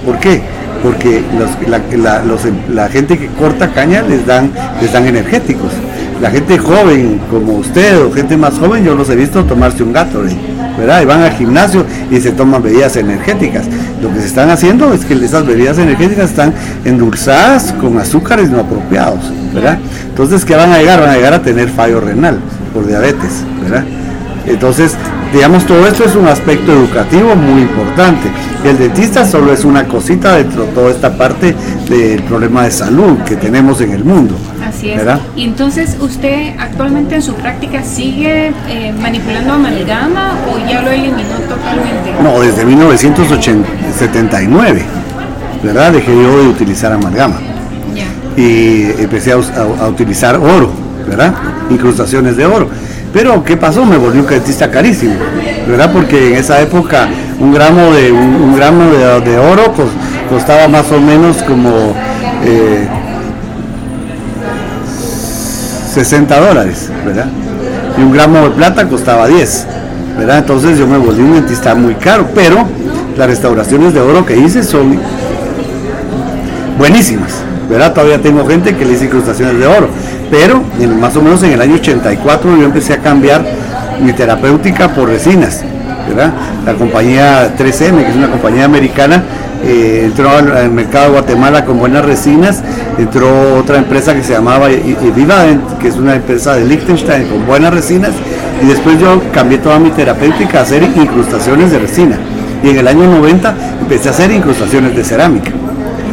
¿Por 0.06 0.18
qué? 0.20 0.42
Porque 0.82 1.22
la, 1.98 2.24
la, 2.74 2.90
gente 2.90 3.20
que 3.20 3.28
corta 3.28 3.72
caña 3.72 4.02
les 4.02 4.26
dan, 4.26 4.52
les 4.82 4.92
dan 4.92 5.06
energéticos 5.06 5.72
la 6.22 6.30
gente 6.30 6.58
joven 6.60 7.20
como 7.32 7.54
usted 7.54 8.00
o 8.00 8.12
gente 8.12 8.38
más 8.38 8.60
joven, 8.60 8.86
yo 8.86 8.96
los 8.96 9.10
he 9.10 9.16
visto 9.16 9.44
tomarse 9.44 9.82
un 9.82 9.92
gato, 9.92 10.22
¿verdad? 10.78 11.02
Y 11.02 11.06
van 11.06 11.22
al 11.22 11.32
gimnasio 11.32 11.84
y 12.12 12.22
se 12.22 12.32
toman 12.32 12.62
bebidas 12.62 12.96
energéticas. 12.96 13.66
Lo 14.02 14.14
que 14.14 14.22
se 14.22 14.28
están 14.28 14.52
haciendo 14.52 14.94
es 14.94 15.04
que 15.04 15.16
esas 15.16 15.46
bebidas 15.46 15.80
energéticas 15.80 16.30
están 16.30 16.54
endulzadas 16.86 17.74
con 17.74 17.98
azúcares 17.98 18.52
no 18.52 18.60
apropiados, 18.60 19.32
¿verdad? 19.54 19.80
Entonces, 20.10 20.46
¿qué 20.46 20.56
van 20.56 20.72
a 20.72 20.78
llegar? 20.78 21.02
Van 21.02 21.10
a 21.10 21.16
llegar 21.16 21.34
a 21.34 21.42
tener 21.42 21.70
fallo 21.70 22.00
renal 22.00 22.38
por 22.72 22.86
diabetes, 22.86 23.44
¿verdad? 23.64 23.84
Entonces, 24.46 24.96
digamos, 25.34 25.66
todo 25.66 25.88
esto 25.88 26.06
es 26.06 26.16
un 26.16 26.28
aspecto 26.28 26.72
educativo 26.74 27.36
muy 27.36 27.62
importante. 27.62 28.30
El 28.64 28.78
dentista 28.78 29.26
solo 29.26 29.52
es 29.54 29.66
una 29.66 29.88
cosita 29.88 30.36
dentro 30.36 30.66
de 30.66 30.72
toda 30.74 30.92
esta 30.92 31.18
parte 31.18 31.56
del 31.90 32.22
problema 32.24 32.64
de 32.64 32.72
salud 32.72 33.18
que 33.20 33.36
tenemos 33.36 33.80
en 33.82 33.92
el 33.92 34.04
mundo. 34.04 34.36
Así 34.64 34.90
es. 34.92 35.02
Y 35.36 35.44
entonces, 35.46 35.98
¿usted 36.00 36.56
actualmente 36.60 37.16
en 37.16 37.22
su 37.22 37.36
práctica 37.36 37.84
sigue 37.84 38.52
eh, 38.68 38.94
manipulando 39.00 39.54
amalgama 39.54 40.38
o 40.50 40.58
ya 40.68 40.82
lo 40.82 40.90
eliminó 40.92 41.36
totalmente? 41.48 42.14
No, 42.22 42.40
desde 42.40 42.66
1979, 42.66 44.84
¿verdad? 45.64 45.94
Dejé 45.94 46.14
yo 46.14 46.44
de 46.44 46.48
utilizar 46.48 46.92
amalgama. 46.92 47.36
Y 48.38 48.84
empecé 49.02 49.34
a, 49.34 49.36
a 49.36 49.90
utilizar 49.90 50.38
oro, 50.38 50.72
¿verdad? 51.06 51.34
Incrustaciones 51.70 52.38
de 52.38 52.46
oro 52.46 52.70
pero 53.14 53.44
¿qué 53.44 53.58
pasó? 53.58 53.86
Me 53.86 53.98
volví 53.98 54.20
un 54.20 54.28
dentista 54.28 54.70
carísimo, 54.70 55.16
¿verdad? 55.68 55.92
Porque 55.92 56.30
en 56.30 56.38
esa 56.38 56.62
época 56.62 57.08
un 57.40 57.54
gramo 57.54 57.92
de, 57.92 58.12
un, 58.12 58.56
gramo 58.56 58.84
de, 58.92 59.38
oro 59.38 59.74
pues, 59.74 59.90
costaba 60.30 60.68
más 60.68 60.92
o 60.92 61.00
menos 61.00 61.38
como 61.44 61.94
60 65.94 66.36
eh, 66.36 66.40
dólares, 66.40 66.90
¿verdad? 67.06 67.26
Y 67.98 68.02
un 68.02 68.14
gramo 68.14 68.44
de 68.44 68.50
plata 68.52 68.88
costaba 68.88 69.28
10, 69.28 69.68
¿verdad? 70.18 70.38
Entonces 70.40 70.78
yo 70.78 70.88
me 70.88 70.98
volví 70.98 71.22
un 71.22 71.34
dentista 71.34 71.76
muy 71.76 71.96
caro, 71.96 72.28
pero 72.34 72.66
las 73.18 73.28
restauraciones 73.28 73.94
de 73.94 74.00
oro 74.00 74.26
que 74.26 74.38
hice 74.38 74.64
son 74.64 74.98
buenísimas, 76.78 77.34
¿verdad? 77.70 77.94
Todavía 77.94 78.22
tengo 78.22 78.48
gente 78.48 78.76
que 78.76 78.86
le 78.86 78.94
hice 78.94 79.06
incrustaciones 79.06 79.60
de 79.60 79.68
oro 79.68 79.90
pero 80.32 80.64
más 81.00 81.16
o 81.18 81.22
menos 81.22 81.44
en 81.44 81.52
el 81.52 81.62
año 81.62 81.76
84 81.76 82.58
yo 82.58 82.64
empecé 82.64 82.94
a 82.94 83.00
cambiar 83.00 83.46
mi 84.02 84.14
terapéutica 84.14 84.88
por 84.88 85.10
resinas. 85.10 85.62
La 86.66 86.74
compañía 86.74 87.54
3M, 87.56 88.04
que 88.04 88.10
es 88.10 88.16
una 88.16 88.30
compañía 88.30 88.66
americana, 88.66 89.24
eh, 89.64 90.04
entró 90.06 90.30
al, 90.30 90.72
mercado 90.72 91.06
de 91.06 91.12
Guatemala 91.12 91.66
con 91.66 91.78
buenas 91.78 92.04
resinas, 92.04 92.64
entró 92.98 93.58
otra 93.58 93.78
empresa 93.78 94.16
que 94.16 94.24
se 94.24 94.34
llamaba 94.34 94.70
Vivadent, 95.16 95.78
que 95.78 95.90
es 95.90 95.96
una 95.96 96.16
empresa 96.16 96.56
de 96.56 96.66
Liechtenstein 96.66 97.28
con 97.28 97.46
buenas 97.46 97.74
resinas, 97.74 98.12
y 98.62 98.66
después 98.66 99.00
yo 99.00 99.22
cambié 99.34 99.60
toda 99.60 99.80
mi 99.80 99.92
terapéutica 99.92 100.60
a 100.60 100.62
hacer 100.64 100.84
incrustaciones 100.84 101.72
de 101.72 101.80
resina. 101.80 102.18
Y 102.64 102.70
en 102.70 102.78
el 102.78 102.88
año 102.88 103.06
90 103.06 103.56
empecé 103.82 104.10
a 104.10 104.12
hacer 104.12 104.32
incrustaciones 104.32 104.96
de 104.96 105.04
cerámica. 105.04 105.52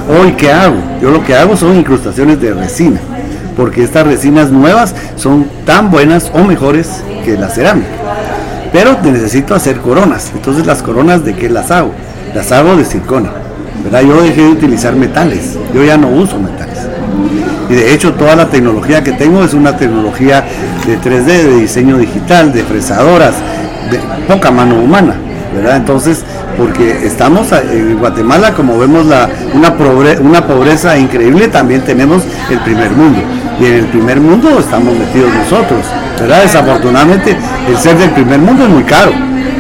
Hoy, 0.09 0.33
¿qué 0.33 0.51
hago? 0.53 0.77
Yo 1.01 1.11
lo 1.11 1.25
que 1.25 1.35
hago 1.35 1.57
son 1.57 1.77
incrustaciones 1.77 2.41
de 2.41 2.55
resina 2.55 3.01
porque 3.59 3.83
estas 3.83 4.07
resinas 4.07 4.53
nuevas 4.53 4.95
son 5.17 5.49
tan 5.67 5.91
buenas 5.91 6.31
o 6.33 6.45
mejores 6.45 7.03
que 7.25 7.37
la 7.37 7.49
cerámica. 7.49 7.89
Pero 8.73 8.97
necesito 9.03 9.53
hacer 9.53 9.79
coronas, 9.79 10.31
entonces 10.33 10.65
las 10.65 10.81
coronas 10.81 11.25
de 11.25 11.35
qué 11.35 11.51
las 11.51 11.73
hago? 11.73 11.91
Las 12.37 12.53
hago 12.53 12.77
de 12.77 12.85
circonia. 12.85 13.33
¿verdad? 13.83 14.03
Yo 14.03 14.23
dejé 14.23 14.43
de 14.43 14.51
utilizar 14.51 14.95
metales, 14.95 15.59
yo 15.75 15.83
ya 15.83 15.97
no 15.97 16.09
uso 16.09 16.39
metales. 16.39 16.79
Y 17.69 17.75
de 17.75 17.93
hecho 17.93 18.15
toda 18.15 18.37
la 18.37 18.47
tecnología 18.47 19.03
que 19.03 19.11
tengo 19.13 19.43
es 19.43 19.55
una 19.55 19.77
tecnología 19.77 20.45
de 20.87 20.97
3D, 20.97 21.25
de 21.25 21.57
diseño 21.57 21.99
digital, 21.99 22.53
de 22.53 22.63
fresadoras, 22.63 23.35
de 23.91 23.99
poca 24.33 24.53
mano 24.53 24.77
humana. 24.77 25.15
¿verdad? 25.53 25.79
Entonces, 25.79 26.23
porque 26.57 27.05
estamos 27.05 27.51
en 27.51 27.99
Guatemala, 27.99 28.53
como 28.55 28.79
vemos 28.79 29.07
una, 29.07 29.73
una 30.21 30.47
pobreza 30.47 30.97
increíble, 30.97 31.49
también 31.49 31.81
tenemos 31.81 32.23
el 32.51 32.61
primer 32.61 32.93
mundo 32.93 33.19
y 33.61 33.67
en 33.67 33.75
el 33.75 33.87
primer 33.87 34.21
mundo 34.21 34.59
estamos 34.59 34.97
metidos 34.97 35.33
nosotros, 35.35 35.81
¿verdad? 36.21 36.43
Desafortunadamente 36.43 37.37
el 37.69 37.77
ser 37.77 37.99
del 37.99 38.11
primer 38.11 38.39
mundo 38.39 38.65
es 38.65 38.71
muy 38.71 38.85
caro, 38.85 39.13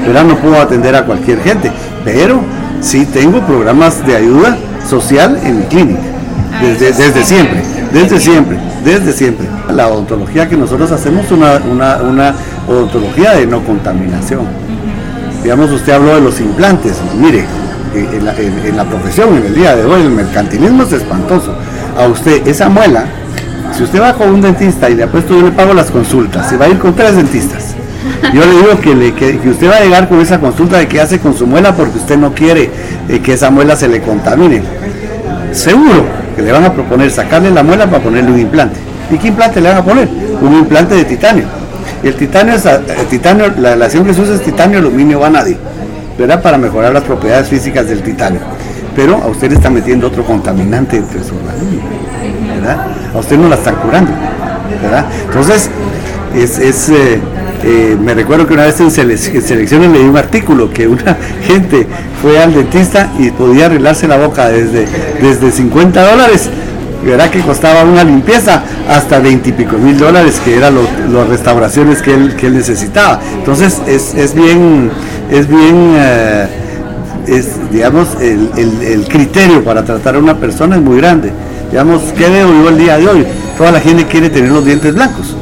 ¿verdad? 0.07 0.25
No 0.25 0.37
puedo 0.37 0.61
atender 0.61 0.95
a 0.95 1.05
cualquier 1.05 1.43
gente, 1.43 1.73
pero 2.05 2.41
sí 2.81 3.07
tengo 3.07 3.41
programas 3.41 4.07
de 4.07 4.17
ayuda 4.17 4.57
social 4.89 5.39
en 5.45 5.61
mi 5.61 5.65
clínica, 5.65 6.01
desde, 6.61 6.93
desde 6.93 7.25
siempre, 7.25 7.63
desde 7.93 8.21
siempre, 8.21 8.59
desde 8.85 9.13
siempre. 9.13 9.47
La 9.73 9.89
odontología 9.89 10.49
que 10.49 10.57
nosotros 10.57 10.91
hacemos 10.93 11.27
es 11.27 11.33
una, 11.33 11.57
una, 11.71 11.97
una 11.97 12.35
odontología 12.69 13.33
de 13.33 13.47
no 13.47 13.63
contaminación. 13.65 14.47
Digamos, 15.43 15.71
usted 15.71 15.93
habló 15.93 16.15
de 16.15 16.21
los 16.21 16.41
implantes, 16.41 16.97
mire, 17.21 17.45
en 17.95 18.25
la, 18.25 18.35
en 18.37 18.77
la 18.77 18.85
profesión, 18.85 19.37
en 19.37 19.47
el 19.47 19.55
día 19.55 19.75
de 19.75 19.85
hoy, 19.85 20.03
el 20.03 20.11
mercantilismo 20.11 20.83
es 20.83 20.93
espantoso. 20.93 21.55
A 21.99 22.07
usted, 22.07 22.47
esa 22.47 22.69
muela, 22.69 23.07
si 23.73 23.83
usted 23.83 24.01
va 24.01 24.13
con 24.15 24.31
un 24.31 24.41
dentista 24.41 24.89
y 24.91 24.95
le 24.95 25.05
apuesto, 25.05 25.35
yo 25.39 25.47
le 25.47 25.53
pago 25.53 25.75
las 25.75 25.91
consultas, 25.91 26.49
se 26.49 26.57
va 26.57 26.67
a 26.67 26.69
ir 26.69 26.79
con 26.79 26.95
tres 26.95 27.17
dentistas. 27.17 27.75
Yo 28.33 28.41
le 28.45 28.53
digo 28.53 28.81
que, 28.81 29.49
usted 29.49 29.71
va 29.71 29.77
a 29.77 29.81
llegar 29.81 30.09
con 30.09 30.21
esa 30.21 30.39
consulta 30.39 30.79
de 30.79 30.89
qué 30.89 31.01
hace 31.01 31.19
con 31.19 31.35
su 31.35 31.47
muela 31.47 31.75
porque 31.75 31.99
usted 31.99 32.17
no 32.17 32.35
quiere 32.35 32.71
eh, 33.09 33.21
que 33.21 33.35
esa 33.35 33.51
muela 33.51 33.77
se 33.77 33.89
le 33.89 34.01
contamine. 34.01 34.63
Seguro 35.53 36.05
que 36.37 36.43
le 36.43 36.53
van 36.53 36.65
a 36.65 36.73
proponer 36.73 37.11
sacarle 37.11 37.51
la 37.51 37.63
muela 37.63 37.87
para 37.87 38.03
ponerle 38.03 38.31
un 38.31 38.39
implante. 38.39 38.79
¿Y 39.11 39.19
qué 39.19 39.29
implante 39.29 39.61
le 39.61 39.69
van 39.69 39.79
a 39.79 39.85
poner? 39.85 40.09
Un 40.41 40.55
implante 40.55 40.95
de 40.95 41.05
titanio. 41.05 41.45
Y 42.03 42.09
el 42.09 42.15
titanio, 42.15 42.55
es, 42.55 42.67
el 42.67 43.07
titanio 43.09 43.53
la 43.59 43.71
relación 43.71 44.05
que 44.05 44.15
se 44.15 44.21
usa 44.21 44.35
es 44.35 44.43
titanio, 44.43 44.79
aluminio, 44.79 45.21
vanadio, 45.21 45.57
¿verdad? 46.19 46.43
Para 46.43 46.59
mejorar 46.59 46.93
las 46.93 47.03
propiedades 47.03 47.49
físicas 47.49 47.89
del 47.89 48.03
titanio. 48.03 48.41
Pero 48.95 49.17
a 49.17 49.27
usted 49.29 49.49
le 49.51 49.57
está 49.57 49.71
metiendo 49.71 50.07
otro 50.07 50.25
contaminante 50.25 50.97
entre 50.97 51.23
su 51.25 51.35
¿verdad? 52.55 52.87
A 53.15 53.19
usted 53.19 53.39
no 53.39 53.49
la 53.49 53.57
están 53.57 53.77
curando, 53.77 54.11
¿verdad? 54.83 55.07
Entonces, 55.27 55.71
es, 56.35 56.89
eh, 56.91 57.21
eh, 57.65 57.97
me 58.01 58.15
recuerdo 58.15 58.47
que 58.47 58.55
una 58.55 58.65
vez 58.65 58.81
en, 58.81 58.91
selecciones 58.91 59.91
leí 59.91 60.05
un 60.05 60.17
artículo 60.17 60.71
que 60.71 60.87
una 60.87 61.17
gente 61.47 61.87
fue 62.23 62.41
al 62.41 62.55
dentista 62.55 63.11
y 63.19 63.31
podía 63.31 63.67
arreglarse 63.67 64.07
la 64.07 64.17
boca 64.17 64.49
desde, 64.49 64.87
desde 65.21 65.51
50 65.51 66.11
dólares 66.11 66.49
¿verdad? 67.05 67.31
que 67.31 67.41
costaba 67.41 67.85
una 67.85 68.05
limpieza 68.05 68.63
hasta 68.89 69.19
20 69.19 69.49
y 69.49 69.53
pico 69.53 69.77
mil 69.79 69.99
dólares 69.99 70.41
que 70.45 70.57
eran 70.57 70.75
las 70.75 71.29
restauraciones 71.29 72.03
que 72.03 72.15
él, 72.15 72.37
que 72.37 72.47
él 72.49 72.55
necesitaba 72.55 73.21
entonces 73.39 73.81
es, 73.87 74.15
es 74.15 74.35
bien 74.35 74.91
es 75.31 75.49
bien 75.49 75.95
eh, 75.97 76.47
es 77.27 77.71
digamos 77.71 78.09
el, 78.21 78.51
el, 78.57 79.05
criterio 79.09 79.63
para 79.65 79.85
tratar 79.85 80.17
a 80.17 80.19
una 80.19 80.37
persona 80.39 80.77
es 80.77 80.83
muy 80.83 80.99
grande 80.99 81.33
digamos 81.71 82.03
¿qué 82.17 82.29
veo 82.29 82.49
yo 82.49 82.69
el 82.69 82.79
día 82.79 82.99
de 82.99 83.09
hoy? 83.09 83.27
toda 83.57 83.73
la 83.73 83.81
gente 83.81 84.07
quiere 84.07 84.31
tener 84.31 84.51
los 84.51 84.65
dientes 84.65 84.95
blancos 84.95 85.35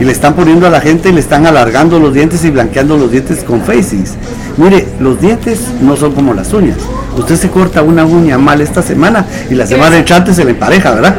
y 0.00 0.04
le 0.04 0.12
están 0.12 0.34
poniendo 0.34 0.66
a 0.66 0.70
la 0.70 0.80
gente 0.80 1.08
y 1.08 1.12
le 1.12 1.20
están 1.20 1.46
alargando 1.46 1.98
los 1.98 2.12
dientes 2.12 2.44
y 2.44 2.50
blanqueando 2.50 2.96
los 2.96 3.10
dientes 3.10 3.44
con 3.44 3.62
faces. 3.62 4.14
Mire, 4.56 4.88
los 4.98 5.20
dientes 5.20 5.60
no 5.80 5.96
son 5.96 6.12
como 6.12 6.34
las 6.34 6.52
uñas. 6.52 6.78
Usted 7.16 7.36
se 7.36 7.48
corta 7.48 7.82
una 7.82 8.04
uña 8.04 8.38
mal 8.38 8.60
esta 8.60 8.82
semana 8.82 9.24
y 9.50 9.54
la 9.54 9.66
semana 9.66 9.96
entrante 9.96 10.34
se 10.34 10.44
le 10.44 10.50
empareja, 10.50 10.94
¿verdad? 10.94 11.14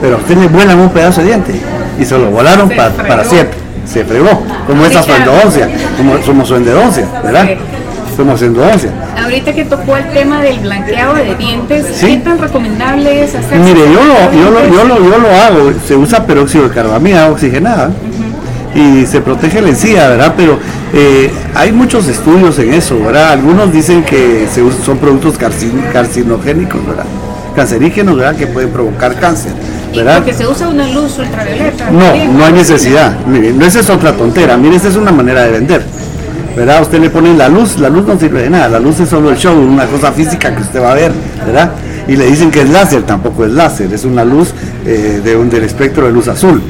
Pero 0.00 0.16
a 0.16 0.18
usted 0.18 0.36
le 0.36 0.46
vuelan 0.46 0.78
un 0.78 0.90
pedazo 0.90 1.20
de 1.20 1.28
diente 1.28 1.54
y 1.98 2.04
se 2.04 2.16
lo 2.16 2.30
volaron 2.30 2.70
para 2.70 3.24
siempre. 3.24 3.58
Se 3.84 4.04
fregó, 4.04 4.44
como 4.66 4.84
esa 4.84 5.02
su 5.02 5.10
endodoncia, 5.10 5.68
como 5.96 6.22
somos 6.22 6.46
su 6.46 6.54
endodoncia, 6.54 7.08
¿verdad? 7.24 7.48
Somos 8.16 8.40
su 8.40 8.46
endodoncia. 8.46 8.90
Ahorita 9.22 9.52
que 9.52 9.64
tocó 9.64 9.96
el 9.96 10.08
tema 10.10 10.42
del 10.42 10.58
blanqueado 10.60 11.14
de 11.14 11.34
dientes, 11.36 11.86
¿qué 12.00 12.18
tan 12.18 12.38
recomendable 12.38 13.24
es 13.24 13.34
hacer? 13.34 13.58
Mire, 13.58 13.80
yo 13.80 14.04
lo, 14.04 14.32
yo 14.32 14.50
lo, 14.50 14.74
yo 14.74 14.84
lo, 14.84 15.10
yo 15.10 15.18
lo 15.18 15.28
hago, 15.28 15.72
se 15.86 15.96
usa 15.96 16.26
peróxido 16.26 16.68
de 16.68 16.74
carbamida 16.74 17.30
oxigenada 17.30 17.90
y 18.74 19.06
se 19.06 19.20
protege 19.20 19.60
la 19.60 19.68
encía, 19.70 20.08
¿verdad? 20.08 20.34
Pero 20.36 20.58
eh, 20.92 21.30
hay 21.54 21.72
muchos 21.72 22.08
estudios 22.08 22.58
en 22.58 22.74
eso, 22.74 22.98
¿verdad? 23.00 23.32
Algunos 23.32 23.72
dicen 23.72 24.04
que 24.04 24.46
se 24.52 24.62
son 24.84 24.98
productos 24.98 25.36
carcinogénicos, 25.38 26.86
¿verdad? 26.86 27.06
Cancerígenos, 27.54 28.16
¿verdad? 28.16 28.36
Que 28.36 28.46
pueden 28.46 28.70
provocar 28.70 29.18
cáncer. 29.18 29.52
¿verdad? 29.94 30.18
porque 30.18 30.32
se 30.32 30.46
usa 30.46 30.68
una 30.68 30.86
luz 30.88 31.18
ultravioleta. 31.18 31.90
No, 31.90 32.32
no 32.32 32.44
hay 32.44 32.52
necesidad. 32.52 33.18
Mire, 33.26 33.52
no 33.52 33.64
esa 33.66 33.80
es 33.80 33.90
otra 33.90 34.12
tontera. 34.12 34.56
Mire, 34.56 34.76
esta 34.76 34.88
es 34.88 34.96
una 34.96 35.10
manera 35.10 35.42
de 35.42 35.50
vender. 35.50 35.84
¿Verdad? 36.60 36.82
Usted 36.82 37.00
le 37.00 37.08
pone 37.08 37.34
la 37.34 37.48
luz, 37.48 37.78
la 37.78 37.88
luz 37.88 38.06
no 38.06 38.18
sirve 38.18 38.42
de 38.42 38.50
nada, 38.50 38.68
la 38.68 38.78
luz 38.78 39.00
es 39.00 39.08
solo 39.08 39.30
el 39.30 39.38
show, 39.38 39.58
una 39.58 39.86
cosa 39.86 40.12
física 40.12 40.54
que 40.54 40.60
usted 40.60 40.82
va 40.82 40.92
a 40.92 40.94
ver, 40.94 41.10
¿verdad? 41.46 41.70
Y 42.06 42.16
le 42.16 42.26
dicen 42.26 42.50
que 42.50 42.60
es 42.60 42.68
láser, 42.68 43.02
tampoco 43.04 43.46
es 43.46 43.50
láser, 43.50 43.90
es 43.94 44.04
una 44.04 44.26
luz 44.26 44.52
eh, 44.84 45.22
de 45.24 45.36
un, 45.36 45.48
del 45.48 45.64
espectro 45.64 46.04
de 46.04 46.12
luz 46.12 46.28
azul, 46.28 46.60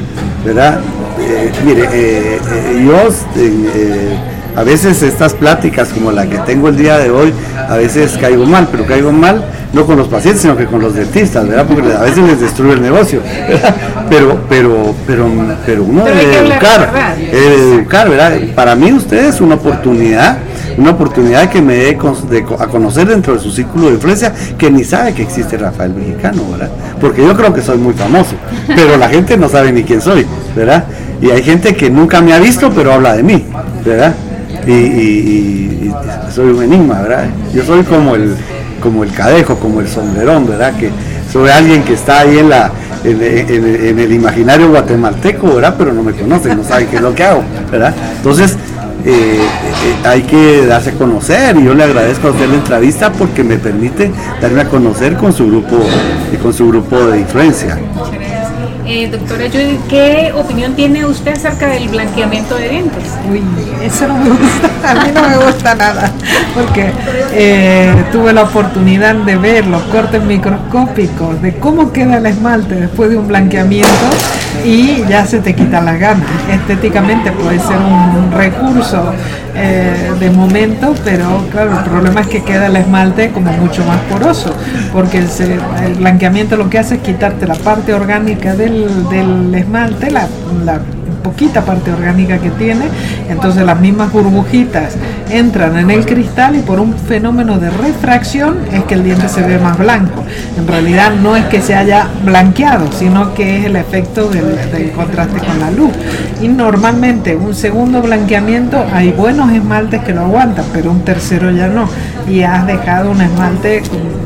¿verdad? 0.45 0.79
Eh, 1.19 1.51
mire, 1.65 1.89
eh, 1.91 2.39
yo 2.85 3.09
a 4.55 4.63
veces 4.63 5.01
estas 5.03 5.33
pláticas 5.33 5.89
como 5.89 6.11
la 6.11 6.27
que 6.27 6.37
tengo 6.39 6.67
el 6.67 6.77
día 6.77 6.97
de 6.97 7.09
hoy, 7.09 7.33
a 7.67 7.77
veces 7.77 8.17
caigo 8.19 8.45
mal, 8.45 8.67
pero 8.71 8.85
caigo 8.85 9.11
mal 9.11 9.43
no 9.73 9.85
con 9.85 9.97
los 9.97 10.07
pacientes, 10.07 10.41
sino 10.41 10.57
que 10.57 10.65
con 10.65 10.81
los 10.81 10.93
dentistas, 10.93 11.47
¿verdad? 11.47 11.65
Porque 11.65 11.93
a 11.93 12.01
veces 12.01 12.25
les 12.25 12.41
destruye 12.41 12.73
el 12.73 12.81
negocio, 12.81 13.21
Pero, 14.09 14.41
pero, 14.49 14.93
pero, 15.07 15.25
pero 15.65 15.83
uno 15.85 16.03
debe 16.03 16.39
educar, 16.39 17.15
educar, 17.31 18.09
¿verdad? 18.09 18.33
Para 18.53 18.75
mí 18.75 18.91
usted 18.91 19.29
es 19.29 19.39
una 19.39 19.55
oportunidad 19.55 20.37
una 20.77 20.91
oportunidad 20.91 21.49
que 21.49 21.61
me 21.61 21.75
dé 21.75 21.97
a 22.59 22.67
conocer 22.67 23.07
dentro 23.07 23.33
de 23.33 23.39
su 23.39 23.51
círculo 23.51 23.87
de 23.87 23.93
influencia 23.93 24.33
que 24.57 24.71
ni 24.71 24.83
sabe 24.83 25.13
que 25.13 25.21
existe 25.21 25.57
Rafael 25.57 25.93
Mexicano, 25.93 26.43
¿verdad? 26.51 26.69
Porque 26.99 27.25
yo 27.25 27.35
creo 27.35 27.53
que 27.53 27.61
soy 27.61 27.77
muy 27.77 27.93
famoso, 27.93 28.35
pero 28.67 28.97
la 28.97 29.09
gente 29.09 29.37
no 29.37 29.49
sabe 29.49 29.71
ni 29.71 29.83
quién 29.83 30.01
soy, 30.01 30.25
¿verdad? 30.55 30.85
Y 31.21 31.29
hay 31.29 31.43
gente 31.43 31.75
que 31.75 31.89
nunca 31.89 32.21
me 32.21 32.33
ha 32.33 32.39
visto, 32.39 32.71
pero 32.73 32.93
habla 32.93 33.15
de 33.15 33.23
mí, 33.23 33.45
¿verdad? 33.85 34.13
Y, 34.67 35.91
soy 36.33 36.51
un 36.51 36.63
enigma, 36.63 37.01
¿verdad? 37.01 37.29
Yo 37.53 37.63
soy 37.63 37.83
como 37.83 38.15
el, 38.15 38.35
como 38.81 39.03
el 39.03 39.11
cadejo, 39.11 39.57
como 39.57 39.81
el 39.81 39.87
sombrerón, 39.87 40.47
¿verdad? 40.47 40.73
Que 40.77 40.89
soy 41.31 41.49
alguien 41.49 41.83
que 41.83 41.93
está 41.93 42.21
ahí 42.21 42.39
en 42.39 42.49
la 42.49 42.71
en, 43.03 43.99
el 43.99 44.11
imaginario 44.11 44.69
guatemalteco, 44.69 45.55
¿verdad? 45.55 45.75
Pero 45.77 45.93
no 45.93 46.03
me 46.03 46.13
conocen, 46.13 46.57
no 46.57 46.63
saben 46.63 46.87
qué 46.87 46.97
es 46.97 47.01
lo 47.01 47.13
que 47.13 47.23
hago, 47.23 47.43
¿verdad? 47.71 47.93
Entonces, 48.17 48.57
eh, 49.03 49.39
eh, 49.39 50.07
hay 50.07 50.21
que 50.21 50.65
darse 50.67 50.91
a 50.91 50.93
conocer 50.93 51.57
y 51.57 51.63
yo 51.63 51.73
le 51.73 51.83
agradezco 51.83 52.27
a 52.27 52.31
usted 52.31 52.47
la 52.47 52.55
entrevista 52.55 53.11
porque 53.11 53.43
me 53.43 53.57
permite 53.57 54.11
darme 54.39 54.61
a 54.61 54.65
conocer 54.65 55.15
con 55.15 55.33
su 55.33 55.47
grupo 55.47 55.79
y 56.31 56.37
con 56.37 56.53
su 56.53 56.67
grupo 56.67 56.97
de 57.07 57.19
influencia. 57.19 57.79
Eh, 58.85 59.07
doctora 59.11 59.45
Judy, 59.45 59.79
¿qué 59.89 60.33
opinión 60.35 60.73
tiene 60.75 61.05
usted 61.05 61.33
acerca 61.33 61.67
del 61.67 61.87
blanqueamiento 61.89 62.55
de 62.55 62.69
dientes? 62.69 63.03
Uy, 63.29 63.41
eso 63.83 64.07
no 64.07 64.17
me 64.17 64.29
gusta, 64.29 64.69
a 64.91 64.93
mí 64.95 65.11
no 65.13 65.29
me 65.29 65.45
gusta 65.45 65.75
nada, 65.75 66.11
porque 66.55 66.91
tuve 68.11 68.33
la 68.33 68.43
oportunidad 68.43 69.15
de 69.15 69.37
ver 69.37 69.67
los 69.67 69.81
cortes 69.83 70.23
microscópicos 70.23 71.41
de 71.41 71.55
cómo 71.57 71.91
queda 71.91 72.17
el 72.17 72.25
esmalte 72.25 72.75
después 72.75 73.09
de 73.11 73.17
un 73.17 73.27
blanqueamiento 73.27 73.89
y 74.65 75.03
ya 75.07 75.25
se 75.25 75.39
te 75.39 75.53
quita 75.53 75.81
la 75.81 75.93
gana. 75.93 76.23
Estéticamente 76.51 77.31
puede 77.31 77.59
ser 77.59 77.77
un 77.77 78.31
recurso 78.31 79.13
eh, 79.55 80.11
de 80.19 80.29
momento, 80.29 80.93
pero 81.03 81.45
claro, 81.51 81.77
el 81.77 81.83
problema 81.83 82.21
es 82.21 82.27
que 82.27 82.43
queda 82.43 82.67
el 82.67 82.75
esmalte 82.75 83.31
como 83.31 83.51
mucho 83.53 83.83
más 83.85 83.99
poroso, 84.01 84.53
porque 84.93 85.19
el, 85.19 85.95
blanqueamiento 85.95 86.57
lo 86.57 86.69
que 86.69 86.79
hace 86.79 86.95
es 86.95 87.01
quitarte 87.01 87.47
la 87.47 87.55
parte 87.55 87.93
orgánica 87.93 88.55
del, 88.55 89.53
esmalte, 89.53 90.11
la 90.11 90.27
poquita 91.23 91.61
parte 91.61 91.91
orgánica 91.91 92.39
que 92.39 92.49
tiene, 92.51 92.85
entonces 93.29 93.65
las 93.65 93.79
mismas 93.79 94.11
burbujitas 94.11 94.95
entran 95.29 95.77
en 95.77 95.89
el 95.91 96.05
cristal 96.05 96.55
y 96.55 96.59
por 96.59 96.79
un 96.79 96.93
fenómeno 96.93 97.57
de 97.57 97.69
refracción 97.69 98.57
es 98.71 98.83
que 98.83 98.95
el 98.95 99.03
diente 99.03 99.29
se 99.29 99.41
ve 99.41 99.57
más 99.57 99.77
blanco. 99.77 100.23
En 100.57 100.67
realidad 100.67 101.13
no 101.21 101.35
es 101.35 101.45
que 101.45 101.61
se 101.61 101.75
haya 101.75 102.07
blanqueado, 102.23 102.91
sino 102.91 103.33
que 103.33 103.59
es 103.59 103.65
el 103.65 103.75
efecto 103.75 104.29
del, 104.29 104.91
contraste 104.95 105.39
con 105.39 105.59
la 105.59 105.71
luz. 105.71 105.91
Y 106.41 106.47
normalmente 106.47 107.35
un 107.35 107.55
segundo 107.55 108.01
blanqueamiento 108.01 108.85
hay 108.93 109.11
buenos 109.11 109.51
esmaltes 109.51 110.03
que 110.03 110.13
lo 110.13 110.21
aguantan, 110.21 110.65
pero 110.73 110.91
un 110.91 111.01
tercero 111.01 111.51
ya 111.51 111.67
no. 111.67 111.87
Y 112.27 112.41
has 112.41 112.67
dejado 112.67 113.11
un 113.11 113.21
esmalte 113.21 113.81
con, 113.81 114.21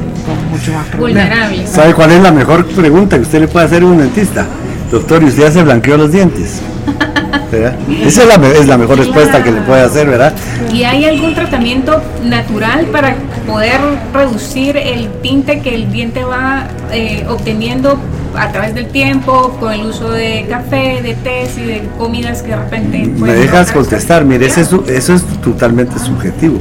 mucho 0.52 0.74
más 0.74 0.98
Vulnerable. 0.98 1.68
¿Sabe 1.68 1.94
cuál 1.94 2.12
es 2.12 2.22
la 2.22 2.32
mejor 2.32 2.66
pregunta 2.66 3.16
que 3.18 3.24
usted 3.24 3.42
le 3.42 3.48
puede 3.48 3.66
hacer 3.66 3.84
a 3.84 3.86
un 3.86 4.00
dentista? 4.00 4.46
Doctor, 4.92 5.24
¿y 5.24 5.26
usted 5.26 5.44
ya 5.44 5.52
se 5.52 5.64
blanqueó 5.64 5.98
los 5.98 6.12
dientes? 6.12 6.62
Esa 7.52 8.24
es 8.24 8.68
la, 8.68 8.78
mejor 8.78 8.98
respuesta 8.98 9.44
que 9.44 9.52
le 9.52 9.62
puede 9.62 9.82
hacer, 9.82 10.08
¿verdad? 10.08 10.34
¿Y 10.74 10.84
hay 10.84 11.06
algún 11.06 11.34
tratamiento 11.34 12.02
natural 12.24 12.86
para 12.88 13.16
poder 13.48 13.80
reducir 14.14 14.76
el 14.78 15.10
tinte 15.22 15.62
que 15.62 15.76
el 15.76 15.92
diente 15.92 16.24
va 16.24 16.68
eh, 16.92 17.26
obteniendo 17.30 17.98
a 18.36 18.52
través 18.52 18.76
del 18.76 18.88
tiempo, 18.88 19.56
con 19.60 19.72
el 19.72 19.86
uso 19.86 20.12
de 20.12 20.46
café, 20.50 21.02
de 21.02 21.16
té 21.16 21.48
y 21.56 21.62
de 21.62 21.84
comidas 21.98 22.42
que 22.42 22.50
de 22.50 22.58
repente... 22.58 23.06
Me 23.18 23.34
dejas 23.34 23.72
contestar, 23.72 24.26
mire, 24.26 24.48
eso 24.48 24.60
es, 24.60 24.90
eso 24.90 25.14
es 25.14 25.24
totalmente 25.42 25.98
subjetivo, 26.00 26.60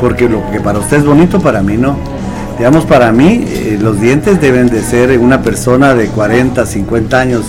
porque 0.00 0.28
lo 0.28 0.48
que 0.52 0.60
para 0.60 0.78
usted 0.78 0.98
es 0.98 1.04
bonito, 1.04 1.40
para 1.40 1.60
mí 1.62 1.76
no. 1.76 1.96
Digamos, 2.58 2.84
para 2.84 3.12
mí 3.12 3.44
eh, 3.46 3.78
los 3.80 4.00
dientes 4.00 4.40
deben 4.40 4.68
de 4.68 4.82
ser 4.82 5.18
una 5.18 5.42
persona 5.42 5.94
de 5.94 6.06
40, 6.06 6.64
50 6.64 7.18
años 7.18 7.44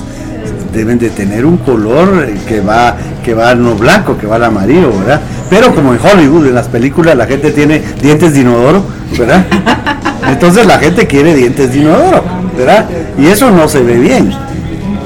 deben 0.74 0.98
de 0.98 1.10
tener 1.10 1.46
un 1.46 1.58
color 1.58 2.28
que 2.48 2.60
va, 2.60 2.96
que 3.24 3.34
va 3.34 3.54
no 3.56 3.76
blanco, 3.76 4.18
que 4.18 4.26
va 4.26 4.38
al 4.38 4.44
amarillo, 4.46 4.92
¿verdad? 5.00 5.22
Pero 5.50 5.74
como 5.74 5.94
en 5.94 6.00
Hollywood, 6.04 6.48
en 6.48 6.56
las 6.56 6.68
películas, 6.68 7.16
la 7.16 7.28
gente 7.28 7.52
tiene 7.52 7.82
dientes 8.02 8.34
de 8.34 8.42
inodoro, 8.42 8.84
¿verdad? 9.18 9.46
Entonces 10.28 10.66
la 10.66 10.80
gente 10.80 11.06
quiere 11.06 11.36
dientes 11.36 11.72
de 11.72 11.80
inodoro, 11.80 12.24
¿verdad? 12.58 12.86
Y 13.18 13.28
eso 13.28 13.52
no 13.52 13.68
se 13.68 13.82
ve 13.84 14.00
bien, 14.00 14.32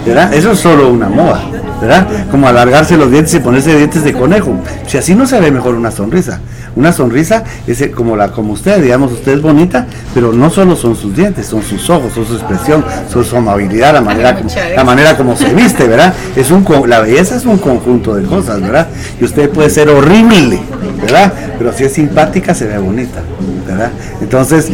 ¿verdad? 0.06 0.34
Eso 0.34 0.54
es 0.54 0.60
solo 0.60 0.90
una 0.90 1.10
moda, 1.10 1.44
¿verdad? 1.82 2.08
Como 2.32 2.48
alargarse 2.48 2.96
los 2.96 3.12
dientes 3.12 3.34
y 3.34 3.40
ponerse 3.40 3.76
dientes 3.76 4.04
de 4.04 4.14
conejo. 4.14 4.56
Si 4.88 4.98
así 4.98 5.16
no 5.16 5.28
se 5.28 5.40
ve 5.40 5.52
mejor 5.52 5.76
una 5.76 5.92
sonrisa. 5.92 6.40
Una 6.76 6.92
sonrisa 6.92 7.44
es 7.66 7.88
como 7.90 8.16
la 8.16 8.32
como 8.32 8.54
usted, 8.54 8.82
digamos, 8.82 9.12
usted 9.12 9.34
es 9.34 9.42
bonita, 9.42 9.88
pero 10.14 10.34
no 10.34 10.50
solo 10.50 10.76
son 10.76 10.96
sus 10.96 11.16
dientes, 11.16 11.48
son 11.48 11.64
sus 11.64 11.90
ojos, 11.90 12.14
son 12.14 12.26
su 12.26 12.36
expresión, 12.36 12.84
son 13.12 13.26
su 13.26 13.36
amabilidad, 13.36 13.94
la 13.94 14.02
manera, 14.02 14.36
como, 14.38 14.50
la 14.76 14.84
manera 14.84 15.18
como 15.18 15.36
se 15.36 15.54
viste, 15.54 15.88
¿verdad? 15.88 16.14
Es 16.36 16.52
un 16.52 16.66
la 16.88 17.00
belleza 17.00 17.36
es 17.36 17.46
un 17.46 17.58
conjunto 17.58 18.16
de 18.16 18.24
cosas, 18.24 18.62
¿verdad? 18.62 18.88
Y 19.20 19.26
usted 19.26 19.50
puede 19.50 19.70
ser 19.70 19.90
horrible, 19.90 20.60
¿verdad? 21.02 21.32
Pero 21.58 21.74
si 21.74 21.84
es 21.86 21.94
simpática 21.94 22.54
se 22.54 22.66
ve 22.66 22.78
bonita, 22.78 23.22
¿verdad? 23.68 23.92
Entonces, 24.22 24.70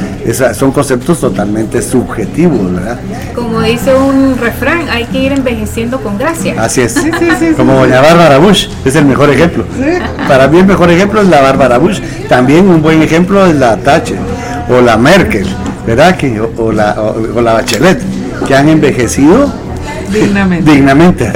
son 0.54 0.72
conceptos 0.72 1.20
totalmente 1.20 1.82
subjetivos, 1.82 2.74
¿verdad? 2.74 3.00
Como 3.36 3.62
dice 3.62 3.94
un 3.96 4.38
refrán, 4.38 4.90
hay 4.90 5.06
que 5.06 5.20
ir 5.20 5.32
envejeciendo 5.32 6.02
con 6.02 6.18
gracia. 6.18 6.56
Así 6.58 6.82
es. 6.82 6.98
como 7.58 7.74
doña 7.74 8.02
Bárbara 8.02 8.38
Bush, 8.38 8.68
es 8.86 8.96
el 8.96 9.06
mejor 9.06 9.30
ejemplo. 9.30 9.66
Para 10.28 10.48
mí 10.48 10.60
el 10.60 10.66
mejor 10.66 10.90
ejemplo 10.92 11.22
es 11.22 11.28
la 11.28 11.42
Bárbara 11.42 11.78
Bush. 11.78 12.00
También 12.30 12.68
un 12.68 12.82
buen 12.82 13.02
ejemplo 13.02 13.46
es 13.46 13.56
la 13.56 13.78
Thatcher 13.78 14.18
o 14.70 14.82
la 14.82 14.98
Merkel, 14.98 15.48
¿verdad? 15.86 16.16
Que, 16.16 16.40
o, 16.40 16.72
la, 16.72 16.96
o 17.02 17.42
la 17.42 17.54
Bachelet, 17.54 18.02
que 18.48 18.56
han 18.56 18.70
envejecido 18.70 19.52
dignamente. 20.12 20.72
dignamente. 20.72 21.32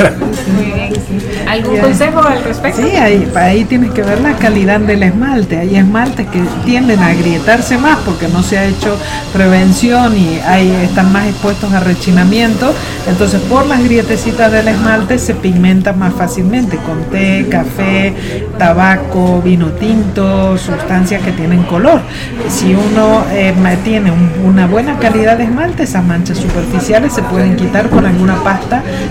¿Algún 1.48 1.80
consejo 1.80 2.22
al 2.22 2.44
respecto? 2.44 2.82
Sí, 2.82 2.96
ahí, 2.98 3.32
ahí 3.36 3.64
tienes 3.64 3.92
que 3.92 4.04
ver 4.04 4.20
la 4.20 4.34
calidad 4.34 4.82
del 4.82 5.02
esmalte. 5.02 5.58
Hay 5.58 5.78
esmaltes 5.78 6.28
que 6.28 6.42
tienden 6.66 7.00
a 7.00 7.08
agrietarse 7.08 7.78
más 7.78 8.00
porque 8.00 8.28
no 8.28 8.44
se 8.44 8.58
ha 8.58 8.66
hecho 8.66 8.98
prevención 9.32 10.16
y 10.18 10.40
ahí 10.46 10.70
están 10.84 11.12
más 11.14 11.26
expuestos 11.28 11.72
a 11.72 11.80
rechinamiento. 11.80 12.74
Entonces, 13.08 13.40
por 13.42 13.66
las 13.66 13.82
grietecitas 13.82 14.52
del 14.52 14.68
esmalte 14.68 15.18
se 15.20 15.36
pigmenta 15.36 15.94
más 15.94 16.14
fácilmente 16.14 16.78
con 16.78 17.02
té, 17.06 17.48
café, 17.50 18.14
tabaco, 18.58 19.42
vino 19.42 19.68
tinto, 19.68 20.58
sustancias 20.58 21.24
que 21.24 21.32
tienen 21.32 21.64
color. 21.64 22.02
Si 22.50 22.74
uno 22.74 23.24
eh, 23.32 23.54
tiene 23.86 24.12
una 24.44 24.68
buena 24.68 24.98
calidad 25.00 25.38
de 25.38 25.46
esmalte, 25.46 25.84
esas 25.84 26.04
manchas 26.04 26.38
superficiales 26.38 27.14
se 27.14 27.22
pueden 27.24 27.56
quitar 27.56 27.90
con 27.90 28.06
alguna 28.06 28.36
pasta 28.44 28.57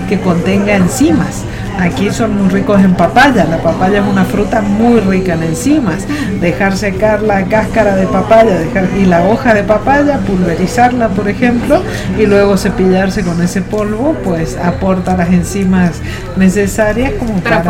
que 0.07 0.19
contenga 0.19 0.75
enzimas. 0.75 1.43
Aquí 1.79 2.09
son 2.09 2.35
muy 2.35 2.49
ricos 2.49 2.83
en 2.83 2.95
papaya. 2.95 3.45
La 3.45 3.57
papaya 3.57 3.99
es 3.99 4.07
una 4.07 4.25
fruta 4.25 4.61
muy 4.61 4.99
rica 4.99 5.33
en 5.33 5.43
enzimas. 5.43 6.07
Dejar 6.41 6.75
secar 6.75 7.21
la 7.21 7.45
cáscara 7.45 7.95
de 7.95 8.07
papaya 8.07 8.57
dejar, 8.57 8.87
y 8.97 9.05
la 9.05 9.23
hoja 9.27 9.53
de 9.53 9.63
papaya, 9.63 10.17
pulverizarla, 10.19 11.09
por 11.09 11.29
ejemplo, 11.29 11.81
y 12.17 12.25
luego 12.25 12.57
cepillarse 12.57 13.23
con 13.23 13.41
ese 13.41 13.61
polvo, 13.61 14.15
pues 14.23 14.57
aporta 14.57 15.15
las 15.15 15.29
enzimas 15.29 16.01
necesarias 16.35 17.13
como 17.19 17.39
para, 17.41 17.61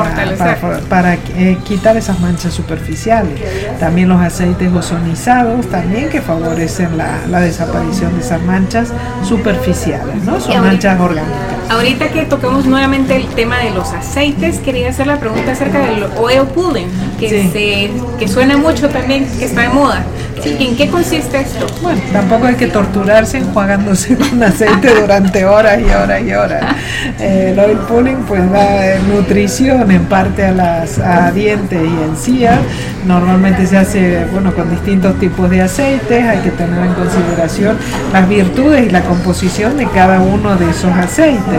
para, 0.90 1.14
eh, 1.36 1.58
quitar 1.66 1.98
esas 1.98 2.20
manchas 2.20 2.54
superficiales. 2.54 3.40
También 3.80 4.10
los 4.10 4.22
aceites 4.22 4.72
ozonizados, 4.72 5.68
también 5.68 6.10
que 6.10 6.22
favorecen 6.22 6.98
la, 6.98 7.40
desaparición 7.40 8.16
de 8.16 8.22
esas 8.22 8.42
manchas 8.42 8.90
superficiales, 9.24 10.24
¿no? 10.24 10.40
Son 10.40 10.60
manchas 10.62 11.00
orgánicas. 11.00 11.57
Ahorita 11.70 12.10
que 12.10 12.26
tocamos 12.26 12.66
nuevamente 12.66 13.16
el 13.16 13.28
tema 13.28 13.60
de 13.60 13.72
los 13.72 13.92
aceites, 13.92 14.60
quería 14.60 14.90
hacer 14.90 15.08
la 15.08 15.20
pregunta 15.20 15.52
acerca 15.52 15.80
del 15.80 16.04
oil 16.18 16.48
pulling, 16.54 16.88
que, 17.20 17.30
se, 17.52 17.92
que 18.18 18.28
suena 18.28 18.58
mucho 18.58 18.90
también, 18.90 19.28
que 19.38 19.46
está 19.46 19.62
de 19.62 19.70
moda. 19.70 20.06
¿En 20.46 20.76
qué 20.76 20.88
consiste 20.90 21.40
esto? 21.42 21.66
Bueno, 21.82 22.00
tampoco 22.14 22.46
hay 22.48 22.56
que 22.56 22.68
torturarse 22.68 23.40
enjuagándose 23.40 24.16
con 24.30 24.42
aceite 24.42 24.94
durante 25.02 25.46
horas 25.46 25.80
y 25.80 25.90
horas 25.90 26.22
y 26.22 26.34
horas. 26.34 26.76
Eh, 27.20 27.50
el 27.52 27.60
oil 27.60 27.78
pulling 27.80 28.24
pues 28.28 28.50
da 28.52 29.00
nutrición 29.00 29.92
en 29.92 30.06
parte 30.06 30.46
a 30.46 30.52
las 30.52 31.00
a 31.00 31.32
dientes 31.32 31.80
y 31.82 32.10
encías. 32.10 32.60
Normalmente 33.06 33.66
se 33.66 33.78
hace 33.78 34.26
bueno 34.32 34.54
con 34.54 34.70
distintos 34.70 35.20
tipos 35.20 35.50
de 35.50 35.62
aceites. 35.62 36.26
Hay 36.26 36.40
que 36.40 36.52
tener 36.52 36.86
en 36.86 36.94
consideración 36.94 37.78
las 38.14 38.28
virtudes 38.30 38.88
y 38.88 38.90
la 38.90 39.02
composición 39.02 39.78
de 39.78 39.88
cada 39.88 40.20
uno 40.20 40.56
de 40.56 40.70
esos 40.70 40.92
aceites. 40.92 41.57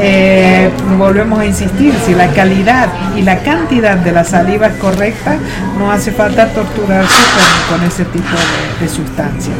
Eh, 0.00 0.70
volvemos 0.98 1.38
a 1.38 1.46
insistir, 1.46 1.94
si 2.04 2.14
la 2.14 2.28
calidad 2.28 2.88
y 3.16 3.22
la 3.22 3.38
cantidad 3.38 3.96
de 3.96 4.12
la 4.12 4.24
saliva 4.24 4.66
es 4.66 4.74
correcta, 4.74 5.36
no 5.78 5.90
hace 5.90 6.10
falta 6.10 6.48
torturarse 6.48 7.16
con, 7.68 7.78
con 7.78 7.86
ese 7.86 8.04
tipo 8.06 8.28
de, 8.80 8.88
sustancias. 8.88 9.54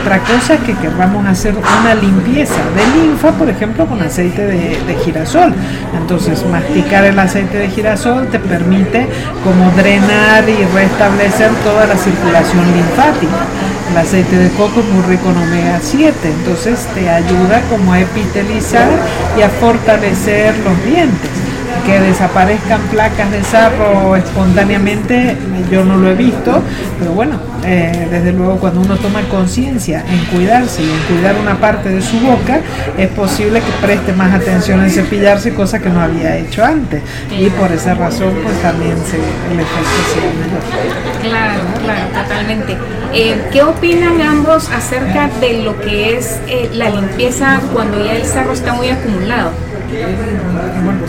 Otra 0.00 0.18
cosa 0.20 0.54
es 0.54 0.60
que 0.60 0.74
querramos 0.74 1.26
hacer 1.26 1.54
una 1.54 1.94
limpieza 1.94 2.60
de 2.74 3.00
linfa, 3.00 3.32
por 3.32 3.48
ejemplo, 3.48 3.86
con 3.86 4.00
aceite 4.00 4.46
de, 4.46 4.80
de 4.86 4.94
girasol. 5.04 5.52
Entonces, 6.00 6.44
masticar 6.46 7.04
el 7.04 7.18
aceite 7.18 7.58
de 7.58 7.68
girasol 7.68 8.28
te 8.28 8.38
permite 8.38 9.06
como 9.44 9.70
drenar 9.72 10.48
y 10.48 10.64
restablecer 10.74 11.50
toda 11.64 11.86
la 11.86 11.96
circulación 11.96 12.64
linfática. 12.72 13.46
El 13.90 13.96
aceite 13.96 14.36
de 14.36 14.50
coco 14.50 14.80
es 14.80 14.86
muy 14.86 15.02
rico 15.02 15.30
en 15.30 15.38
omega 15.38 15.80
7, 15.82 16.14
entonces 16.22 16.86
te 16.94 17.08
ayuda 17.10 17.60
como 17.68 17.92
a 17.92 18.00
epitelizar 18.00 18.88
y 19.36 19.42
a 19.42 19.48
fortalecer 19.48 20.56
los 20.58 20.84
dientes 20.84 21.49
que 21.84 22.00
desaparezcan 22.00 22.80
placas 22.90 23.30
de 23.30 23.42
sarro 23.42 24.16
espontáneamente, 24.16 25.36
yo 25.70 25.84
no 25.84 25.96
lo 25.96 26.10
he 26.10 26.14
visto, 26.14 26.62
pero 26.98 27.12
bueno, 27.12 27.38
eh, 27.64 28.08
desde 28.10 28.32
luego 28.32 28.56
cuando 28.58 28.80
uno 28.80 28.96
toma 28.96 29.22
conciencia 29.28 30.04
en 30.08 30.24
cuidarse 30.26 30.82
y 30.82 30.90
en 30.90 30.98
cuidar 31.14 31.36
una 31.40 31.56
parte 31.56 31.88
de 31.88 32.02
su 32.02 32.18
boca, 32.20 32.60
es 32.96 33.08
posible 33.08 33.60
que 33.60 33.86
preste 33.86 34.12
más 34.12 34.32
atención 34.34 34.82
en 34.82 34.90
cepillarse, 34.90 35.54
cosa 35.54 35.78
que 35.78 35.90
no 35.90 36.00
había 36.00 36.36
hecho 36.36 36.64
antes. 36.64 37.02
Y 37.30 37.48
por 37.50 37.70
esa 37.72 37.94
razón, 37.94 38.34
pues 38.42 38.60
también 38.62 38.96
se, 39.06 39.16
el 39.16 39.60
efecto 39.60 40.20
mejor. 40.38 41.22
Claro, 41.22 41.60
claro, 41.84 42.22
totalmente. 42.22 42.76
Eh, 43.12 43.40
¿Qué 43.52 43.62
opinan 43.62 44.20
ambos 44.22 44.70
acerca 44.70 45.28
de 45.40 45.62
lo 45.64 45.80
que 45.80 46.16
es 46.16 46.40
eh, 46.48 46.70
la 46.72 46.90
limpieza 46.90 47.60
cuando 47.72 48.04
ya 48.04 48.14
el 48.14 48.24
sarro 48.24 48.52
está 48.52 48.72
muy 48.72 48.88
acumulado? 48.88 49.50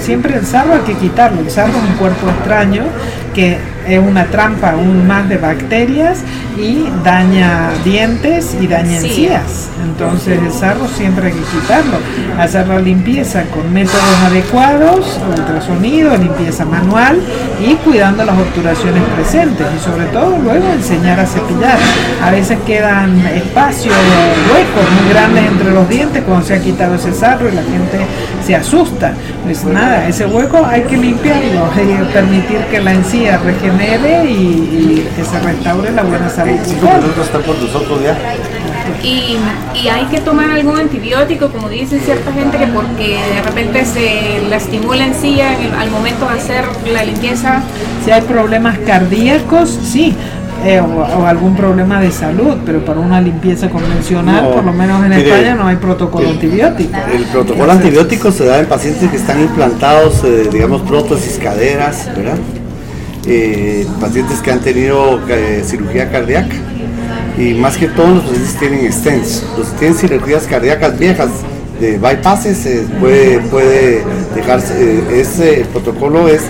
Siempre 0.02 0.36
el 0.36 0.46
sarro 0.46 0.74
hay 0.74 0.82
que 0.82 0.96
quitarlo. 0.96 1.42
El 1.42 1.52
sarro 1.52 1.70
es 1.70 1.90
un 1.92 1.96
cuerpo 1.98 2.28
extraño 2.30 2.86
que 3.34 3.58
es 3.88 4.00
una 4.00 4.26
trampa 4.26 4.72
aún 4.72 5.08
más 5.08 5.28
de 5.28 5.38
bacterias 5.38 6.20
y 6.58 6.88
daña 7.04 7.72
dientes 7.84 8.56
y 8.60 8.68
daña 8.68 8.98
encías. 8.98 9.70
Entonces 9.84 10.40
el 10.40 10.52
sarro 10.52 10.88
siempre 10.88 11.28
hay 11.28 11.34
que 11.34 11.40
quitarlo. 11.40 11.98
Hacer 12.38 12.68
la 12.68 12.80
limpieza 12.80 13.44
con 13.46 13.72
métodos 13.74 14.18
adecuados, 14.24 15.20
ultrasonido, 15.30 16.16
limpieza 16.18 16.66
manual 16.66 17.20
y 17.66 17.76
cuidando 17.76 18.24
las 18.24 18.38
obturaciones 18.38 19.04
presentes. 19.16 19.68
Y 19.76 19.84
sobre 19.84 20.06
todo 20.08 20.38
luego 20.38 20.68
enseñar 20.74 21.20
a 21.20 21.26
cepillar. 21.26 21.78
A 22.24 22.32
veces 22.32 22.60
quedan 22.66 23.18
espacios, 23.28 23.96
huecos 24.52 24.92
muy 25.02 25.14
grandes 25.14 25.46
entre 25.46 25.72
los 25.72 25.90
dientes 25.90 26.24
cuando 26.24 26.46
se 26.46 26.56
ha 26.56 26.62
quitado 26.62 26.96
ese 26.96 27.14
sarro 27.14 27.50
y 27.50 27.54
la 27.54 27.64
gente 27.64 28.06
se 28.46 28.56
asusta. 28.56 29.14
Pues 29.44 29.64
nada, 29.64 30.08
ese 30.08 30.26
hueco 30.26 30.66
hay 30.66 30.84
que 30.84 30.98
limpiarlo 30.98 31.70
y 31.76 32.12
permitir 32.14 32.60
que 32.70 32.80
la 32.80 32.94
encía 32.94 33.21
regenere 33.30 34.26
y, 34.30 35.08
que 35.16 35.24
se 35.24 35.40
restaure 35.40 35.92
la 35.92 36.04
buena 36.04 36.30
salud. 36.30 36.58
Y, 39.04 39.38
y, 39.76 39.88
hay 39.88 40.06
que 40.06 40.22
tomar 40.22 40.52
algún 40.52 40.78
antibiótico, 40.78 41.50
como 41.50 41.70
dicen 41.70 42.02
cierta 42.02 42.32
gente, 42.34 42.58
que 42.58 42.68
porque 42.68 43.20
de 43.36 43.42
repente 43.42 43.86
se 43.86 44.42
lastimó 44.50 44.94
la 44.94 45.06
encía 45.06 45.56
al 45.80 45.90
momento 45.90 46.28
de 46.28 46.34
hacer 46.34 46.66
la 46.92 47.04
limpieza. 47.04 47.64
Si 48.06 48.12
hay 48.12 48.22
problemas 48.22 48.78
cardíacos, 48.80 49.70
sí, 49.70 50.16
eh, 50.64 50.80
o, 50.80 51.26
algún 51.26 51.56
problema 51.56 52.00
de 52.00 52.12
salud, 52.12 52.58
pero 52.66 52.86
para 52.86 53.00
una 53.00 53.20
limpieza 53.20 53.70
convencional, 53.70 54.50
por 54.50 54.64
lo 54.64 54.72
menos 54.72 55.04
en 55.04 55.14
España, 55.14 55.56
no 55.56 55.66
hay 55.66 55.78
protocolo 55.78 56.30
antibiótico. 56.30 56.96
El 57.12 57.24
protocolo 57.26 57.72
antibiótico 57.72 58.32
se 58.32 58.46
da 58.46 58.60
en 58.60 58.68
pacientes 58.68 59.10
que 59.10 59.18
están 59.18 59.42
implantados, 59.42 60.24
eh, 60.24 60.48
digamos, 60.52 60.82
prótesis 60.84 61.40
caderas, 61.40 62.10
¿verdad? 62.16 62.38
Eh, 63.26 63.86
pacientes 64.00 64.40
que 64.42 64.52
han 64.52 64.60
tenido 64.62 65.20
cirugía 65.64 66.12
cardíaca. 66.12 66.56
Y 67.38 67.54
más 67.54 67.78
que 67.78 67.88
todos 67.88 68.10
los 68.10 68.24
pacientes 68.24 68.56
tienen 68.60 68.92
stents. 68.92 69.44
Los 69.58 69.68
que 69.70 69.80
tienen 69.80 69.98
cirugías 69.98 70.48
cardíacas 70.48 70.98
viejas, 70.98 71.30
de 71.80 71.98
bypasses, 71.98 72.88
puede, 73.00 73.40
puede 73.40 74.04
dejarse, 74.36 75.20
ese 75.20 75.66
protocolo 75.72 76.28
es 76.28 76.42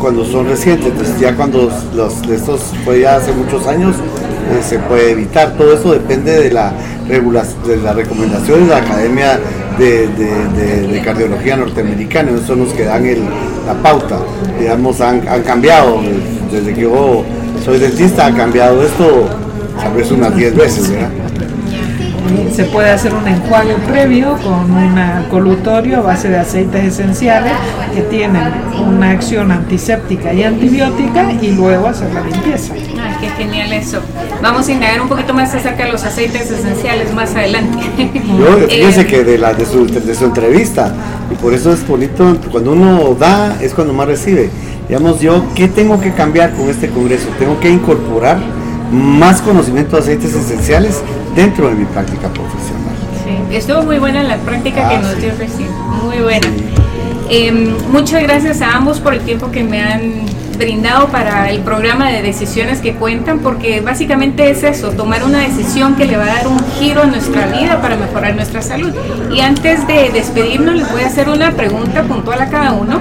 cuando 0.00 0.26
son 0.26 0.46
recientes, 0.46 0.88
entonces 0.88 1.18
ya 1.18 1.34
cuando 1.34 1.72
los, 1.94 2.22
estos 2.28 2.60
fue 2.84 3.00
ya 3.00 3.16
hace 3.16 3.32
muchos 3.32 3.66
años, 3.66 3.96
eh, 3.96 4.62
se 4.62 4.78
puede 4.78 5.12
evitar. 5.12 5.56
Todo 5.56 5.74
eso 5.74 5.92
depende 5.92 6.32
de 6.32 6.50
la 6.50 6.72
de 7.08 7.76
las 7.76 7.96
recomendaciones 7.96 8.68
de 8.68 8.74
la 8.74 8.80
Academia 8.80 9.38
de, 9.78 11.02
Cardiología 11.04 11.56
Norteamericana, 11.56 12.30
esos 12.30 12.46
son 12.46 12.60
los 12.60 12.72
que 12.72 12.84
dan 12.84 13.04
la 13.66 13.74
pauta. 13.82 14.18
Digamos, 14.58 15.00
han, 15.00 15.20
cambiado, 15.42 16.00
desde 16.50 16.72
que 16.72 16.82
yo 16.82 17.24
soy 17.64 17.78
dentista, 17.78 18.26
ha 18.26 18.34
cambiado 18.34 18.82
esto 18.82 19.28
tal 19.80 19.94
vez 19.94 20.10
unas 20.10 20.34
10 20.34 20.56
veces, 20.56 20.92
se 22.52 22.64
puede 22.64 22.90
hacer 22.90 23.12
un 23.14 23.26
enjuague 23.26 23.74
previo 23.86 24.36
con 24.42 24.70
un 24.70 24.98
colutorio 25.30 25.98
a 25.98 26.02
base 26.02 26.28
de 26.28 26.38
aceites 26.38 26.84
esenciales 26.84 27.52
que 27.94 28.02
tienen 28.02 28.42
una 28.86 29.10
acción 29.10 29.50
antiséptica 29.50 30.32
y 30.32 30.42
antibiótica 30.42 31.32
y 31.40 31.52
luego 31.52 31.88
hacer 31.88 32.12
la 32.12 32.22
limpieza. 32.22 32.74
Ay, 32.74 33.16
qué 33.20 33.28
genial 33.30 33.72
eso. 33.72 34.00
Vamos 34.42 34.68
a 34.68 34.72
indagar 34.72 35.00
un 35.00 35.08
poquito 35.08 35.34
más 35.34 35.54
acerca 35.54 35.84
de 35.84 35.92
los 35.92 36.04
aceites 36.04 36.50
esenciales 36.50 37.12
más 37.12 37.34
adelante. 37.34 37.78
Yo, 38.38 38.68
fíjese 38.68 39.00
eh, 39.02 39.06
que 39.06 39.24
de, 39.24 39.38
la, 39.38 39.52
de, 39.54 39.66
su, 39.66 39.86
de 39.86 40.14
su 40.14 40.24
entrevista, 40.24 40.92
y 41.30 41.34
por 41.36 41.52
eso 41.52 41.72
es 41.72 41.86
bonito, 41.86 42.36
cuando 42.50 42.72
uno 42.72 43.14
da 43.18 43.56
es 43.60 43.74
cuando 43.74 43.92
más 43.92 44.06
recibe. 44.06 44.50
Digamos, 44.88 45.18
yo, 45.18 45.46
¿qué 45.54 45.66
tengo 45.66 45.98
que 45.98 46.12
cambiar 46.12 46.52
con 46.52 46.68
este 46.68 46.90
congreso? 46.90 47.28
Tengo 47.38 47.58
que 47.58 47.70
incorporar 47.70 48.36
más 48.92 49.40
conocimiento 49.40 49.96
de 49.96 50.02
aceites 50.02 50.34
esenciales 50.34 51.00
dentro 51.34 51.68
de 51.68 51.74
mi 51.74 51.84
práctica 51.86 52.28
profesional. 52.28 52.94
Sí, 53.24 53.56
estuvo 53.56 53.82
muy 53.82 53.98
buena 53.98 54.22
la 54.22 54.36
práctica 54.38 54.88
que 54.88 54.96
ah, 54.96 55.00
nos 55.00 55.16
dio 55.20 55.32
recién, 55.38 55.68
muy 56.02 56.18
buena. 56.18 56.46
Em, 57.30 57.74
muchas 57.90 58.22
gracias 58.22 58.60
a 58.60 58.76
ambos 58.76 59.00
por 59.00 59.14
el 59.14 59.20
tiempo 59.20 59.50
que 59.50 59.64
me 59.64 59.82
han 59.82 60.26
brindado 60.58 61.08
para 61.08 61.50
el 61.50 61.60
programa 61.60 62.10
de 62.10 62.22
decisiones 62.22 62.80
que 62.80 62.94
cuentan, 62.94 63.40
porque 63.40 63.80
básicamente 63.80 64.50
es 64.50 64.62
eso, 64.62 64.90
tomar 64.90 65.24
una 65.24 65.40
decisión 65.40 65.96
que 65.96 66.04
le 66.04 66.16
va 66.16 66.24
a 66.24 66.26
dar 66.26 66.48
un 66.48 66.58
giro 66.78 67.02
a 67.02 67.06
nuestra 67.06 67.46
vida 67.46 67.80
para 67.80 67.96
mejorar 67.96 68.34
nuestra 68.36 68.62
salud. 68.62 68.92
Y 69.32 69.40
antes 69.40 69.86
de 69.86 70.10
despedirnos, 70.10 70.76
les 70.76 70.90
voy 70.92 71.02
a 71.02 71.06
hacer 71.06 71.28
una 71.28 71.52
pregunta 71.52 72.02
puntual 72.02 72.40
a 72.40 72.50
cada 72.50 72.72
uno, 72.72 73.00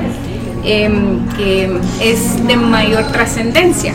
em, 0.63 1.25
que 1.37 1.69
es 2.01 2.47
de 2.47 2.55
mayor 2.55 3.03
trascendencia. 3.11 3.93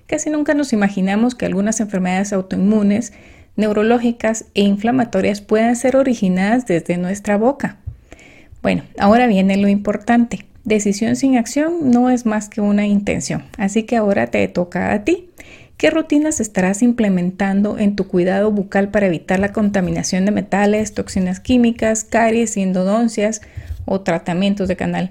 Casi 0.09 0.31
nunca 0.31 0.55
nos 0.55 0.73
imaginamos 0.73 1.37
que 1.37 1.47
algunas 1.47 1.79
enfermedades 1.79 2.33
autoinmunes, 2.33 3.13
neurológicas 3.55 4.47
e 4.55 4.63
inflamatorias 4.63 5.43
puedan 5.43 5.77
ser 5.77 5.95
originadas 5.95 6.67
desde 6.67 6.97
nuestra 6.97 7.37
boca. 7.37 7.82
Bueno, 8.63 8.85
ahora 8.97 9.27
viene 9.27 9.57
lo 9.57 9.69
importante. 9.69 10.47
Decisión 10.65 11.17
sin 11.17 11.37
acción 11.37 11.91
no 11.91 12.09
es 12.11 12.25
más 12.25 12.49
que 12.49 12.61
una 12.61 12.87
intención, 12.87 13.43
así 13.59 13.83
que 13.83 13.97
ahora 13.97 14.29
te 14.29 14.47
toca 14.47 14.93
a 14.93 15.03
ti. 15.03 15.29
¿Qué 15.77 15.91
rutinas 15.91 16.39
estarás 16.39 16.81
implementando 16.83 17.77
en 17.77 17.97
tu 17.97 18.07
cuidado 18.07 18.53
bucal 18.53 18.91
para 18.91 19.07
evitar 19.07 19.41
la 19.41 19.53
contaminación 19.53 20.25
de 20.25 20.31
metales, 20.31 20.95
toxinas 20.95 21.41
químicas, 21.41 22.05
caries 22.05 22.57
endodoncias 22.57 23.43
o 23.85 24.03
tratamientos 24.03 24.69
de 24.69 24.77
canal? 24.77 25.11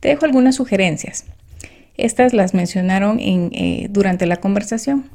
Te 0.00 0.08
dejo 0.08 0.26
algunas 0.26 0.56
sugerencias. 0.56 1.24
Estas 1.96 2.34
las 2.34 2.52
mencionaron 2.52 3.18
eh, 3.20 3.86
durante 3.88 4.26
la 4.26 4.36
conversación. 4.36 5.08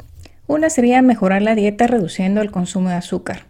Una 0.47 0.71
sería 0.71 1.03
mejorar 1.03 1.43
la 1.43 1.53
dieta 1.53 1.85
reduciendo 1.85 2.41
el 2.41 2.49
consumo 2.49 2.89
de 2.89 2.95
azúcar 2.95 3.45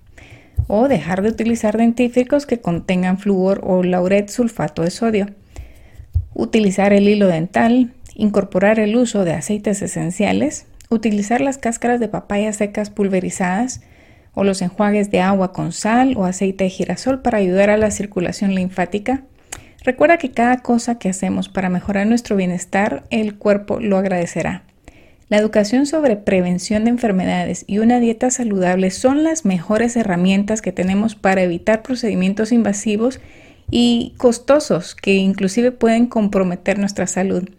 o 0.68 0.88
dejar 0.88 1.22
de 1.22 1.30
utilizar 1.30 1.78
dentífricos 1.78 2.45
que 2.45 2.59
contengan 2.59 3.18
flúor 3.18 3.61
o 3.63 3.84
lauret 3.84 4.30
sulfato 4.30 4.82
de 4.82 4.91
sodio. 4.91 5.28
Utilizar 6.34 6.93
el 6.93 7.07
hilo 7.07 7.28
dental, 7.28 7.91
incorporar 8.16 8.80
el 8.80 8.95
uso 8.95 9.24
de 9.26 9.34
aceites 9.34 9.82
esenciales, 9.82 10.66
utilizar 10.89 11.41
las 11.41 11.57
cáscaras 11.57 11.99
de 11.99 12.07
papaya 12.07 12.51
secas 12.53 12.89
pulverizadas 12.89 13.82
o 14.34 14.43
los 14.43 14.61
enjuagues 14.61 15.11
de 15.11 15.22
agua 15.22 15.53
con 15.53 15.72
sal 15.72 16.16
o 16.18 16.26
aceite 16.26 16.66
de 16.66 16.70
girasol 16.70 17.22
para 17.22 17.38
ayudar 17.38 17.70
a 17.70 17.78
la 17.78 17.91
circulación 17.91 18.53
linfática. 18.53 19.24
Recuerda 19.84 20.18
que 20.18 20.32
cada 20.32 20.57
cosa 20.57 20.99
que 20.99 21.09
hacemos 21.09 21.47
para 21.47 21.70
mejorar 21.70 22.07
nuestro 22.07 22.36
bienestar, 22.36 23.03
el 23.11 23.38
cuerpo 23.38 23.80
lo 23.80 23.97
agradecerá. 23.97 24.64
La 25.28 25.38
educación 25.38 25.88
sobre 25.88 26.17
prevención 26.17 26.84
de 26.84 26.91
enfermedades 26.91 27.65
y 27.65 27.80
una 27.80 27.99
dieta 27.99 28.30
saludable 28.30 28.91
son 28.91 29.23
las 29.23 29.43
mejores 29.43 29.95
herramientas 29.95 30.61
que 30.61 30.71
tenemos 30.71 31.15
para 31.15 31.41
evitar 31.41 31.82
procedimientos 31.82 32.51
invasivos 32.51 33.19
y 33.71 34.13
costosos 34.17 34.93
que 34.93 35.15
inclusive 35.15 35.71
pueden 35.71 36.05
comprometer 36.05 36.78
nuestra 36.78 37.07
salud. 37.07 37.49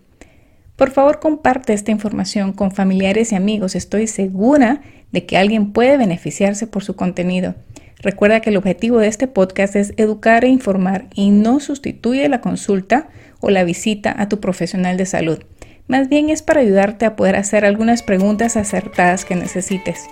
Por 0.77 0.93
favor, 0.93 1.19
comparte 1.19 1.73
esta 1.73 1.91
información 1.91 2.53
con 2.53 2.71
familiares 2.71 3.33
y 3.33 3.35
amigos. 3.35 3.75
Estoy 3.75 4.07
segura 4.07 4.83
de 5.11 5.27
que 5.27 5.37
alguien 5.37 5.73
puede 5.73 5.97
beneficiarse 5.97 6.69
por 6.69 6.85
su 6.85 6.95
contenido. 6.95 7.57
Recuerda 7.99 8.41
que 8.41 8.51
el 8.51 8.59
objetivo 8.59 8.99
de 8.99 9.09
este 9.09 9.27
podcast 9.27 9.75
es 9.75 9.93
educar 9.97 10.45
e 10.45 10.49
informar 10.49 11.07
y 11.14 11.31
no 11.31 11.59
sustituye 11.59 12.29
la 12.29 12.41
consulta 12.41 13.09
o 13.41 13.51
la 13.51 13.64
visita 13.64 14.14
a 14.17 14.29
tu 14.29 14.39
profesional 14.39 14.97
de 14.97 15.07
salud. 15.07 15.39
Más 15.89 16.09
bien 16.09 16.30
es 16.30 16.43
para 16.43 16.61
ayudarte 16.61 17.07
a 17.07 17.16
poder 17.16 17.37
hacer 17.37 17.64
algunas 17.64 18.03
preguntas 18.03 18.57
acertadas 18.57 19.24
que 19.24 19.37
necesites. 19.37 20.09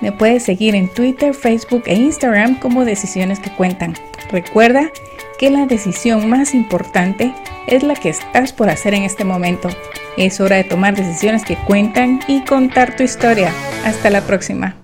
Me 0.00 0.12
puedes 0.12 0.42
seguir 0.42 0.74
en 0.74 0.88
Twitter, 0.88 1.34
Facebook 1.34 1.84
e 1.86 1.94
Instagram 1.94 2.58
como 2.58 2.84
Decisiones 2.84 3.38
que 3.40 3.50
Cuentan. 3.50 3.94
Recuerda 4.30 4.90
que 5.38 5.50
la 5.50 5.66
decisión 5.66 6.28
más 6.28 6.54
importante 6.54 7.32
es 7.66 7.82
la 7.82 7.94
que 7.94 8.08
estás 8.08 8.52
por 8.52 8.68
hacer 8.68 8.94
en 8.94 9.04
este 9.04 9.24
momento. 9.24 9.68
Es 10.16 10.40
hora 10.40 10.56
de 10.56 10.64
tomar 10.64 10.94
decisiones 10.94 11.44
que 11.44 11.56
cuentan 11.56 12.20
y 12.28 12.44
contar 12.44 12.96
tu 12.96 13.02
historia. 13.02 13.52
Hasta 13.84 14.10
la 14.10 14.20
próxima. 14.22 14.81